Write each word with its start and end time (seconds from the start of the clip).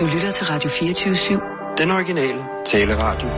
Du 0.00 0.06
lytter 0.06 0.32
til 0.32 0.46
Radio 0.46 0.70
24-7. 0.70 1.76
Den 1.78 1.90
originale 1.90 2.40
taleradio. 2.66 3.28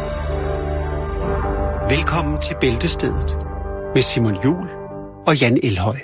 Velkommen 1.96 2.40
til 2.42 2.56
Bæltestedet 2.60 3.36
med 3.94 4.02
Simon 4.02 4.44
Jul 4.44 4.68
og 5.26 5.40
Jan 5.40 5.58
Elhøj. 5.62 5.96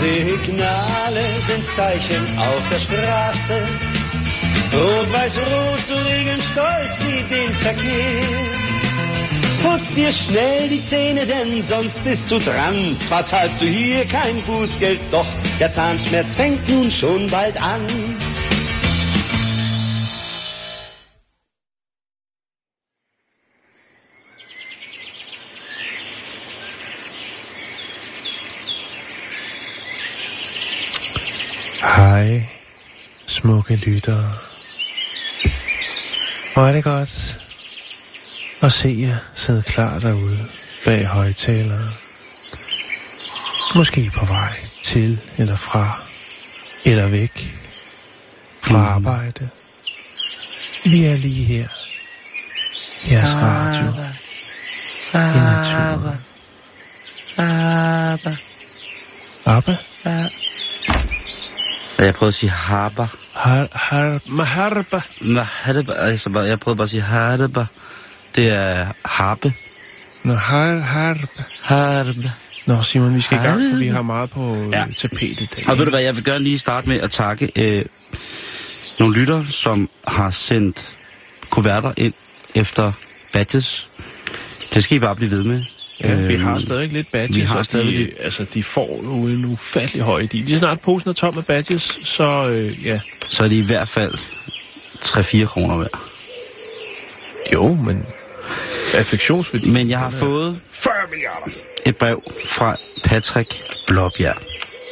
Signale 0.00 1.26
sind 1.46 1.64
Zeichen 1.76 2.24
auf 2.38 2.62
der 2.70 2.80
Straße. 2.86 3.58
Rot-Weiß-Rot 4.74 5.80
zu 5.88 5.94
regeln 6.10 6.40
stolz 6.40 6.92
sie 7.00 7.22
den 7.34 7.52
Verkehr. 7.54 8.59
Putz 9.62 9.94
dir 9.94 10.10
schnell 10.10 10.68
die 10.68 10.80
Zähne, 10.80 11.26
denn 11.26 11.62
sonst 11.62 12.02
bist 12.02 12.30
du 12.30 12.38
dran. 12.38 12.96
Zwar 12.98 13.24
zahlst 13.26 13.60
du 13.60 13.66
hier 13.66 14.06
kein 14.06 14.40
Bußgeld, 14.42 14.98
doch 15.10 15.26
der 15.58 15.70
Zahnschmerz 15.70 16.34
fängt 16.34 16.66
nun 16.66 16.90
schon 16.90 17.28
bald 17.28 17.60
an. 17.60 17.80
Hej, 31.82 32.48
smukke 33.26 33.74
lyttere. 33.74 34.40
Hvor 36.54 36.66
er 36.66 36.72
det 36.72 36.84
godt 36.84 37.49
at 38.62 38.72
se 38.72 38.96
jer 38.98 39.16
sidde 39.34 39.62
klar 39.62 39.98
derude 39.98 40.48
bag 40.84 41.06
højtalere. 41.06 41.92
Måske 43.74 44.10
på 44.18 44.24
vej 44.24 44.56
til 44.82 45.20
eller 45.38 45.56
fra, 45.56 46.02
eller 46.84 47.08
væk 47.08 47.56
fra 48.62 48.78
arbejde. 48.78 49.48
Vi 50.84 51.04
er 51.04 51.16
lige 51.16 51.44
her. 51.44 51.68
Jeres 53.10 53.30
radio. 53.34 53.90
I 55.14 55.38
naturen. 55.38 56.18
Abba. 57.38 58.36
Abba? 59.46 59.76
Jeg 61.98 62.14
prøvede 62.14 62.28
at 62.30 62.34
sige 62.34 62.50
harba. 62.50 63.06
Har, 63.34 63.68
har, 63.72 64.20
maharba. 64.28 65.00
Maharba. 65.20 65.92
Altså, 65.92 66.30
bare- 66.30 66.44
jeg 66.44 66.60
prøvede 66.60 66.76
bare 66.76 66.82
at 66.84 66.90
sige 66.90 67.02
harba. 67.02 67.64
Det 68.40 68.48
er 68.52 68.86
harpe. 69.04 69.52
Nå, 70.24 70.32
har, 70.32 70.76
harba. 70.78 71.26
Harbe. 71.62 72.32
Nå, 72.66 72.82
Simon, 72.82 73.14
vi 73.14 73.20
skal 73.20 73.38
i 73.38 73.40
gang, 73.40 73.70
for 73.70 73.78
vi 73.78 73.86
Harpe. 73.86 73.94
har 73.94 74.02
meget 74.02 74.30
på 74.30 74.54
Ja. 74.72 74.78
ja. 74.78 74.84
tapet 74.96 75.22
i 75.22 75.48
dag. 75.56 75.68
Og 75.68 75.78
ved 75.78 75.84
du 75.84 75.90
hvad, 75.90 76.00
jeg 76.00 76.16
vil 76.16 76.24
gerne 76.24 76.44
lige 76.44 76.58
starte 76.58 76.88
med 76.88 77.00
at 77.00 77.10
takke 77.10 77.50
øh, 77.58 77.84
nogle 78.98 79.14
lytter, 79.20 79.44
som 79.44 79.90
har 80.08 80.30
sendt 80.30 80.98
kuverter 81.50 81.92
ind 81.96 82.12
efter 82.54 82.92
badges. 83.32 83.88
Det 84.74 84.84
skal 84.84 84.96
I 84.96 84.98
bare 85.00 85.16
blive 85.16 85.30
ved 85.30 85.44
med. 85.44 85.64
Ja, 86.00 86.14
vi 86.14 86.34
Øhm, 86.34 86.44
har 86.44 86.58
stadig 86.58 86.92
lidt 86.92 87.10
badges, 87.12 87.36
vi 87.36 87.40
har 87.42 87.62
stadig 87.62 87.86
de, 87.86 87.90
lidt. 87.96 88.10
altså, 88.20 88.44
de 88.54 88.62
får 88.62 89.00
jo 89.04 89.12
en 89.26 89.44
ufattelig 89.44 90.02
høj 90.02 90.22
idé. 90.22 90.46
De 90.46 90.54
er 90.54 90.58
snart 90.58 90.80
posen 90.80 91.10
er 91.10 91.14
tom 91.14 91.34
med 91.34 91.42
badges, 91.42 91.98
så 92.04 92.48
øh, 92.48 92.84
ja. 92.86 93.00
Så 93.28 93.44
er 93.44 93.48
det 93.48 93.56
i 93.56 93.66
hvert 93.66 93.88
fald 93.88 94.14
3-4 95.04 95.44
kroner 95.46 95.76
værd. 95.76 95.98
Jo, 97.52 97.74
men 97.74 98.04
affektionsværdi. 98.94 99.70
Men 99.70 99.90
jeg 99.90 99.98
har 99.98 100.10
fået 100.10 100.60
40 100.72 100.94
milliarder. 101.10 101.46
et 101.86 101.96
brev 101.96 102.22
fra 102.44 102.76
Patrick 103.04 103.62
Blåbjerg. 103.86 104.36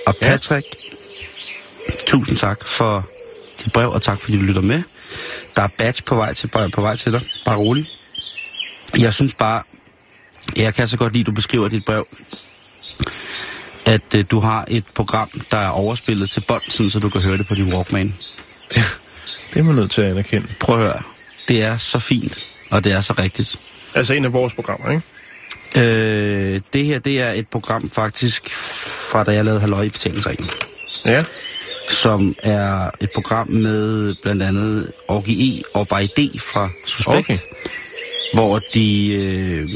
Og 0.06 0.14
Ja. 0.22 0.26
Patrick, 0.28 0.66
tusind 2.06 2.36
tak 2.36 2.66
for 2.66 3.08
dit 3.64 3.72
brev, 3.72 3.90
og 3.90 4.02
tak 4.02 4.20
fordi 4.20 4.36
du 4.38 4.42
lytter 4.42 4.60
med. 4.62 4.82
Der 5.56 5.62
er 5.62 5.68
badge 5.78 6.02
på 6.06 6.14
vej 6.14 6.34
til, 6.34 6.48
på 6.48 6.80
vej 6.80 6.96
til 6.96 7.12
dig. 7.12 7.20
Bare 7.44 7.56
rolig. 7.56 7.86
Jeg 8.98 9.14
synes 9.14 9.34
bare, 9.34 9.62
jeg 10.56 10.74
kan 10.74 10.88
så 10.88 10.96
godt 10.98 11.12
lide, 11.12 11.20
at 11.22 11.26
du 11.26 11.32
beskriver 11.32 11.68
dit 11.68 11.84
brev, 11.84 12.06
at 13.86 14.14
øh, 14.14 14.24
du 14.30 14.40
har 14.40 14.64
et 14.68 14.84
program, 14.94 15.30
der 15.50 15.58
er 15.58 15.68
overspillet 15.68 16.30
til 16.30 16.40
bånd, 16.48 16.62
sådan, 16.68 16.90
så 16.90 16.98
du 16.98 17.08
kan 17.08 17.20
høre 17.20 17.38
det 17.38 17.46
på 17.46 17.54
din 17.54 17.74
Walkman. 17.74 18.14
Det 19.54 19.58
er 19.58 19.62
man 19.62 19.74
nødt 19.74 19.90
til 19.90 20.02
at 20.02 20.10
anerkende. 20.10 20.48
Prøv 20.60 20.76
at 20.76 20.82
høre. 20.82 21.02
Det 21.48 21.62
er 21.62 21.76
så 21.76 21.98
fint, 21.98 22.46
og 22.70 22.84
det 22.84 22.92
er 22.92 23.00
så 23.00 23.12
rigtigt. 23.18 23.56
Altså 23.94 24.14
en 24.14 24.24
af 24.24 24.32
vores 24.32 24.54
programmer, 24.54 24.90
ikke? 24.90 25.02
Øh, 25.76 26.60
det 26.72 26.84
her, 26.84 26.98
det 26.98 27.20
er 27.20 27.30
et 27.32 27.48
program 27.48 27.90
faktisk 27.90 28.50
fra 29.10 29.24
da 29.24 29.32
jeg 29.32 29.44
lavede 29.44 29.60
Halløj 29.60 29.82
i 29.82 29.88
betalingsringen. 29.88 30.48
Ja. 31.04 31.24
som 31.88 32.34
er 32.42 32.90
et 33.00 33.10
program 33.14 33.48
med 33.48 34.14
blandt 34.22 34.42
andet 34.42 34.92
Orgi 35.08 35.58
E 35.58 35.62
og 35.74 35.86
By 35.88 36.04
D 36.22 36.40
fra 36.40 36.68
Suspekt, 36.86 37.16
Okay. 37.16 37.38
hvor 38.34 38.60
de, 38.74 39.08
øh, 39.14 39.68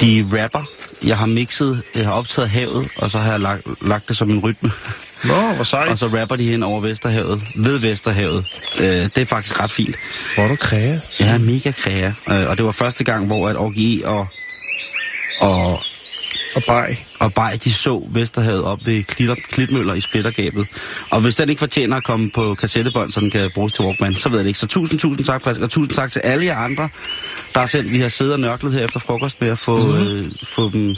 de 0.00 0.28
rapper. 0.42 0.64
Jeg 1.04 1.18
har 1.18 1.26
mixet, 1.26 1.82
jeg 1.96 2.04
har 2.04 2.12
optaget 2.12 2.50
havet, 2.50 2.88
og 2.96 3.10
så 3.10 3.18
har 3.18 3.30
jeg 3.30 3.40
lagt, 3.40 3.66
lagt 3.82 4.08
det 4.08 4.16
som 4.16 4.30
en 4.30 4.38
rytme, 4.40 4.72
Nå, 5.24 5.52
hvor 5.52 5.64
sejt. 5.64 5.88
og 5.88 5.98
så 5.98 6.06
rapper 6.06 6.36
de 6.36 6.48
hen 6.48 6.62
over 6.62 6.80
Vesterhavet, 6.80 7.42
ved 7.54 7.78
Vesterhavet. 7.78 8.46
Øh, 8.80 8.86
det 8.86 9.18
er 9.18 9.24
faktisk 9.24 9.60
ret 9.60 9.70
fint. 9.70 9.96
Hvor 10.34 10.46
du 10.46 10.56
kræge? 10.56 11.00
Jeg 11.20 11.34
er 11.34 11.38
mega 11.38 11.70
kræa, 11.70 12.12
øh, 12.30 12.48
og 12.50 12.58
det 12.58 12.66
var 12.66 12.72
første 12.72 13.04
gang, 13.04 13.26
hvor 13.26 13.48
at 13.48 13.56
E 13.76 14.06
og, 14.08 14.26
og, 15.40 15.80
Og 16.54 16.62
bag. 16.66 17.06
og 17.18 17.34
Bay, 17.34 17.52
de 17.64 17.72
så 17.72 18.08
Vesterhavet 18.10 18.64
op 18.64 18.78
ved 18.84 19.02
Klit, 19.02 19.30
Klitmøller 19.50 19.94
i 19.94 20.00
splittergabet. 20.00 20.66
Og 21.10 21.20
hvis 21.20 21.36
den 21.36 21.48
ikke 21.48 21.58
fortjener 21.58 21.96
at 21.96 22.04
komme 22.04 22.30
på 22.30 22.54
kassettebånd, 22.54 23.12
så 23.12 23.20
den 23.20 23.30
kan 23.30 23.50
bruges 23.54 23.72
til 23.72 23.84
Walkman, 23.84 24.14
så 24.14 24.28
ved 24.28 24.38
jeg 24.38 24.44
det 24.44 24.48
ikke. 24.48 24.58
Så 24.58 24.66
tusind, 24.66 24.98
tusind 24.98 25.26
tak, 25.26 25.42
Patrick, 25.42 25.64
og 25.64 25.70
tusind 25.70 25.94
tak 25.94 26.12
til 26.12 26.20
alle 26.20 26.44
jer 26.44 26.56
andre, 26.56 26.88
der 27.54 27.66
sendt. 27.66 27.92
Vi 27.92 28.00
har 28.00 28.08
siddet 28.08 28.34
og 28.34 28.40
nørklet 28.40 28.72
her 28.72 28.84
efter 28.84 29.00
frokost 29.00 29.40
med 29.40 29.48
at 29.48 29.58
få, 29.58 29.78
mm-hmm. 29.78 30.06
øh, 30.06 30.24
få, 30.42 30.70
dem, 30.70 30.96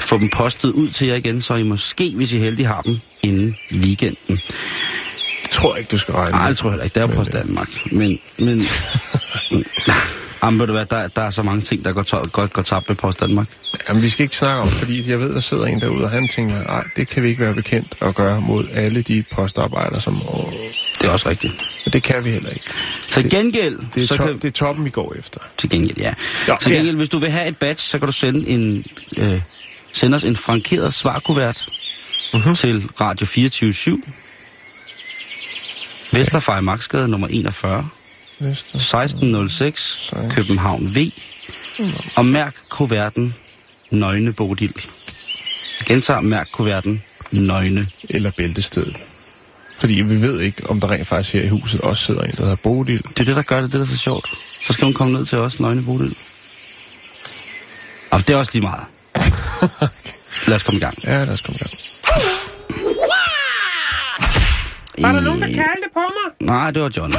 få 0.00 0.18
dem 0.18 0.28
postet 0.28 0.70
ud 0.70 0.88
til 0.88 1.08
jer 1.08 1.14
igen, 1.14 1.42
så 1.42 1.54
I 1.54 1.62
måske, 1.62 2.12
hvis 2.16 2.32
I 2.32 2.38
heldige, 2.38 2.66
har 2.66 2.82
dem 2.82 3.00
inden 3.22 3.56
weekenden. 3.72 4.40
Det 5.42 5.50
tror 5.50 5.74
jeg 5.74 5.78
ikke, 5.78 5.90
du 5.90 5.98
skal 5.98 6.14
regne 6.14 6.30
Nej, 6.30 6.48
det 6.48 6.58
tror 6.58 6.68
jeg 6.68 6.72
heller 6.72 6.84
ikke. 6.84 6.94
Det 6.94 7.02
er 7.02 7.08
jo 7.08 7.14
Post 7.14 7.32
Danmark. 7.32 7.68
Men, 7.92 8.18
men... 8.38 8.62
Jamen, 10.44 10.60
ved 10.60 10.66
du 10.66 10.72
hvad, 10.72 10.86
der, 10.86 11.08
der 11.08 11.22
er 11.22 11.30
så 11.30 11.42
mange 11.42 11.60
ting, 11.62 11.84
der 11.84 11.92
går, 11.92 12.02
to- 12.02 12.22
går, 12.32 12.46
går 12.46 12.62
tabt 12.62 12.88
med 12.88 12.96
Post 12.96 13.20
Danmark. 13.20 13.46
Jamen, 13.88 14.02
vi 14.02 14.08
skal 14.08 14.22
ikke 14.24 14.36
snakke 14.36 14.62
om, 14.62 14.68
fordi 14.68 15.10
jeg 15.10 15.20
ved, 15.20 15.34
der 15.34 15.40
sidder 15.40 15.64
en 15.66 15.80
derude, 15.80 16.04
og 16.04 16.10
han 16.10 16.28
tænker, 16.28 16.62
nej, 16.62 16.84
det 16.96 17.08
kan 17.08 17.22
vi 17.22 17.28
ikke 17.28 17.40
være 17.40 17.54
bekendt 17.54 17.94
at 18.00 18.14
gøre 18.14 18.40
mod 18.40 18.68
alle 18.74 19.02
de 19.02 19.24
postarbejdere, 19.34 20.00
som... 20.00 20.22
Åh, 20.28 20.52
Det 21.00 21.04
er 21.08 21.12
også 21.12 21.28
rigtigt. 21.28 21.52
men 21.86 21.92
det 21.92 22.02
kan 22.02 22.24
vi 22.24 22.30
heller 22.30 22.50
ikke. 22.50 22.64
Til 23.10 23.30
gengæld, 23.30 23.78
Det 23.94 24.02
er, 24.02 24.06
så 24.06 24.16
top, 24.16 24.26
kan, 24.26 24.34
det 24.38 24.44
er 24.44 24.50
toppen, 24.52 24.84
vi 24.84 24.90
går 24.90 25.14
efter. 25.18 25.40
Til 25.56 25.70
gengæld, 25.70 25.98
ja. 25.98 26.14
Ja, 26.48 26.56
til 26.60 26.70
ja. 26.70 26.76
gengæld, 26.76 26.96
hvis 26.96 27.08
du 27.08 27.18
vil 27.18 27.30
have 27.30 27.48
et 27.48 27.56
badge, 27.56 27.80
så 27.82 27.98
kan 27.98 28.06
du 28.06 28.12
sende, 28.12 28.48
en, 28.48 28.84
øh, 29.18 29.40
sende 29.92 30.14
os 30.16 30.24
en 30.24 30.36
frankeret 30.36 30.94
svarkuvert 30.94 31.64
Mhm. 32.32 32.40
mm-hmm. 32.40 32.54
til 32.54 32.84
Radio 33.00 33.26
24 33.26 34.02
Vesterfej 36.12 36.60
Magtsgade 36.60 37.08
nummer 37.08 37.28
41, 37.28 37.76
Vester. 37.76 38.03
1606, 38.50 40.12
København 40.30 40.96
V. 40.96 41.10
Og 42.16 42.26
mærk 42.26 42.56
kuverten 42.70 43.34
Nøgne 43.90 44.32
Bodil. 44.32 44.74
Gentager 45.86 46.20
mærk 46.20 46.48
kuverten 46.52 47.02
Nøgne. 47.30 47.86
Eller 48.10 48.30
bæltestedet. 48.30 48.96
Fordi 49.78 49.94
vi 49.94 50.20
ved 50.20 50.40
ikke, 50.40 50.70
om 50.70 50.80
der 50.80 50.90
rent 50.90 51.08
faktisk 51.08 51.34
her 51.34 51.42
i 51.42 51.48
huset 51.48 51.80
også 51.80 52.04
sidder 52.04 52.22
en, 52.22 52.30
der 52.30 52.42
hedder 52.42 52.56
Bodil. 52.62 53.02
Det 53.02 53.20
er 53.20 53.24
det, 53.24 53.36
der 53.36 53.42
gør 53.42 53.60
det, 53.60 53.72
det 53.72 53.80
er 53.80 53.84
så 53.84 53.96
sjovt. 53.96 54.30
Så 54.66 54.72
skal 54.72 54.84
hun 54.84 54.94
komme 54.94 55.12
ned 55.12 55.24
til 55.24 55.38
os, 55.38 55.60
Nøgne 55.60 55.82
Bodil. 55.82 56.16
Og 58.10 58.18
det 58.18 58.30
er 58.30 58.36
også 58.36 58.52
lige 58.54 58.62
meget. 58.62 58.84
Lad 60.48 60.56
os 60.56 60.62
komme 60.62 60.76
i 60.76 60.80
gang. 60.80 61.04
Ja, 61.04 61.24
lad 61.24 61.32
os 61.32 61.40
komme 61.40 61.56
i 61.56 61.58
gang. 61.58 61.70
Var 64.98 65.12
der 65.12 65.20
nogen, 65.20 65.40
der 65.40 65.46
kaldte 65.46 65.88
på 65.94 66.00
mig? 66.00 66.48
Nej, 66.48 66.70
det 66.70 66.82
var 66.82 66.90
John. 66.96 67.14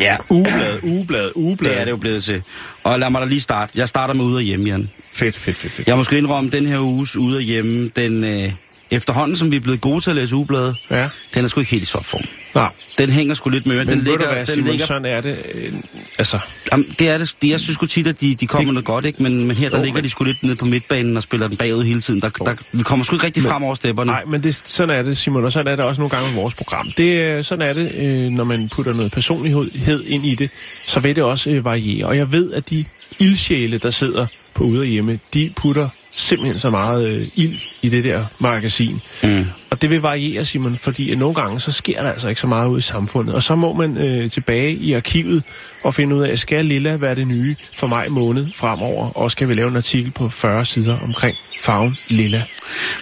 Ja, 0.00 0.16
Ugeblad, 0.30 0.78
ugeblad, 0.82 1.30
ugeblad. 1.34 1.70
det 1.70 1.80
er 1.80 1.84
det 1.84 1.90
jo 1.90 1.96
blevet 1.96 2.24
til. 2.24 2.42
Og 2.84 2.98
lad 3.00 3.10
mig 3.10 3.20
da 3.20 3.26
lige 3.26 3.40
starte. 3.40 3.72
Jeg 3.74 3.88
starter 3.88 4.14
med 4.14 4.24
ude 4.24 4.36
og 4.36 4.42
hjemme, 4.42 4.68
Jan. 4.70 4.90
Fedt, 5.12 5.36
fedt, 5.38 5.56
fedt, 5.58 5.72
fedt. 5.72 5.88
Jeg 5.88 5.94
må 5.94 6.00
måske 6.00 6.18
indrømme, 6.18 6.50
den 6.50 6.66
her 6.66 6.78
uges 6.80 7.16
ude 7.16 7.36
og 7.36 7.42
hjemme, 7.42 7.90
den 7.96 8.24
øh, 8.24 8.52
efterhånden, 8.90 9.36
som 9.36 9.50
vi 9.50 9.56
er 9.56 9.60
blevet 9.60 9.80
gode 9.80 10.00
til 10.00 10.10
at 10.10 10.16
læse 10.16 10.36
ugebladet, 10.36 10.76
Ja. 10.90 11.08
den 11.34 11.44
er 11.44 11.48
sgu 11.48 11.60
ikke 11.60 11.70
helt 11.70 11.82
i 11.82 11.86
topform. 11.86 12.20
Nej, 12.54 12.68
Den 12.98 13.10
hænger 13.10 13.34
sgu 13.34 13.50
lidt 13.50 13.66
med. 13.66 13.76
men 13.76 13.88
den 13.88 13.98
du 13.98 14.04
ligger, 14.04 14.26
hvad, 14.28 14.46
den 14.46 14.54
Simon, 14.54 14.70
ligger, 14.70 14.86
sådan 14.86 15.04
er 15.04 15.20
det. 15.20 15.36
Øh, 15.54 15.72
altså, 16.18 16.38
jamen, 16.72 16.86
det 16.98 17.08
er 17.08 17.18
det. 17.18 17.34
De- 17.42 17.50
Jeg 17.50 17.60
synes 17.60 17.74
sgu 17.74 17.86
tit, 17.86 18.06
at 18.06 18.20
de, 18.20 18.34
de 18.34 18.46
kommer 18.46 18.64
Det- 18.64 18.74
noget 18.74 18.84
godt, 18.84 19.04
ikke? 19.04 19.22
Men, 19.22 19.44
men 19.44 19.56
her 19.56 19.68
der 19.70 19.76
Jo, 19.78 19.82
ligger 19.84 19.96
men- 19.98 20.04
de 20.04 20.10
sgu 20.10 20.24
lidt 20.24 20.42
nede 20.42 20.56
på 20.56 20.64
midtbanen 20.64 21.16
og 21.16 21.22
spiller 21.22 21.48
den 21.48 21.56
bagud 21.56 21.84
hele 21.84 22.00
tiden. 22.00 22.20
Der, 22.22 22.28
der, 22.28 22.54
vi 22.72 22.82
kommer 22.82 23.04
sgu 23.04 23.16
ikke 23.16 23.26
rigtig 23.26 23.42
Men- 23.42 23.50
frem 23.50 23.62
over 23.62 23.74
stepperne. 23.74 24.12
nej, 24.12 24.24
men 24.24 24.42
det, 24.42 24.54
sådan 24.54 24.96
er 24.98 25.02
det, 25.02 25.16
Simon, 25.16 25.44
og 25.44 25.52
sådan 25.52 25.72
er 25.72 25.76
det 25.76 25.84
også 25.84 26.00
nogle 26.00 26.16
gange 26.16 26.32
i 26.32 26.34
vores 26.34 26.54
program. 26.54 26.92
Det, 26.96 27.20
er- 27.22 27.42
sådan 27.42 27.68
er 27.68 27.72
det, 27.72 27.92
øh, 27.94 28.30
når 28.30 28.44
man 28.44 28.68
putter 28.68 28.92
noget 28.94 29.12
personlighed 29.12 30.04
ind 30.06 30.26
i 30.26 30.34
det, 30.34 30.50
så 30.86 31.00
vil 31.00 31.16
det 31.16 31.24
også 31.24 31.50
øh, 31.50 31.64
variere. 31.64 32.06
Og 32.06 32.16
jeg 32.16 32.32
ved, 32.32 32.52
at 32.52 32.70
de 32.70 32.84
ildsjæle, 33.18 33.78
der 33.78 33.90
sidder 33.90 34.26
på 34.54 34.64
ude 34.64 34.80
og 34.80 34.86
hjemme, 34.86 35.18
de 35.34 35.52
putter 35.56 35.88
simpelthen 36.16 36.58
så 36.58 36.70
meget 36.70 37.08
øh, 37.08 37.28
ild 37.34 37.58
i 37.82 37.88
det 37.88 38.04
der 38.04 38.24
magasin. 38.38 39.00
Mm. 39.22 39.46
Og 39.70 39.82
det 39.82 39.90
vil 39.90 40.00
variere, 40.00 40.44
Simon, 40.44 40.78
fordi 40.78 41.14
nogle 41.14 41.34
gange, 41.34 41.60
så 41.60 41.72
sker 41.72 42.02
der 42.02 42.12
altså 42.12 42.28
ikke 42.28 42.40
så 42.40 42.46
meget 42.46 42.68
ud 42.68 42.78
i 42.78 42.82
samfundet. 42.82 43.34
Og 43.34 43.42
så 43.42 43.54
må 43.54 43.72
man 43.72 43.96
øh, 43.96 44.30
tilbage 44.30 44.72
i 44.72 44.92
arkivet 44.92 45.42
og 45.84 45.94
finde 45.94 46.16
ud 46.16 46.22
af, 46.22 46.38
skal 46.38 46.66
Lilla 46.66 46.96
være 46.96 47.14
det 47.14 47.26
nye 47.26 47.56
for 47.74 47.86
maj 47.86 48.08
måned 48.08 48.46
fremover? 48.54 49.10
Og 49.10 49.30
skal 49.30 49.48
vi 49.48 49.54
lave 49.54 49.68
en 49.68 49.76
artikel 49.76 50.10
på 50.10 50.28
40 50.28 50.64
sider 50.64 50.98
omkring 50.98 51.36
farven 51.62 51.96
Lilla. 52.08 52.44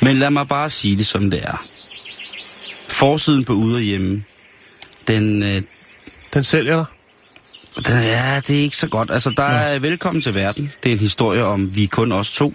Men 0.02 0.16
lad 0.16 0.30
mig 0.30 0.48
bare 0.48 0.70
sige 0.70 0.96
det, 0.96 1.06
som 1.06 1.30
det 1.30 1.42
er. 1.42 1.64
Forsiden 2.88 3.44
på 3.44 3.52
ude 3.52 3.76
og 3.76 3.80
hjemme, 3.80 4.24
den, 5.08 5.42
øh, 5.42 5.62
Den 6.34 6.44
sælger 6.44 6.76
dig? 6.76 6.84
ja, 7.88 8.40
det 8.46 8.58
er 8.58 8.62
ikke 8.62 8.76
så 8.76 8.88
godt. 8.88 9.10
Altså, 9.10 9.30
der 9.36 9.42
er 9.42 9.78
velkommen 9.78 10.22
til 10.22 10.34
verden. 10.34 10.72
Det 10.82 10.88
er 10.88 10.92
en 10.92 10.98
historie 11.00 11.44
om, 11.44 11.76
vi 11.76 11.84
er 11.84 11.88
kun 11.88 12.12
os 12.12 12.32
to. 12.32 12.54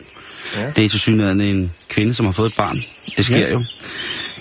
Ja. 0.57 0.71
Det 0.75 0.85
er 0.85 0.89
til 0.89 0.99
synligheden 0.99 1.41
en 1.41 1.71
kvinde, 1.89 2.13
som 2.13 2.25
har 2.25 2.33
fået 2.33 2.47
et 2.49 2.55
barn. 2.57 2.81
Det 3.17 3.25
sker 3.25 3.37
Ja. 3.37 3.51
jo. 3.51 3.63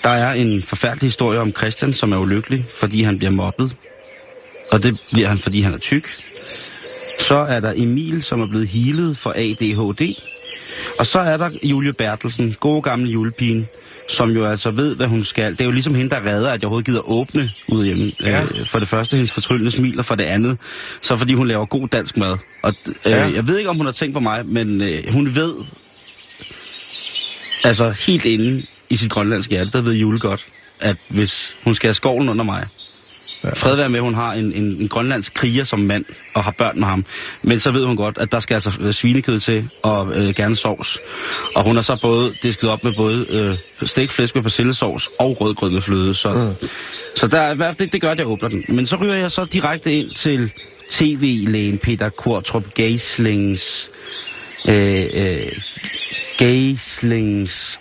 Der 0.03 0.09
er 0.09 0.33
en 0.33 0.63
forfærdelig 0.63 1.07
historie 1.07 1.39
om 1.39 1.51
Christian, 1.57 1.93
som 1.93 2.11
er 2.11 2.17
ulykkelig, 2.17 2.65
fordi 2.79 3.01
han 3.01 3.17
bliver 3.17 3.31
mobbet. 3.31 3.75
Og 4.71 4.83
det 4.83 4.97
bliver 5.11 5.27
han, 5.27 5.37
fordi 5.37 5.61
han 5.61 5.73
er 5.73 5.77
tyk. 5.77 6.07
Så 7.19 7.35
er 7.35 7.59
der 7.59 7.73
Emil, 7.75 8.23
som 8.23 8.41
er 8.41 8.47
blevet 8.47 8.67
healet 8.67 9.17
for 9.17 9.33
ADHD. 9.35 10.15
Og 10.99 11.05
så 11.05 11.19
er 11.19 11.37
der 11.37 11.49
Julie 11.63 11.93
Bertelsen, 11.93 12.55
gode 12.59 12.81
gamle 12.81 13.11
julepigen, 13.11 13.67
som 14.09 14.31
jo 14.31 14.45
altså 14.45 14.71
ved, 14.71 14.95
hvad 14.95 15.07
hun 15.07 15.23
skal. 15.23 15.51
Det 15.51 15.61
er 15.61 15.65
jo 15.65 15.71
ligesom 15.71 15.95
hende, 15.95 16.09
der 16.09 16.25
redder, 16.25 16.47
at 16.49 16.53
jeg 16.61 16.63
overhovedet 16.63 16.85
gider 16.85 17.09
åbne 17.09 17.51
ud 17.67 17.85
hjemme. 17.85 18.11
Ja. 18.23 18.41
Øh, 18.43 18.65
for 18.67 18.79
det 18.79 18.87
første 18.87 19.15
hendes 19.15 19.31
fortryllende 19.31 19.71
smil, 19.71 19.99
og 19.99 20.05
for 20.05 20.15
det 20.15 20.23
andet, 20.23 20.57
så 21.01 21.17
fordi 21.17 21.33
hun 21.33 21.47
laver 21.47 21.65
god 21.65 21.87
dansk 21.87 22.17
mad. 22.17 22.37
Og 22.63 22.73
øh, 22.87 22.93
Ja. 23.11 23.25
jeg 23.31 23.47
ved 23.47 23.57
ikke, 23.57 23.69
om 23.69 23.75
hun 23.77 23.85
har 23.85 23.93
tænkt 23.93 24.13
på 24.13 24.19
mig, 24.19 24.45
men 24.45 24.81
øh, 24.81 25.03
hun 25.13 25.35
ved, 25.35 25.53
altså 27.63 27.89
helt 27.89 28.25
inde 28.25 28.65
i 28.89 28.95
sit 28.95 29.11
grønlandske 29.11 29.51
hjerte, 29.51 29.71
der 29.71 29.81
ved 29.81 29.93
Jule 29.93 30.19
godt, 30.19 30.45
at 30.79 30.97
hvis 31.07 31.55
hun 31.63 31.75
skal 31.75 31.87
have 31.87 31.93
skovlen 31.93 32.29
under 32.29 32.43
mig, 32.43 32.67
Ja. 33.43 33.49
Fred 33.49 33.75
være 33.75 33.89
med, 33.89 33.99
at 33.99 34.03
hun 34.03 34.13
har 34.13 34.33
en, 34.33 34.53
en, 34.53 34.63
en 34.63 34.87
grønlandsk 34.87 35.33
kriger 35.33 35.63
som 35.63 35.79
mand 35.79 36.05
og 36.33 36.43
har 36.43 36.51
børn 36.51 36.79
med 36.79 36.87
ham. 36.87 37.05
Men 37.41 37.59
så 37.59 37.71
ved 37.71 37.85
hun 37.85 37.95
godt, 37.95 38.17
at 38.17 38.31
der 38.31 38.39
skal 38.39 38.55
altså 38.55 38.91
svinekød 38.91 39.39
til 39.39 39.69
og 39.83 40.15
øh, 40.15 40.33
gerne 40.35 40.55
sovs. 40.55 40.99
Og 41.55 41.63
hun 41.63 41.75
har 41.75 41.81
så 41.81 41.97
både 42.01 42.33
disket 42.43 42.69
op 42.69 42.83
med 42.83 42.93
både 42.97 43.25
øh, 43.29 43.57
stegt 43.87 44.11
flæsk 44.11 44.35
med 44.35 44.43
persillesovs 44.43 45.09
og 45.19 45.41
rødgrød 45.41 45.69
med 45.69 45.81
fløde. 45.81 46.13
Så, 46.13 46.29
mm. 46.29 46.67
så 47.15 47.27
der, 47.27 47.39
er 47.39 47.71
det, 47.71 47.93
det 47.93 48.01
gør, 48.01 48.11
at 48.11 48.19
jeg 48.19 48.27
åbner 48.27 48.49
den. 48.49 48.65
Men 48.67 48.85
så 48.85 48.95
ryger 48.95 49.15
jeg 49.15 49.31
så 49.31 49.45
direkte 49.45 49.93
ind 49.93 50.11
til 50.15 50.51
tv-lægen 50.89 51.77
Peter 51.77 52.09
Kortrup 52.09 52.73
Geislings... 52.73 53.89
Øh, 54.67 55.05
øh, 55.13 55.51
Geislings... 56.39 57.79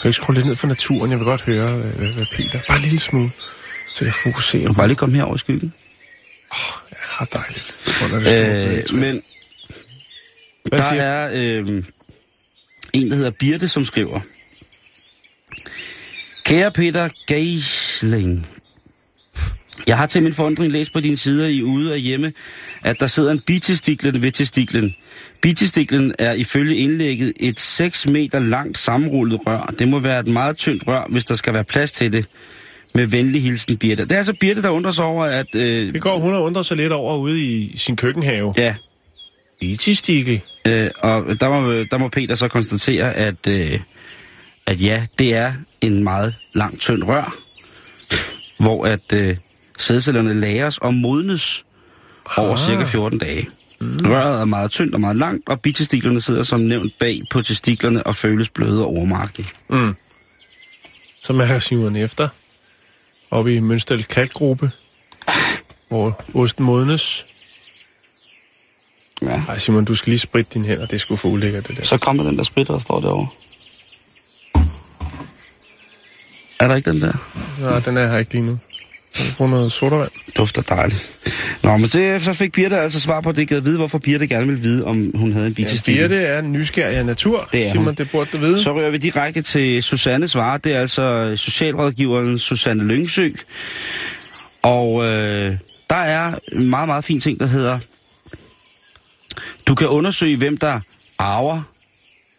Kan 0.00 0.08
jeg 0.08 0.14
skrue 0.14 0.34
lidt 0.34 0.46
ned 0.46 0.56
for 0.56 0.66
naturen? 0.66 1.10
Jeg 1.10 1.18
vil 1.18 1.24
godt 1.24 1.40
høre, 1.40 1.76
hvad, 1.76 1.92
hvad, 1.92 2.26
Peter... 2.36 2.60
Bare 2.68 2.76
en 2.76 2.82
lille 2.82 3.00
smule, 3.00 3.30
så 3.94 4.04
jeg 4.04 4.14
fokuserer 4.14 4.62
Du 4.62 4.68
kan 4.68 4.76
bare 4.76 4.86
lige 4.88 4.96
komme 4.96 5.16
herover 5.16 5.34
i 5.34 5.38
skyggen. 5.38 5.74
Ja, 7.20 7.24
dejligt. 7.32 7.76
Under 8.04 8.18
det 8.18 8.88
store 8.88 8.98
Øh, 8.98 9.00
men 9.00 9.22
Hvad 10.64 10.78
der 10.78 10.88
siger 10.90 11.02
er 11.02 11.30
øh, 11.32 11.84
en, 12.92 13.10
der 13.10 13.16
hedder 13.16 13.30
Birte, 13.30 13.68
som 13.68 13.84
skriver. 13.84 14.20
Kære 16.44 16.72
Peter 16.72 17.08
Geisling, 17.26 18.46
jeg 19.88 19.96
har 19.96 20.06
til 20.06 20.22
min 20.22 20.32
forundring 20.34 20.72
læst 20.72 20.92
på 20.92 21.00
dine 21.00 21.16
sider 21.16 21.46
i 21.46 21.62
Ude 21.62 21.92
og 21.92 21.98
Hjemme, 21.98 22.32
at 22.84 23.00
der 23.00 23.06
sidder 23.06 23.32
en 23.32 23.40
bitestiklen 23.46 24.22
ved 24.22 24.32
testiklen. 24.32 24.94
Bitestiklen 25.42 26.14
er 26.18 26.32
ifølge 26.32 26.76
indlægget 26.76 27.32
et 27.40 27.60
6 27.60 28.06
meter 28.08 28.38
langt 28.38 28.78
sammenrullet 28.78 29.40
rør. 29.46 29.74
Det 29.78 29.88
må 29.88 29.98
være 29.98 30.20
et 30.20 30.26
meget 30.28 30.56
tyndt 30.56 30.88
rør, 30.88 31.06
hvis 31.10 31.24
der 31.24 31.34
skal 31.34 31.54
være 31.54 31.64
plads 31.64 31.92
til 31.92 32.12
det. 32.12 32.26
Med 32.94 33.06
venlig 33.06 33.42
hilsen, 33.42 33.76
Birte. 33.78 34.02
Det 34.02 34.12
er 34.12 34.16
altså 34.16 34.32
Birte, 34.40 34.62
der 34.62 34.70
undrer 34.70 34.92
sig 34.92 35.04
over, 35.04 35.24
at... 35.24 35.46
Øh, 35.54 35.92
Det 35.92 36.02
går 36.02 36.18
hun 36.18 36.32
har 36.32 36.40
undret 36.40 36.66
sig 36.66 36.76
lidt 36.76 36.92
over 36.92 37.16
ude 37.16 37.40
i 37.44 37.76
sin 37.76 37.96
køkkenhave. 37.96 38.54
ja, 38.56 38.74
Itistikkel. 39.60 40.40
Øh, 40.66 40.90
og 41.00 41.40
der 41.40 41.48
må, 41.48 41.72
der 41.90 41.98
må 41.98 42.08
Peter 42.08 42.34
så 42.34 42.48
konstatere, 42.48 43.14
at, 43.14 43.46
øh, 43.48 43.80
at 44.66 44.82
ja, 44.82 45.06
det 45.18 45.34
er 45.34 45.52
en 45.80 46.04
meget 46.04 46.34
lang, 46.52 46.78
tynd 46.78 47.02
rør, 47.04 47.36
hvor 48.60 48.84
at 48.86 49.12
øh, 49.12 49.36
sædcellerne 49.78 50.40
lagres 50.40 50.78
og 50.78 50.94
modnes 50.94 51.64
over 52.36 52.52
Ah. 52.52 52.58
cirka 52.58 52.84
14 52.84 53.18
dage. 53.18 53.48
Mm. 53.80 53.98
Røret 54.06 54.40
er 54.40 54.44
meget 54.44 54.70
tyndt 54.70 54.94
og 54.94 55.00
meget 55.00 55.16
langt, 55.16 55.48
og 55.48 55.60
bitestiklerne 55.60 56.20
sidder 56.20 56.42
som 56.42 56.60
nævnt 56.60 56.92
bag 56.98 57.22
på 57.30 57.42
testiklerne 57.42 58.06
og 58.06 58.14
føles 58.14 58.48
bløde 58.48 58.84
og 58.84 58.92
ormagtige. 58.96 59.48
Mm. 59.68 59.94
Så 61.22 61.32
mærker 61.32 61.58
Simon 61.58 61.96
efter. 61.96 62.28
Oppe 63.30 63.54
i 63.54 63.60
Mønstel 63.60 64.04
Kalkgruppe. 64.04 64.70
Hvor 65.88 66.24
osten 66.34 66.64
modnes. 66.64 67.26
Ja. 69.22 69.42
Ej 69.48 69.58
Simon, 69.58 69.84
du 69.84 69.94
skal 69.94 70.10
lige 70.10 70.18
spritte 70.18 70.50
dine 70.54 70.66
hænder. 70.66 70.86
Det 70.86 71.00
sgu 71.00 71.16
for 71.16 71.28
ulækkert, 71.28 71.68
det 71.68 71.76
der. 71.76 71.84
Så 71.84 71.98
kommer 71.98 72.22
den 72.22 72.36
der 72.38 72.42
spritter, 72.42 72.72
der 72.74 72.80
står 72.80 73.00
derovre. 73.00 73.28
Er 76.60 76.68
der 76.68 76.74
ikke 76.74 76.90
den 76.92 77.00
der? 77.00 77.12
Nej, 77.60 77.78
den 77.80 77.96
er 77.96 78.06
her 78.08 78.18
ikke 78.18 78.32
lige 78.32 78.46
nu. 78.46 78.58
Bruge 79.36 79.50
noget 79.50 79.72
sodavand? 79.72 80.10
Dufter 80.36 80.62
dejligt. 80.62 81.10
Nå, 81.62 81.76
men 81.76 81.88
det, 81.88 82.22
så 82.22 82.32
fik 82.32 82.52
Birte 82.52 82.78
altså 82.78 83.00
svar 83.00 83.20
på 83.20 83.32
det. 83.32 83.50
Jeg 83.50 83.64
vide, 83.64 83.76
hvorfor 83.76 83.98
Birte 83.98 84.26
gerne 84.26 84.46
ville 84.46 84.60
vide, 84.62 84.84
om 84.84 85.10
hun 85.14 85.32
havde 85.32 85.46
en 85.46 85.52
Ja, 85.52 85.62
bitestil. 85.64 85.94
Birte 85.94 86.16
er 86.16 86.38
en 86.38 86.52
nysgerrig 86.52 86.96
af 86.96 87.06
natur. 87.06 87.48
Det 87.52 87.66
er 87.66 87.70
Simon, 87.70 87.84
hun. 87.84 87.94
det 87.94 88.10
burde 88.10 88.30
du 88.32 88.38
vide. 88.38 88.62
Så 88.62 88.74
rører 88.74 88.90
vi 88.90 88.98
direkte 88.98 89.42
til 89.42 89.82
Susanne 89.82 90.28
Svare. 90.28 90.58
Det 90.64 90.72
er 90.72 90.80
altså 90.80 91.32
socialrådgiveren 91.36 92.38
Susanne 92.38 92.84
Lyngsø. 92.84 93.28
Og 94.62 95.04
øh, 95.04 95.56
der 95.90 95.96
er 95.96 96.38
en 96.52 96.70
meget, 96.70 96.88
meget 96.88 97.04
fin 97.04 97.20
ting, 97.20 97.40
der 97.40 97.46
hedder... 97.46 97.78
Du 99.66 99.74
kan 99.74 99.88
undersøge, 99.88 100.36
hvem 100.36 100.56
der 100.56 100.80
arver 101.18 101.62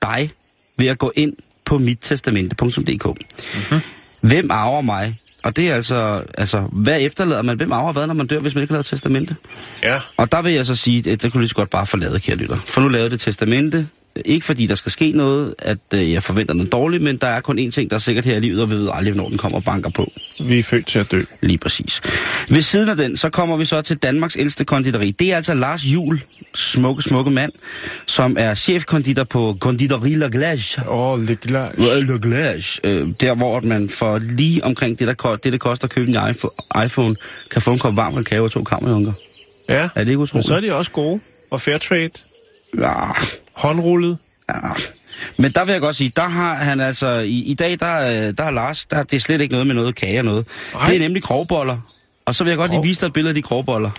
dig 0.01 0.29
ved 0.77 0.87
at 0.87 0.97
gå 0.97 1.11
ind 1.15 1.33
på 1.65 1.77
mittestamente.dk. 1.77 3.05
Mm-hmm. 3.05 3.79
Hvem 4.21 4.51
arver 4.51 4.81
mig? 4.81 5.19
Og 5.43 5.55
det 5.55 5.69
er 5.69 5.75
altså, 5.75 6.23
altså, 6.37 6.61
hvad 6.71 7.01
efterlader 7.01 7.41
man? 7.41 7.57
Hvem 7.57 7.71
arver 7.71 7.91
hvad, 7.91 8.07
når 8.07 8.13
man 8.13 8.27
dør, 8.27 8.39
hvis 8.39 8.55
man 8.55 8.61
ikke 8.61 8.71
har 8.71 8.75
lavet 8.75 8.85
testamente? 8.85 9.35
Ja. 9.83 9.99
Og 10.17 10.31
der 10.31 10.41
vil 10.41 10.53
jeg 10.53 10.65
så 10.65 10.75
sige, 10.75 11.11
at 11.11 11.21
det 11.21 11.31
kunne 11.31 11.41
lige 11.41 11.49
så 11.49 11.55
godt 11.55 11.69
bare 11.69 11.85
forlade, 11.85 12.19
kære 12.19 12.35
lytter. 12.35 12.57
For 12.65 12.81
nu 12.81 12.87
lavede 12.87 13.09
det 13.09 13.19
testamente. 13.19 13.87
Ikke 14.25 14.45
fordi 14.45 14.65
der 14.67 14.75
skal 14.75 14.91
ske 14.91 15.11
noget, 15.11 15.55
at 15.59 15.77
øh, 15.93 16.11
jeg 16.11 16.23
forventer 16.23 16.53
noget 16.53 16.71
dårligt, 16.71 17.03
men 17.03 17.17
der 17.17 17.27
er 17.27 17.41
kun 17.41 17.59
én 17.59 17.71
ting, 17.71 17.89
der 17.89 17.95
er 17.95 17.99
sikkert 17.99 18.25
her 18.25 18.37
i 18.37 18.39
livet, 18.39 18.61
og 18.61 18.69
vi 18.71 18.75
ved 18.75 18.89
aldrig, 18.93 19.13
hvornår 19.13 19.29
den 19.29 19.37
kommer 19.37 19.57
og 19.57 19.63
banker 19.63 19.89
på. 19.89 20.11
Vi 20.39 20.59
er 20.59 20.63
født 20.63 20.87
til 20.87 20.99
at 20.99 21.11
dø. 21.11 21.21
Lige 21.41 21.57
præcis. 21.57 22.01
Ved 22.49 22.61
siden 22.61 22.89
af 22.89 22.95
den, 22.97 23.17
så 23.17 23.29
kommer 23.29 23.57
vi 23.57 23.65
så 23.65 23.81
til 23.81 23.97
Danmarks 23.97 24.35
ældste 24.39 24.65
konditori. 24.65 25.11
Det 25.11 25.31
er 25.31 25.35
altså 25.35 25.53
Lars 25.53 25.85
Jul, 25.85 26.21
smukke, 26.55 27.01
smukke 27.01 27.31
mand, 27.31 27.51
som 28.05 28.35
er 28.39 28.55
chefkonditor 28.55 29.23
på 29.23 29.57
Conditori 29.59 30.13
La 30.15 30.27
Glace. 30.31 30.81
Åh, 30.87 31.11
oh, 31.11 31.21
lidt 31.23 31.41
glas. 31.41 31.71
La 31.77 32.17
Glace. 32.21 32.81
Øh, 32.83 33.07
der, 33.21 33.35
hvor 33.35 33.59
man 33.59 33.89
for 33.89 34.17
lige 34.17 34.63
omkring 34.63 34.99
det, 34.99 35.07
der, 35.07 35.35
det, 35.43 35.51
det 35.53 35.59
koster 35.59 35.85
at 35.87 35.91
købe 35.93 36.09
en 36.11 36.15
iPhone- 36.17 37.47
kan 37.51 37.61
få 37.61 37.71
en 37.73 37.79
kop 37.79 37.97
varm 37.97 38.15
kakao 38.15 38.43
og 38.43 38.51
to 38.51 38.63
kammerjunker. 38.63 39.11
Ja, 39.69 39.75
Er 39.75 39.89
det 39.95 39.99
ikke 39.99 40.11
men 40.11 40.17
utroligt? 40.23 40.47
så 40.47 40.55
er 40.55 40.59
de 40.59 40.75
også 40.75 40.91
gode. 40.91 41.19
Og 41.51 41.61
fair 41.61 41.77
trade. 41.77 42.09
Ja, 42.77 43.11
Håndrullet. 43.53 44.17
Ja. 44.49 44.55
Men 45.37 45.51
der 45.51 45.65
vil 45.65 45.71
jeg 45.71 45.81
godt 45.81 45.95
sige, 45.95 46.11
der 46.15 46.27
har 46.27 46.53
han 46.55 46.79
altså, 46.79 47.19
i, 47.19 47.39
i 47.39 47.53
dag, 47.53 47.79
der, 47.79 47.95
øh, 47.97 48.33
der 48.37 48.43
har 48.43 48.51
Lars, 48.51 48.85
der, 48.85 49.03
det 49.03 49.13
er 49.13 49.19
slet 49.19 49.41
ikke 49.41 49.51
noget 49.51 49.67
med 49.67 49.75
noget 49.75 49.95
kage 49.95 50.19
og 50.19 50.25
noget. 50.25 50.47
Nej. 50.73 50.85
Det 50.85 50.95
er 50.95 50.99
nemlig 50.99 51.23
grovboller. 51.23 51.77
Og 52.25 52.35
så 52.35 52.43
vil 52.43 52.51
jeg 52.51 52.57
godt 52.57 52.71
lige 52.71 52.83
vise 52.83 53.01
dig 53.01 53.07
et 53.07 53.13
billede 53.13 53.31
af 53.31 53.35
de 53.35 53.41
grovboller. 53.41 53.91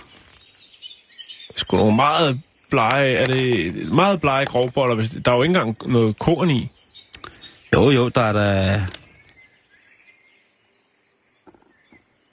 Sgu 1.55 1.77
nogle 1.77 1.95
meget 1.95 2.41
blege, 2.69 3.13
er 3.13 3.27
det 3.27 3.73
meget 3.93 4.21
blege 4.21 4.45
grovboller, 4.45 4.95
hvis 4.95 5.09
der 5.25 5.31
er 5.31 5.35
jo 5.35 5.41
ikke 5.41 5.59
engang 5.59 5.77
noget 5.91 6.19
korn 6.19 6.49
i. 6.49 6.69
Jo, 7.73 7.89
jo, 7.89 8.09
der 8.09 8.21
er 8.21 8.33
der... 8.33 8.81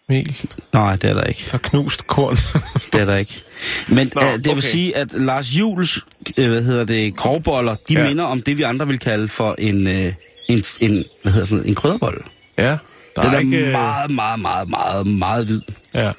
Mel 0.09 0.37
Nej, 0.73 0.97
det 0.97 1.11
er 1.11 1.15
der 1.15 1.25
ikke. 1.25 1.51
og 1.53 1.63
knust 1.63 2.07
korn. 2.07 2.37
Det 2.93 3.01
er 3.01 3.05
der 3.05 3.17
ikke. 3.17 3.41
Men 3.89 4.13
Nå, 4.15 4.21
øh, 4.23 4.33
det 4.33 4.45
vil 4.45 4.53
okay. 4.53 4.61
sige, 4.61 4.97
at 4.97 5.13
Lars 5.13 5.51
Jules, 5.53 6.01
øh, 6.37 6.51
hvad 6.51 6.63
hedder 6.63 6.85
det, 6.85 7.17
grovboller, 7.17 7.77
de 7.89 7.95
Ja. 7.95 8.09
minder 8.09 8.25
om 8.25 8.43
det, 8.43 8.59
vi 8.59 8.63
andre 8.63 8.87
vil 8.87 8.99
kalde 8.99 9.29
for 9.29 9.55
en, 9.59 9.87
øh, 9.87 10.13
en, 10.49 10.65
en 10.81 11.05
hvad 11.23 11.33
hedder 11.33 11.47
sådan 11.47 11.67
en 11.67 11.75
krydderbolle. 11.75 12.19
ja, 12.59 12.77
Der 13.17 13.23
Den 13.23 13.35
er, 13.35 13.39
ikke, 13.39 13.57
øh, 13.57 13.73
meget, 13.73 14.11
meget, 14.11 14.41
meget, 14.41 14.69
meget, 14.71 15.07
meget 15.07 15.47
hvid. 15.47 15.61
Ja. 15.95 16.01
Det, 16.07 16.15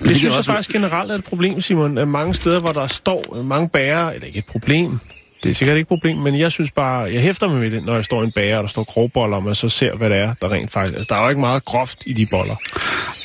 det 0.00 0.08
synes 0.16 0.22
jeg 0.24 0.32
også- 0.32 0.52
faktisk 0.52 0.72
generelt 0.72 1.10
er 1.10 1.14
et 1.14 1.24
problem, 1.24 1.60
Simon. 1.60 2.08
Mange 2.08 2.34
steder, 2.34 2.60
hvor 2.60 2.72
der 2.72 2.86
står 2.86 3.36
øh, 3.38 3.44
mange 3.44 3.68
bager, 3.68 4.10
eller 4.10 4.26
ikke 4.26 4.38
et 4.38 4.46
problem, 4.46 4.98
det 5.42 5.50
er 5.50 5.54
sikkert 5.54 5.76
ikke 5.76 5.82
et 5.84 5.88
problem, 5.88 6.16
men 6.16 6.38
jeg 6.38 6.52
synes 6.52 6.70
bare, 6.70 6.98
jeg 7.12 7.22
hæfter 7.22 7.48
mig 7.48 7.56
med 7.60 7.70
det, 7.70 7.84
når 7.84 7.94
jeg 7.94 8.04
står 8.04 8.20
i 8.20 8.24
en 8.24 8.32
bager, 8.32 8.56
og 8.56 8.62
der 8.62 8.68
står 8.68 8.84
grovboller, 8.84 9.36
og 9.36 9.42
man 9.42 9.54
så 9.54 9.68
ser, 9.68 9.96
hvad 9.96 10.10
det 10.10 10.18
er, 10.18 10.34
der 10.42 10.52
rent 10.52 10.72
faktisk... 10.72 10.94
Altså, 10.94 11.06
der 11.10 11.16
er 11.16 11.22
jo 11.22 11.28
ikke 11.28 11.40
meget 11.40 11.64
groft 11.64 12.02
i 12.06 12.12
de 12.12 12.26
boller. 12.26 12.56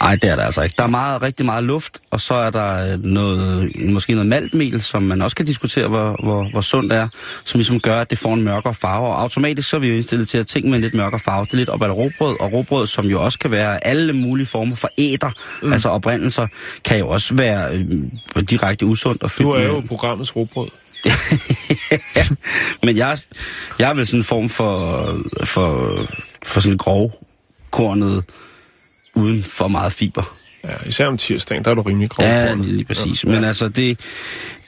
Nej, 0.03 0.15
det 0.15 0.29
er 0.29 0.36
der 0.36 0.43
altså 0.43 0.62
ikke. 0.63 0.75
Der 0.77 0.83
er 0.83 0.88
meget, 0.88 1.21
rigtig 1.21 1.45
meget 1.45 1.63
luft, 1.63 2.00
og 2.12 2.19
så 2.21 2.33
er 2.33 2.50
der 2.50 2.93
øh, 2.93 3.03
noget, 3.03 3.71
måske 3.89 4.13
noget 4.13 4.27
maltmel, 4.27 4.81
som 4.81 5.03
man 5.03 5.21
også 5.21 5.36
kan 5.36 5.45
diskutere, 5.45 5.88
hvor, 5.88 6.19
hvor, 6.24 6.50
hvor 6.51 6.62
sundt 6.62 6.93
er, 6.93 7.07
som 7.45 7.57
ligesom 7.57 7.79
gør, 7.79 8.01
at 8.01 8.09
det 8.09 8.17
får 8.17 8.33
en 8.33 8.41
mørkere 8.43 8.74
farve. 8.74 9.07
Og 9.07 9.21
automatisk 9.21 9.69
så 9.69 9.75
er 9.75 9.79
vi 9.79 9.88
jo 9.89 9.95
indstillet 9.95 10.27
til 10.27 10.38
at 10.38 10.47
ting 10.47 10.65
med 10.69 10.75
en 10.75 10.81
lidt 10.81 10.93
mørkere 10.93 11.19
farve. 11.19 11.45
Det 11.45 11.53
er 11.53 11.57
lidt 11.57 11.69
op 11.69 11.81
ad 11.83 11.89
råbrød, 11.89 12.36
og 12.39 12.53
råbrød, 12.53 12.88
som 12.88 13.05
jo 13.05 13.24
også 13.24 13.39
kan 13.39 13.51
være 13.51 13.88
alle 13.88 14.13
mulige 14.13 14.45
former 14.47 14.75
for 14.75 14.89
æder, 14.97 15.31
mm. 15.63 15.74
altså 15.74 15.89
oprindelser, 15.89 16.47
kan 16.86 17.00
jo 17.00 17.07
også 17.07 17.36
være 17.36 17.74
øh, 17.74 18.43
direkte 18.50 18.86
usundt 18.86 19.24
og 19.24 19.31
fyldt 19.31 19.45
Du 19.47 19.51
er 19.51 19.57
med- 19.59 19.67
jo 19.67 19.83
programmets 19.88 20.36
råbrød. 20.36 20.67
Men 22.83 22.97
jeg, 22.97 23.17
jeg 23.79 23.89
er 23.89 23.93
vel 23.93 24.07
sådan 24.07 24.19
en 24.19 24.23
form 24.23 24.49
for, 24.49 25.21
for, 25.43 25.97
for 26.43 26.59
sådan 26.59 26.77
grov 26.77 27.23
kornet 27.71 28.23
uden 29.15 29.43
for 29.43 29.67
meget 29.67 29.91
fiber. 29.91 30.37
Ja, 30.63 30.73
især 30.85 31.07
om 31.07 31.17
tirsdagen, 31.17 31.65
der 31.65 31.71
er 31.71 31.75
du 31.75 31.81
rimelig 31.81 32.09
grov. 32.09 32.27
Ja, 32.27 32.53
lige 32.53 32.85
præcis. 32.85 33.25
Men 33.25 33.43
altså, 33.43 33.67
det, 33.67 33.99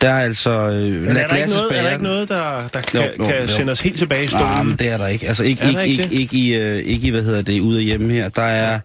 der 0.02 0.10
er 0.10 0.24
altså... 0.24 0.52
Øh, 0.52 0.92
Men 0.92 1.18
er 1.18 1.28
der, 1.28 1.36
ikke 1.36 1.50
noget, 1.50 1.78
er 1.78 1.84
der 1.84 1.92
ikke 1.92 2.04
noget, 2.04 2.30
der, 2.30 2.68
der 2.74 2.82
kan, 2.82 3.02
Jo, 3.02 3.08
jo, 3.20 3.26
kan 3.26 3.42
jo. 3.42 3.48
sende 3.48 3.72
os 3.72 3.82
helt 3.82 3.98
tilbage 3.98 4.24
i 4.24 4.28
stolen? 4.28 4.46
Nej, 4.46 4.64
men 4.64 4.76
det 4.76 4.88
er 4.88 4.98
der 4.98 5.08
ikke. 5.08 5.28
Altså 5.28 5.44
ikke, 5.44 5.68
ikke, 5.68 5.88
ikke 5.88 6.04
ikke, 6.04 6.16
ikke, 6.16 6.38
i, 6.38 6.56
øh, 6.56 6.78
ikke 6.86 7.08
i, 7.08 7.10
hvad 7.10 7.24
hedder 7.24 7.42
det, 7.42 7.60
ude 7.60 7.78
af 7.78 7.84
hjemme 7.84 8.14
her. 8.14 8.30
Der 8.30 8.44
er 8.44 8.80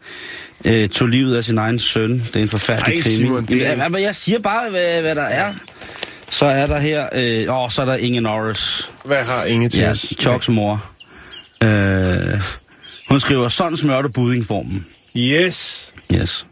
øh, 0.65 0.89
tog 0.89 1.09
livet 1.09 1.37
af 1.37 1.45
sin 1.45 1.59
egen 1.59 1.79
søn. 1.79 2.13
Det 2.13 2.37
er 2.37 2.41
en 2.41 2.49
forfærdelig 2.49 2.97
Ej, 2.97 3.03
krimi. 3.03 3.17
Simon, 3.17 3.47
det 3.47 3.61
Jamen, 3.61 3.93
men 3.93 4.03
jeg 4.03 4.15
siger 4.15 4.39
bare, 4.39 4.71
hvad, 4.71 5.01
hvad 5.01 5.15
der 5.15 5.23
er. 5.23 5.55
Så 6.35 6.47
er 6.47 6.67
der 6.67 6.79
her... 6.79 7.09
Øh, 7.15 7.63
åh, 7.63 7.71
så 7.71 7.83
er 7.83 7.87
der 7.87 7.97
Inge 7.97 8.21
Norris. 8.21 8.93
Hvad 9.05 9.25
har 9.25 9.45
Inge 9.45 9.69
til 9.69 9.81
Ja, 9.81 9.91
os? 9.91 10.15
Chucks 10.21 10.49
mor. 10.49 10.85
Øh, 11.63 12.41
hun 13.09 13.21
skriver, 13.21 13.49
sådan 13.49 13.77
smørte 13.77 14.09
buddingformen. 14.09 14.87
Yes. 15.17 15.93
Yes. 16.17 16.47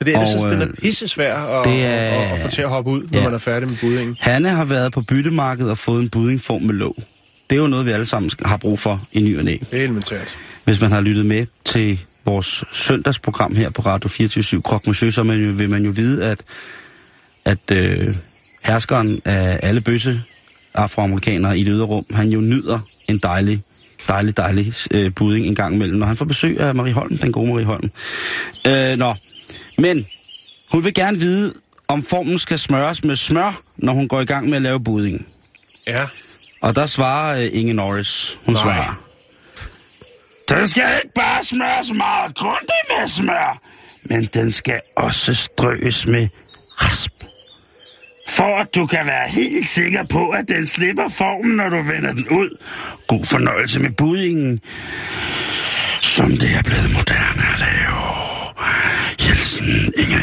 Det 0.00 0.08
er, 0.08 0.12
jeg 0.12 0.20
Og, 0.20 0.28
synes, 0.28 0.44
den 0.44 0.62
er 0.62 0.68
øh, 0.68 0.74
pisse 0.74 1.08
svær 1.08 1.36
at, 1.36 1.64
det 1.64 1.84
er- 1.84 1.90
at, 1.90 2.32
at, 2.32 2.40
få 2.40 2.48
til 2.48 2.62
at 2.62 2.68
hoppe 2.68 2.90
ud, 2.90 3.02
når 3.12 3.18
Ja. 3.18 3.24
man 3.24 3.34
er 3.34 3.38
færdig 3.38 3.68
med 3.68 3.76
buddingen. 3.80 4.16
Hanne 4.20 4.48
har 4.48 4.64
været 4.64 4.92
på 4.92 5.02
byttemarkedet 5.08 5.70
og 5.70 5.78
fået 5.78 6.02
en 6.02 6.08
buddingform 6.08 6.62
med 6.62 6.74
låg. 6.74 6.96
Det 7.50 7.56
er 7.56 7.60
jo 7.60 7.66
noget, 7.66 7.86
vi 7.86 7.90
alle 7.90 8.06
sammen 8.06 8.30
har 8.44 8.56
brug 8.56 8.78
for 8.78 9.06
i 9.12 9.20
ny 9.20 9.38
og 9.38 9.44
næ. 9.44 9.56
Elementært. 9.72 10.36
Hvis 10.64 10.80
man 10.80 10.92
har 10.92 11.00
lyttet 11.00 11.26
med 11.26 11.46
til 11.64 12.00
vores 12.24 12.64
søndagsprogram 12.72 13.56
her 13.56 13.70
på 13.70 13.82
Radio 13.82 14.08
24 14.08 14.62
Krok 14.62 14.86
Monsieur, 14.86 15.10
så 15.10 15.22
man 15.22 15.38
jo, 15.44 15.52
vil 15.52 15.70
man 15.70 15.84
jo 15.84 15.90
vide, 15.90 16.24
at, 16.24 16.42
at 17.44 17.70
øh, 17.72 18.14
herskeren 18.64 19.22
af 19.24 19.60
alle 19.62 19.80
bøsse 19.80 20.22
afroamerikanere 20.74 21.58
i 21.58 21.64
det 21.64 21.72
ydre 21.72 21.86
rum, 21.86 22.06
han 22.14 22.28
jo 22.28 22.40
nyder 22.40 22.78
en 23.08 23.18
dejlig, 23.18 23.62
dejlig, 24.08 24.36
dejlig 24.36 24.72
øh, 24.90 25.14
budding 25.14 25.46
en 25.46 25.54
gang 25.54 25.74
imellem, 25.74 25.98
når 25.98 26.06
han 26.06 26.16
får 26.16 26.24
besøg 26.24 26.60
af 26.60 26.74
Marie 26.74 26.92
Holm, 26.92 27.18
den 27.18 27.32
gode 27.32 27.52
Marie 27.52 27.64
Holm. 27.64 27.90
Øh, 28.66 28.96
nå, 28.96 29.14
men 29.78 30.06
hun 30.72 30.84
vil 30.84 30.94
gerne 30.94 31.18
vide, 31.18 31.54
om 31.88 32.02
formen 32.02 32.38
skal 32.38 32.58
smøres 32.58 33.04
med 33.04 33.16
smør, 33.16 33.60
når 33.76 33.92
hun 33.92 34.08
går 34.08 34.20
i 34.20 34.24
gang 34.24 34.48
med 34.48 34.56
at 34.56 34.62
lave 34.62 34.80
budding. 34.84 35.26
Ja. 35.86 36.06
Og 36.62 36.74
der 36.74 36.86
svarer 36.86 37.38
øh, 37.44 37.48
Inge 37.52 37.72
Norris. 37.72 38.38
Hun 38.44 38.54
Nej. 38.54 38.62
svarer. 38.62 39.00
Den 40.48 40.68
skal 40.68 40.84
ikke 41.04 41.14
bare 41.14 41.44
smøres 41.44 41.92
meget 41.92 42.36
grundigt 42.36 43.00
med 43.00 43.08
smør, 43.08 43.60
men 44.02 44.24
den 44.24 44.52
skal 44.52 44.80
også 44.96 45.34
strøs 45.34 46.06
med 46.06 46.28
rasp. 46.82 47.12
For 48.28 48.56
at 48.60 48.74
du 48.74 48.86
kan 48.86 49.06
være 49.06 49.28
helt 49.28 49.68
sikker 49.68 50.04
på, 50.04 50.30
at 50.30 50.48
den 50.48 50.66
slipper 50.66 51.08
formen, 51.08 51.56
når 51.56 51.68
du 51.68 51.76
vender 51.82 52.12
den 52.12 52.28
ud. 52.28 52.58
God 53.08 53.24
fornøjelse 53.24 53.80
med 53.80 53.90
buddingen, 53.90 54.60
som 56.02 56.30
det 56.30 56.54
er 56.58 56.62
blevet 56.62 56.90
moderne 56.92 57.42
at 57.54 57.60
lave. 57.60 58.00
Hilsen 59.20 59.92
Inge 59.98 60.22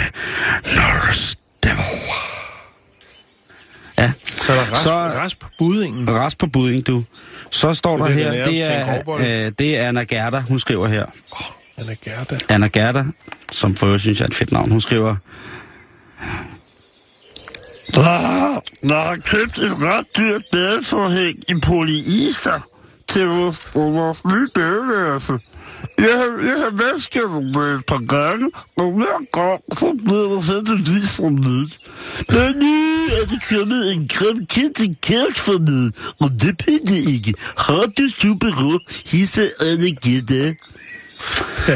Norris 0.76 1.36
Devil. 1.64 1.78
Ja, 3.98 4.12
Så 4.26 4.52
er 4.54 4.56
der 4.56 4.72
rasp, 4.72 4.84
Så- 4.84 4.92
rasp 4.92 5.40
på 5.40 5.48
buddingen. 5.58 6.10
Rest 6.10 6.38
på 6.38 6.48
budding, 6.48 6.88
du. 6.88 7.04
Så 7.52 7.74
står 7.74 7.98
Så 7.98 8.04
der 8.04 8.10
er 8.10 8.14
her, 8.34 8.46
det 8.46 8.64
er, 8.64 9.46
øh, 9.46 9.52
det 9.60 9.78
er 9.78 9.88
Anna 9.88 10.04
Gerda, 10.04 10.40
hun 10.40 10.60
skriver 10.60 10.88
her. 10.88 11.06
Anna 11.78 11.96
Gerda. 12.06 12.38
Anna 12.50 12.68
Gerda, 12.68 13.04
som 13.52 13.76
for 13.76 13.86
øvrigt 13.86 14.02
synes 14.02 14.20
jeg 14.20 14.26
er 14.26 14.30
et 14.30 14.36
fedt 14.36 14.52
navn, 14.52 14.72
hun 14.72 14.82
skriver... 14.82 15.16
Ah, 17.98 18.62
der, 18.82 19.02
har 19.02 19.16
købt 19.16 19.60
et 19.60 19.72
ret 19.82 20.06
dyrt 20.18 20.44
badeforhæng 20.52 21.38
i 21.50 21.54
polyester 21.64 22.60
til 23.08 23.28
vores, 23.28 23.72
vores 23.76 24.26
nye 24.26 24.48
badeværelse. 24.56 25.34
Jeg 25.98 26.14
har, 26.20 26.48
jeg 26.48 26.58
har 26.64 26.70
vasket 26.70 27.22
dem 27.22 27.46
med 27.56 27.76
et 27.76 27.86
par 27.86 28.06
gange, 28.16 28.52
og 28.82 28.92
hver 28.92 29.20
gang 29.40 29.62
så 29.80 29.98
bliver 30.06 30.36
der 30.36 30.42
sendt 30.42 30.70
en 30.70 30.96
vis 30.96 31.18
fra 31.18 31.30
midt. 31.30 31.80
Men 32.30 32.56
nu 32.64 32.74
er 33.18 33.26
det 33.32 33.42
kommet 33.50 33.94
en 33.94 34.08
grim 34.08 34.46
kendt 34.46 35.02
kæft 35.02 35.40
for 35.40 35.60
midt, 35.60 35.96
og 36.20 36.30
det 36.42 36.58
pænder 36.58 37.12
ikke. 37.14 37.34
Har 37.58 37.86
du 37.98 38.10
super 38.20 38.52
råd, 38.62 38.80
hisse 39.12 39.52
Anna 39.62 39.90
Gerda. 40.04 40.54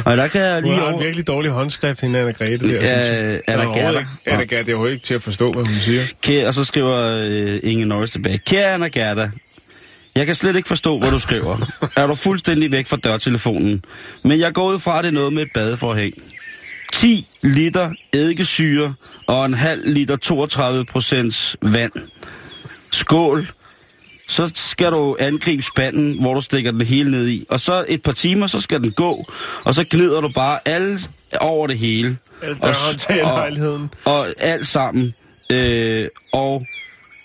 Og 0.06 0.18
der 0.18 0.28
kan 0.28 0.42
jeg 0.42 0.56
Hun 0.56 0.64
lige 0.64 0.76
har 0.76 0.88
en 0.88 0.94
over... 0.94 1.04
virkelig 1.04 1.28
dårlig 1.28 1.52
håndskrift, 1.52 2.02
hende 2.02 2.20
Anna 2.20 2.32
Grete 2.32 2.58
der. 2.58 2.74
Jeg. 2.74 2.82
Anna 2.84 3.40
Eller 3.48 3.66
overhovedet 3.66 3.94
Gerda. 3.94 4.06
Anna 4.26 4.44
Gerda, 4.44 4.72
det 4.72 4.80
er 4.80 4.88
ikke 4.88 5.04
til 5.04 5.14
at 5.14 5.24
forstå, 5.24 5.52
hvad 5.52 5.66
hun 5.66 5.76
siger. 5.76 6.02
Kære, 6.22 6.48
og 6.48 6.54
så 6.54 6.64
skriver 6.64 7.18
øh, 7.24 7.60
Inge 7.64 7.86
Norris 7.86 8.12
tilbage. 8.12 8.38
Kære 8.38 8.74
Anna 8.74 8.88
Gerda, 8.88 9.30
jeg 10.16 10.26
kan 10.26 10.36
slet 10.36 10.56
ikke 10.56 10.68
forstå, 10.68 11.00
hvad 11.00 11.12
du 11.12 11.20
skriver. 11.20 11.72
er 11.96 12.08
du 12.08 12.16
fuldstændig 12.16 12.72
væk 12.72 12.88
fra 12.88 12.98
dørtelefonen? 12.98 13.84
Men 14.24 14.40
jeg 14.40 14.54
går 14.54 14.72
ud 14.72 14.80
fra, 14.80 14.98
at 14.98 15.04
det 15.04 15.10
er 15.10 15.14
noget 15.14 15.34
med 15.34 15.42
et 15.42 15.50
badeforhæng. 15.54 16.14
10 16.94 17.28
liter 17.42 17.92
eddikesyre 18.14 18.94
og 19.28 19.46
en 19.46 19.54
halv 19.54 19.94
liter 19.94 20.16
32 20.16 20.86
procents 20.86 21.58
vand. 21.62 21.92
Skål. 22.92 23.48
Så 24.28 24.52
skal 24.56 24.92
du 24.92 25.16
angribe 25.20 25.62
spanden, 25.62 26.20
hvor 26.22 26.34
du 26.34 26.42
stikker 26.42 26.72
den 26.72 26.82
hele 26.82 27.12
ned 27.12 27.28
i. 27.28 27.46
Og 27.50 27.60
så 27.60 27.86
et 27.88 28.02
par 28.02 28.12
timer, 28.12 28.48
så 28.48 28.62
skal 28.62 28.82
den 28.84 28.92
gå. 28.92 29.26
Og 29.64 29.76
så 29.76 29.86
gnider 29.90 30.22
du 30.22 30.30
bare 30.36 30.60
alle 30.66 31.00
over 31.42 31.68
det 31.68 31.78
hele. 31.78 32.18
Alle 32.42 32.58
Og 32.62 32.70
og- 33.24 33.90
og 34.06 34.28
alt 34.38 34.68
sammen. 34.68 35.14
Øh, 35.52 36.08
og 36.34 36.66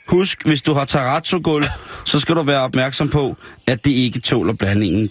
husk, 0.08 0.46
hvis 0.46 0.62
du 0.62 0.74
har 0.74 0.84
terrazzo-gulv, 0.84 1.64
så 2.04 2.20
skal 2.20 2.34
du 2.36 2.42
være 2.42 2.60
opmærksom 2.62 3.08
på, 3.08 3.36
at 3.66 3.84
det 3.84 3.90
ikke 3.90 4.20
tåler 4.20 4.52
blandingen. 4.52 5.10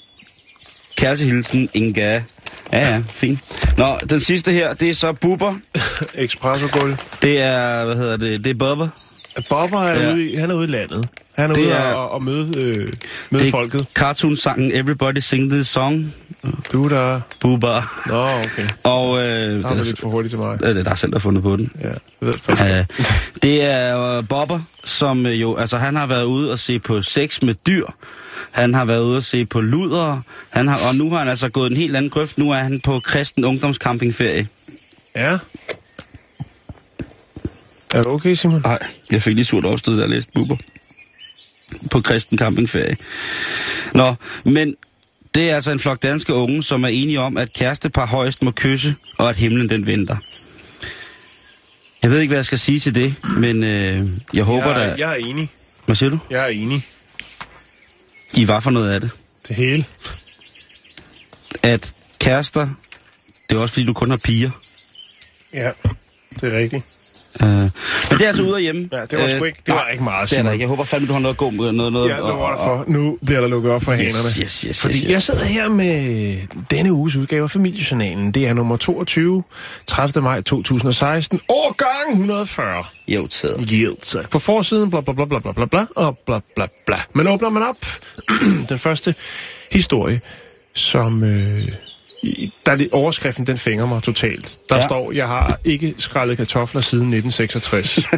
Kæreste 0.98 1.26
hilsen, 1.26 1.70
Inga. 1.74 2.22
Ja, 2.74 2.80
ja, 2.94 3.02
fint. 3.12 3.40
Nå, 3.78 3.98
den 4.10 4.20
sidste 4.20 4.52
her, 4.52 4.74
det 4.74 4.90
er 4.90 4.94
så 4.94 5.14
Bubber. 5.14 5.56
Espresso-gulv. 6.14 6.96
Det 7.22 7.40
er, 7.42 7.86
hvad 7.86 7.96
hedder 7.96 8.18
det, 8.18 8.44
det 8.44 8.50
er 8.50 8.54
Bubber. 8.54 8.88
Bobber 9.50 9.80
er 9.80 10.02
Ja. 10.08 10.14
ude 10.14 10.30
i, 10.32 10.36
han 10.36 10.52
er 10.52 10.56
ude 10.56 10.68
i 10.68 10.72
landet. 10.72 11.08
Han 11.40 11.50
er 11.50 11.54
Det 11.54 11.62
ude 11.66 11.72
er- 11.72 11.94
og, 11.94 12.12
og 12.12 12.24
møde, 12.24 12.52
øh, 12.58 12.88
møde 13.30 13.44
Det 13.44 13.52
folket. 13.52 13.86
cartoon-sangen 13.96 14.72
Everybody 14.76 15.18
Sing 15.20 15.52
This 15.52 15.68
Song. 15.68 16.14
Du 16.72 16.90
der... 16.90 17.22
Bubber. 17.40 18.04
Nå, 18.08 18.24
okay. 18.28 18.68
Og 18.84 19.18
øh, 19.18 19.24
Der 19.24 19.68
det 19.68 19.80
er 19.80 19.84
lidt 19.84 20.00
for 20.00 20.10
hurtigt 20.10 20.30
til 20.32 20.40
mig. 20.40 20.60
øh, 20.64 20.70
det 20.70 20.80
er 20.80 20.84
dig 20.84 20.98
selv, 20.98 21.12
der 21.12 21.18
har 21.18 21.22
fundet 21.22 21.44
på 21.44 21.56
den. 21.56 21.72
Ja, 21.82 21.88
jeg 21.88 21.98
ved 22.20 22.34
faktisk. 22.34 22.66
Øh, 22.78 22.86
det 23.44 23.64
er 23.64 24.00
øh, 24.18 24.28
Bobber, 24.28 24.60
som 24.86 25.26
øh, 25.26 25.42
jo, 25.42 25.56
altså 25.56 25.78
han 25.78 25.96
har 25.96 26.06
været 26.06 26.24
ude 26.24 26.52
og 26.52 26.60
se 26.60 26.80
på 26.80 27.02
sex 27.02 27.42
med 27.42 27.54
dyr. 27.68 27.86
Han 28.52 28.74
har 28.74 28.86
været 28.86 29.04
ude 29.04 29.18
og 29.18 29.24
se 29.24 29.46
på 29.46 29.62
luder. 29.62 30.22
Han 30.50 30.68
har, 30.68 30.80
og 30.90 30.96
nu 30.96 31.10
har 31.10 31.18
han 31.20 31.28
altså 31.28 31.50
gået 31.50 31.72
en 31.72 31.78
helt 31.78 31.96
anden 31.96 32.10
grøft. 32.10 32.38
Nu 32.38 32.52
er 32.52 32.58
han 32.58 32.80
på 32.84 33.00
kristen 33.04 33.46
ungdomscampingferie. 33.46 34.48
Ja. 35.16 35.38
Er 37.94 38.02
du 38.02 38.10
okay, 38.10 38.34
Simon? 38.34 38.62
Nej, 38.62 38.80
jeg 39.12 39.22
fik 39.22 39.36
lige 39.36 39.46
surt 39.46 39.66
opstød, 39.66 39.96
da 39.96 40.02
jeg 40.02 40.10
læste 40.10 40.32
Bubber. 40.36 40.56
På 41.92 42.02
kristen 42.02 42.38
campingferie. 42.38 42.98
Nå, 43.94 44.16
men 44.44 44.76
det 45.36 45.50
er 45.50 45.56
altså 45.56 45.72
en 45.72 45.80
flok 45.80 46.04
danske 46.04 46.34
unge, 46.34 46.64
som 46.64 46.84
er 46.84 46.88
enige 46.88 47.20
om, 47.20 47.38
at 47.38 47.54
kærestepar 47.54 48.06
højst 48.06 48.44
må 48.44 48.52
kysse, 48.52 48.96
og 49.18 49.30
at 49.30 49.38
himlen 49.38 49.70
den 49.70 49.88
venter. 49.88 50.18
Jeg 52.04 52.12
ved 52.12 52.20
ikke, 52.20 52.30
hvad 52.30 52.38
jeg 52.38 52.46
skal 52.46 52.60
sige 52.60 52.80
til 52.80 52.96
det, 52.96 53.16
men 53.38 53.64
øh, 53.64 54.08
jeg 54.34 54.44
håber 54.44 54.80
jeg, 54.80 54.98
da... 54.98 55.08
jeg 55.08 55.12
er 55.12 55.16
enig. 55.16 55.50
Hvad 55.86 55.96
siger 55.96 56.10
du? 56.10 56.20
Jeg 56.30 56.44
er 56.44 56.48
enig. 56.48 56.82
I 58.38 58.48
var 58.48 58.60
for 58.60 58.72
noget 58.72 58.92
af 58.92 59.02
det. 59.02 59.12
Det 59.48 59.56
hele. 59.56 59.86
at 61.64 61.94
kærester, 62.20 62.70
det 63.50 63.56
er 63.56 63.60
også 63.60 63.74
fordi, 63.74 63.86
du 63.86 63.94
kun 63.94 64.10
har 64.10 64.18
piger. 64.18 64.52
Ja, 65.54 65.72
det 66.42 66.54
er 66.54 66.58
rigtigt. 66.58 66.84
Øh, 67.44 67.48
men 67.50 67.72
det 68.10 68.22
er 68.22 68.28
altså 68.28 68.44
ude 68.44 68.56
af 68.56 68.62
hjemme. 68.62 68.90
Ja, 68.92 69.02
det 69.06 69.20
var 69.20 69.30
sgu 69.30 69.44
ikke- 69.44 69.60
det 69.66 69.74
var 69.74 69.80
nej, 69.82 69.92
ikke 69.92 70.04
meget, 70.04 70.30
Det 70.30 70.38
er 70.38 70.42
der 70.42 70.44
Simon. 70.44 70.54
ikke. 70.54 70.62
Jeg 70.64 70.70
håber 70.70 70.84
fandme, 70.84 71.08
du 71.08 71.14
har 71.14 71.20
noget 71.20 71.34
at 71.34 71.38
gå 71.38 71.50
med. 71.50 71.72
Noget, 71.72 71.94
noget, 71.94 72.10
Jeg 72.10 72.18
lover 72.20 72.50
dig 72.50 72.60
for, 72.64 72.84
nu 72.88 73.18
bliver 73.26 73.42
der 73.42 73.48
lukket 73.48 73.72
op 73.72 73.84
for 73.84 73.92
Yes, 73.92 73.98
hanerne. 74.00 74.44
yes, 74.44 74.62
yes, 74.62 74.80
Fordi 74.82 74.94
yes, 74.96 75.04
yes. 75.04 75.10
jeg 75.12 75.22
sidder 75.22 75.46
her 75.46 75.70
med 75.70 76.38
denne 76.72 76.94
uges 76.94 77.16
udgave 77.16 77.44
af 77.44 77.50
Familiejournalen. 77.52 78.32
Det 78.32 78.48
er 78.48 78.54
nummer 78.54 78.78
22, 78.78 79.44
30. 79.88 80.22
maj 80.24 80.42
2016, 80.42 81.40
årgang 81.50 82.12
140. 82.12 82.84
Jo. 83.08 83.28
Yields. 83.72 84.16
På 84.32 84.40
forsiden, 84.40 84.90
bla 84.90 85.02
bla 85.02 85.14
bla 85.14 85.26
bla 85.26 85.40
bla 85.52 85.66
bla 85.66 85.86
og 85.96 86.18
bla 86.26 86.40
bla 86.56 86.66
bla. 86.86 86.98
Men 87.14 87.28
åbner 87.28 87.50
man 87.50 87.64
op, 87.64 87.78
den 88.70 88.80
første 88.80 89.16
historie, 89.72 90.22
som... 90.74 91.24
Øh, 91.24 91.68
der 92.66 92.72
er 92.72 92.76
det, 92.76 92.90
overskriften, 92.92 93.48
den 93.48 93.58
fænger 93.58 93.86
mig 93.86 94.04
totalt. 94.04 94.58
Der 94.70 94.76
Ja. 94.76 94.86
står, 94.88 95.12
jeg 95.12 95.28
har 95.28 95.60
ikke 95.64 95.94
skrællet 95.98 96.38
kartofler 96.38 96.82
siden 96.82 97.14
1966. 97.14 98.00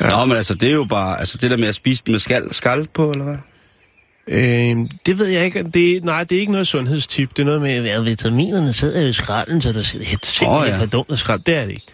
Ja. 0.00 0.10
Nå, 0.10 0.24
men 0.24 0.36
altså, 0.36 0.54
det 0.54 0.68
er 0.68 0.72
jo 0.74 0.84
bare... 0.84 1.18
Altså, 1.18 1.38
det 1.38 1.50
der 1.50 1.56
med 1.56 1.68
at 1.68 1.74
spise 1.74 2.02
med 2.06 2.18
skal, 2.18 2.54
skal 2.54 2.88
på, 2.94 3.10
eller 3.10 3.24
hvad? 3.24 3.36
øh, 4.28 4.76
det 5.06 5.18
ved 5.18 5.26
jeg 5.26 5.44
ikke. 5.44 5.62
Det, 5.62 6.04
nej, 6.04 6.24
det 6.24 6.36
er 6.36 6.40
ikke 6.40 6.52
noget 6.52 6.66
sundhedstip. 6.66 7.30
Det 7.36 7.38
er 7.42 7.46
noget 7.46 7.62
med, 7.62 7.88
at 7.88 8.04
vitaminerne 8.04 8.72
sidder 8.72 9.08
i 9.08 9.12
skralden, 9.12 9.62
så 9.62 9.72
der 9.72 9.82
sidder 9.82 10.06
helt 10.06 10.42
Åh, 10.42 10.52
oh, 10.62 10.68
ja. 10.68 10.86
dumt 10.86 11.10
at 11.10 11.18
skralde. 11.18 11.42
Det 11.46 11.54
er 11.54 11.62
det 11.62 11.70
ikke. 11.70 11.86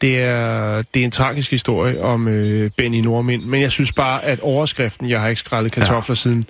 Det 0.00 0.18
er, 0.22 0.82
det 0.94 1.00
er 1.00 1.04
en 1.04 1.10
tragisk 1.10 1.50
historie 1.50 2.02
om 2.02 2.28
øh, 2.28 2.70
Benny 2.76 3.00
Nordmind, 3.00 3.42
men 3.42 3.60
jeg 3.62 3.70
synes 3.72 3.92
bare, 3.92 4.24
at 4.24 4.40
overskriften, 4.40 5.10
jeg 5.10 5.20
har 5.20 5.28
ikke 5.28 5.38
skrællet 5.40 5.72
kartofler 5.72 6.14
ja. 6.14 6.20
siden 6.20 6.44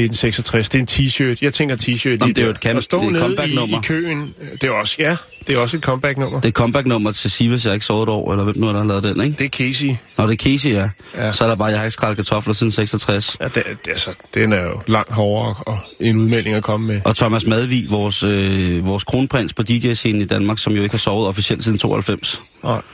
1966, 0.00 0.68
det 0.68 0.78
er 0.78 0.82
en 0.82 0.88
t-shirt. 0.90 1.38
Jeg 1.42 1.54
tænker 1.54 1.76
t-shirt. 1.76 2.08
Jamen, 2.08 2.18
lige 2.26 2.34
det 2.34 2.42
er 2.42 2.46
jo 2.46 2.50
et 2.50 2.76
At 2.76 2.84
stå 2.84 2.96
det 3.00 3.04
er 3.04 3.08
et 3.08 3.12
nede 3.12 3.18
i, 3.24 3.26
comeback-nummer. 3.26 3.78
i 3.78 3.80
køen, 3.82 4.34
det 4.60 4.62
er 4.62 4.70
også, 4.70 4.96
ja, 4.98 5.16
det 5.46 5.54
er 5.54 5.58
også 5.58 5.76
et 5.76 5.82
comeback-nummer. 5.82 6.40
Det 6.40 6.48
er 6.48 6.52
comeback-nummer 6.52 7.12
til 7.12 7.30
Sivas, 7.30 7.66
jeg 7.66 7.74
ikke 7.74 7.86
sovet 7.86 8.02
et 8.02 8.08
år, 8.08 8.32
eller 8.32 8.44
hvem 8.44 8.56
nu 8.58 8.68
er, 8.68 8.72
der 8.72 8.78
har 8.78 8.86
lavet 8.86 9.04
den, 9.04 9.20
ikke? 9.20 9.36
Det 9.38 9.44
er 9.44 9.48
Casey. 9.48 9.94
Når 10.18 10.26
det 10.26 10.32
er 10.32 10.44
Casey, 10.44 10.72
ja. 10.72 10.88
Ja. 11.16 11.32
Så 11.32 11.44
er 11.44 11.48
der 11.48 11.56
bare, 11.56 11.68
jeg 11.68 11.78
har 11.78 11.84
ikke 11.84 11.92
skrællet 11.92 12.16
kartofler 12.16 12.54
siden 12.54 12.72
66. 12.72 13.36
Ja, 13.40 13.44
det, 13.44 13.54
det, 13.54 13.88
altså, 13.88 14.10
den 14.34 14.52
er 14.52 14.62
jo 14.62 14.80
langt 14.86 15.12
hårdere 15.12 15.54
og 15.66 15.78
en 16.00 16.16
udmelding 16.16 16.56
at 16.56 16.62
komme 16.62 16.86
med. 16.86 17.00
Og 17.04 17.16
Thomas 17.16 17.46
Madvig, 17.46 17.90
vores, 17.90 18.22
øh, 18.22 18.86
vores 18.86 19.04
kronprins 19.04 19.52
på 19.52 19.62
DJ-scenen 19.62 20.20
i 20.22 20.24
Danmark, 20.24 20.58
som 20.58 20.72
jo 20.72 20.82
ikke 20.82 20.92
har 20.92 20.98
sovet 20.98 21.28
officielt 21.28 21.64
siden 21.64 21.78
92. 21.78 22.42
Og, 22.62 22.84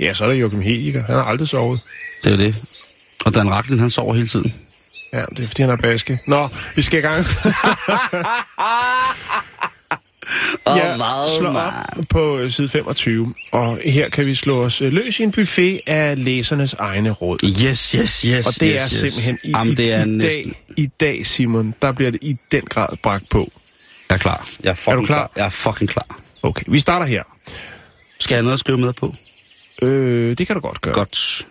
ja, 0.00 0.14
så 0.14 0.24
er 0.24 0.28
der 0.28 0.34
Joachim 0.34 0.60
Hediger. 0.60 1.04
Han 1.04 1.14
har 1.14 1.22
aldrig 1.22 1.48
sovet. 1.48 1.80
Det 2.24 2.32
er 2.32 2.36
det. 2.36 2.54
Og 3.24 3.34
Dan 3.34 3.50
Racklin, 3.50 3.78
han 3.78 3.90
sover 3.90 4.14
hele 4.14 4.26
tiden. 4.26 4.54
Ja, 5.12 5.24
det 5.36 5.44
er 5.44 5.46
fordi, 5.46 5.62
han 5.62 5.70
er 5.70 5.76
baske. 5.76 6.18
Nå, 6.26 6.48
vi 6.76 6.82
skal 6.82 6.98
i 6.98 7.02
gang. 7.02 7.26
Jeg 10.66 10.94
meget, 10.98 11.30
slår 11.38 11.50
op 11.50 11.72
på 12.08 12.38
øh, 12.38 12.50
side 12.50 12.68
25, 12.68 13.34
og 13.52 13.78
her 13.84 14.08
kan 14.08 14.26
vi 14.26 14.34
slå 14.34 14.62
os 14.64 14.82
øh, 14.82 14.92
løs 14.92 15.20
i 15.20 15.22
en 15.22 15.32
buffet 15.32 15.80
af 15.86 16.24
læsernes 16.24 16.74
egne 16.74 17.10
råd. 17.10 17.38
Yes, 17.44 17.92
yes, 17.92 18.22
yes, 18.22 18.46
Og 18.46 18.60
det 18.60 18.72
yes, 18.74 18.80
er 18.80 18.84
yes. 18.84 18.90
simpelthen 18.90 19.38
i, 19.44 19.50
Jamen, 19.50 19.76
det 19.76 19.92
er 19.92 20.04
i, 20.04 20.08
næsten... 20.08 20.44
dag, 20.44 20.74
i 20.76 20.86
dag, 21.00 21.26
Simon, 21.26 21.74
der 21.82 21.92
bliver 21.92 22.10
det 22.10 22.18
i 22.22 22.36
den 22.52 22.62
grad 22.62 22.96
bragt 23.02 23.30
på. 23.30 23.50
Jeg 24.10 24.14
er 24.14 24.18
klar. 24.18 24.48
Jeg 24.62 24.70
er, 24.70 24.74
fucking 24.74 24.92
Er 24.92 25.00
du 25.00 25.06
klar? 25.06 25.30
Jeg 25.36 25.44
er 25.44 25.50
fucking 25.50 25.90
klar. 25.90 26.20
Okay, 26.42 26.64
vi 26.68 26.80
starter 26.80 27.06
her. 27.06 27.22
Skal 28.18 28.34
jeg 28.34 28.38
have 28.38 28.42
noget 28.42 28.54
at 28.54 28.60
skrive 28.60 28.78
med 28.78 28.92
på? 28.92 29.14
Øh, 29.82 30.38
det 30.38 30.46
kan 30.46 30.56
du 30.56 30.60
godt 30.60 30.80
gøre. 30.80 30.94
Godt. 30.94 31.46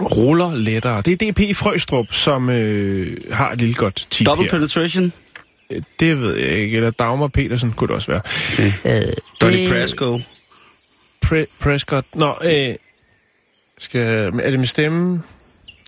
Ruller 0.00 0.54
lettere. 0.54 1.02
Det 1.02 1.22
er 1.22 1.32
DP 1.32 1.56
Frøstrup, 1.56 2.12
som 2.14 2.50
øh, 2.50 3.16
har 3.32 3.50
et 3.52 3.58
lille 3.58 3.74
godt 3.74 4.06
tip 4.10 4.26
Double 4.26 4.44
her. 4.44 4.50
penetration. 4.50 5.12
Øh, 5.70 5.82
Det 6.00 6.20
ved 6.20 6.36
jeg 6.36 6.48
ikke. 6.50 6.76
Eller 6.76 6.90
Dagmar 6.90 7.28
Petersen 7.28 7.72
kunne 7.72 7.88
det 7.88 7.94
også 7.96 8.12
være. 8.12 8.22
Øh, 9.08 9.12
Donny 9.40 9.68
Prasco. 9.68 10.20
Pre- 11.26 11.56
Prescott. 11.60 12.06
Nå, 12.14 12.34
øh, 12.44 12.74
skal, 13.78 14.32
er 14.42 14.50
det 14.50 14.58
med 14.58 14.66
stemme? 14.66 15.22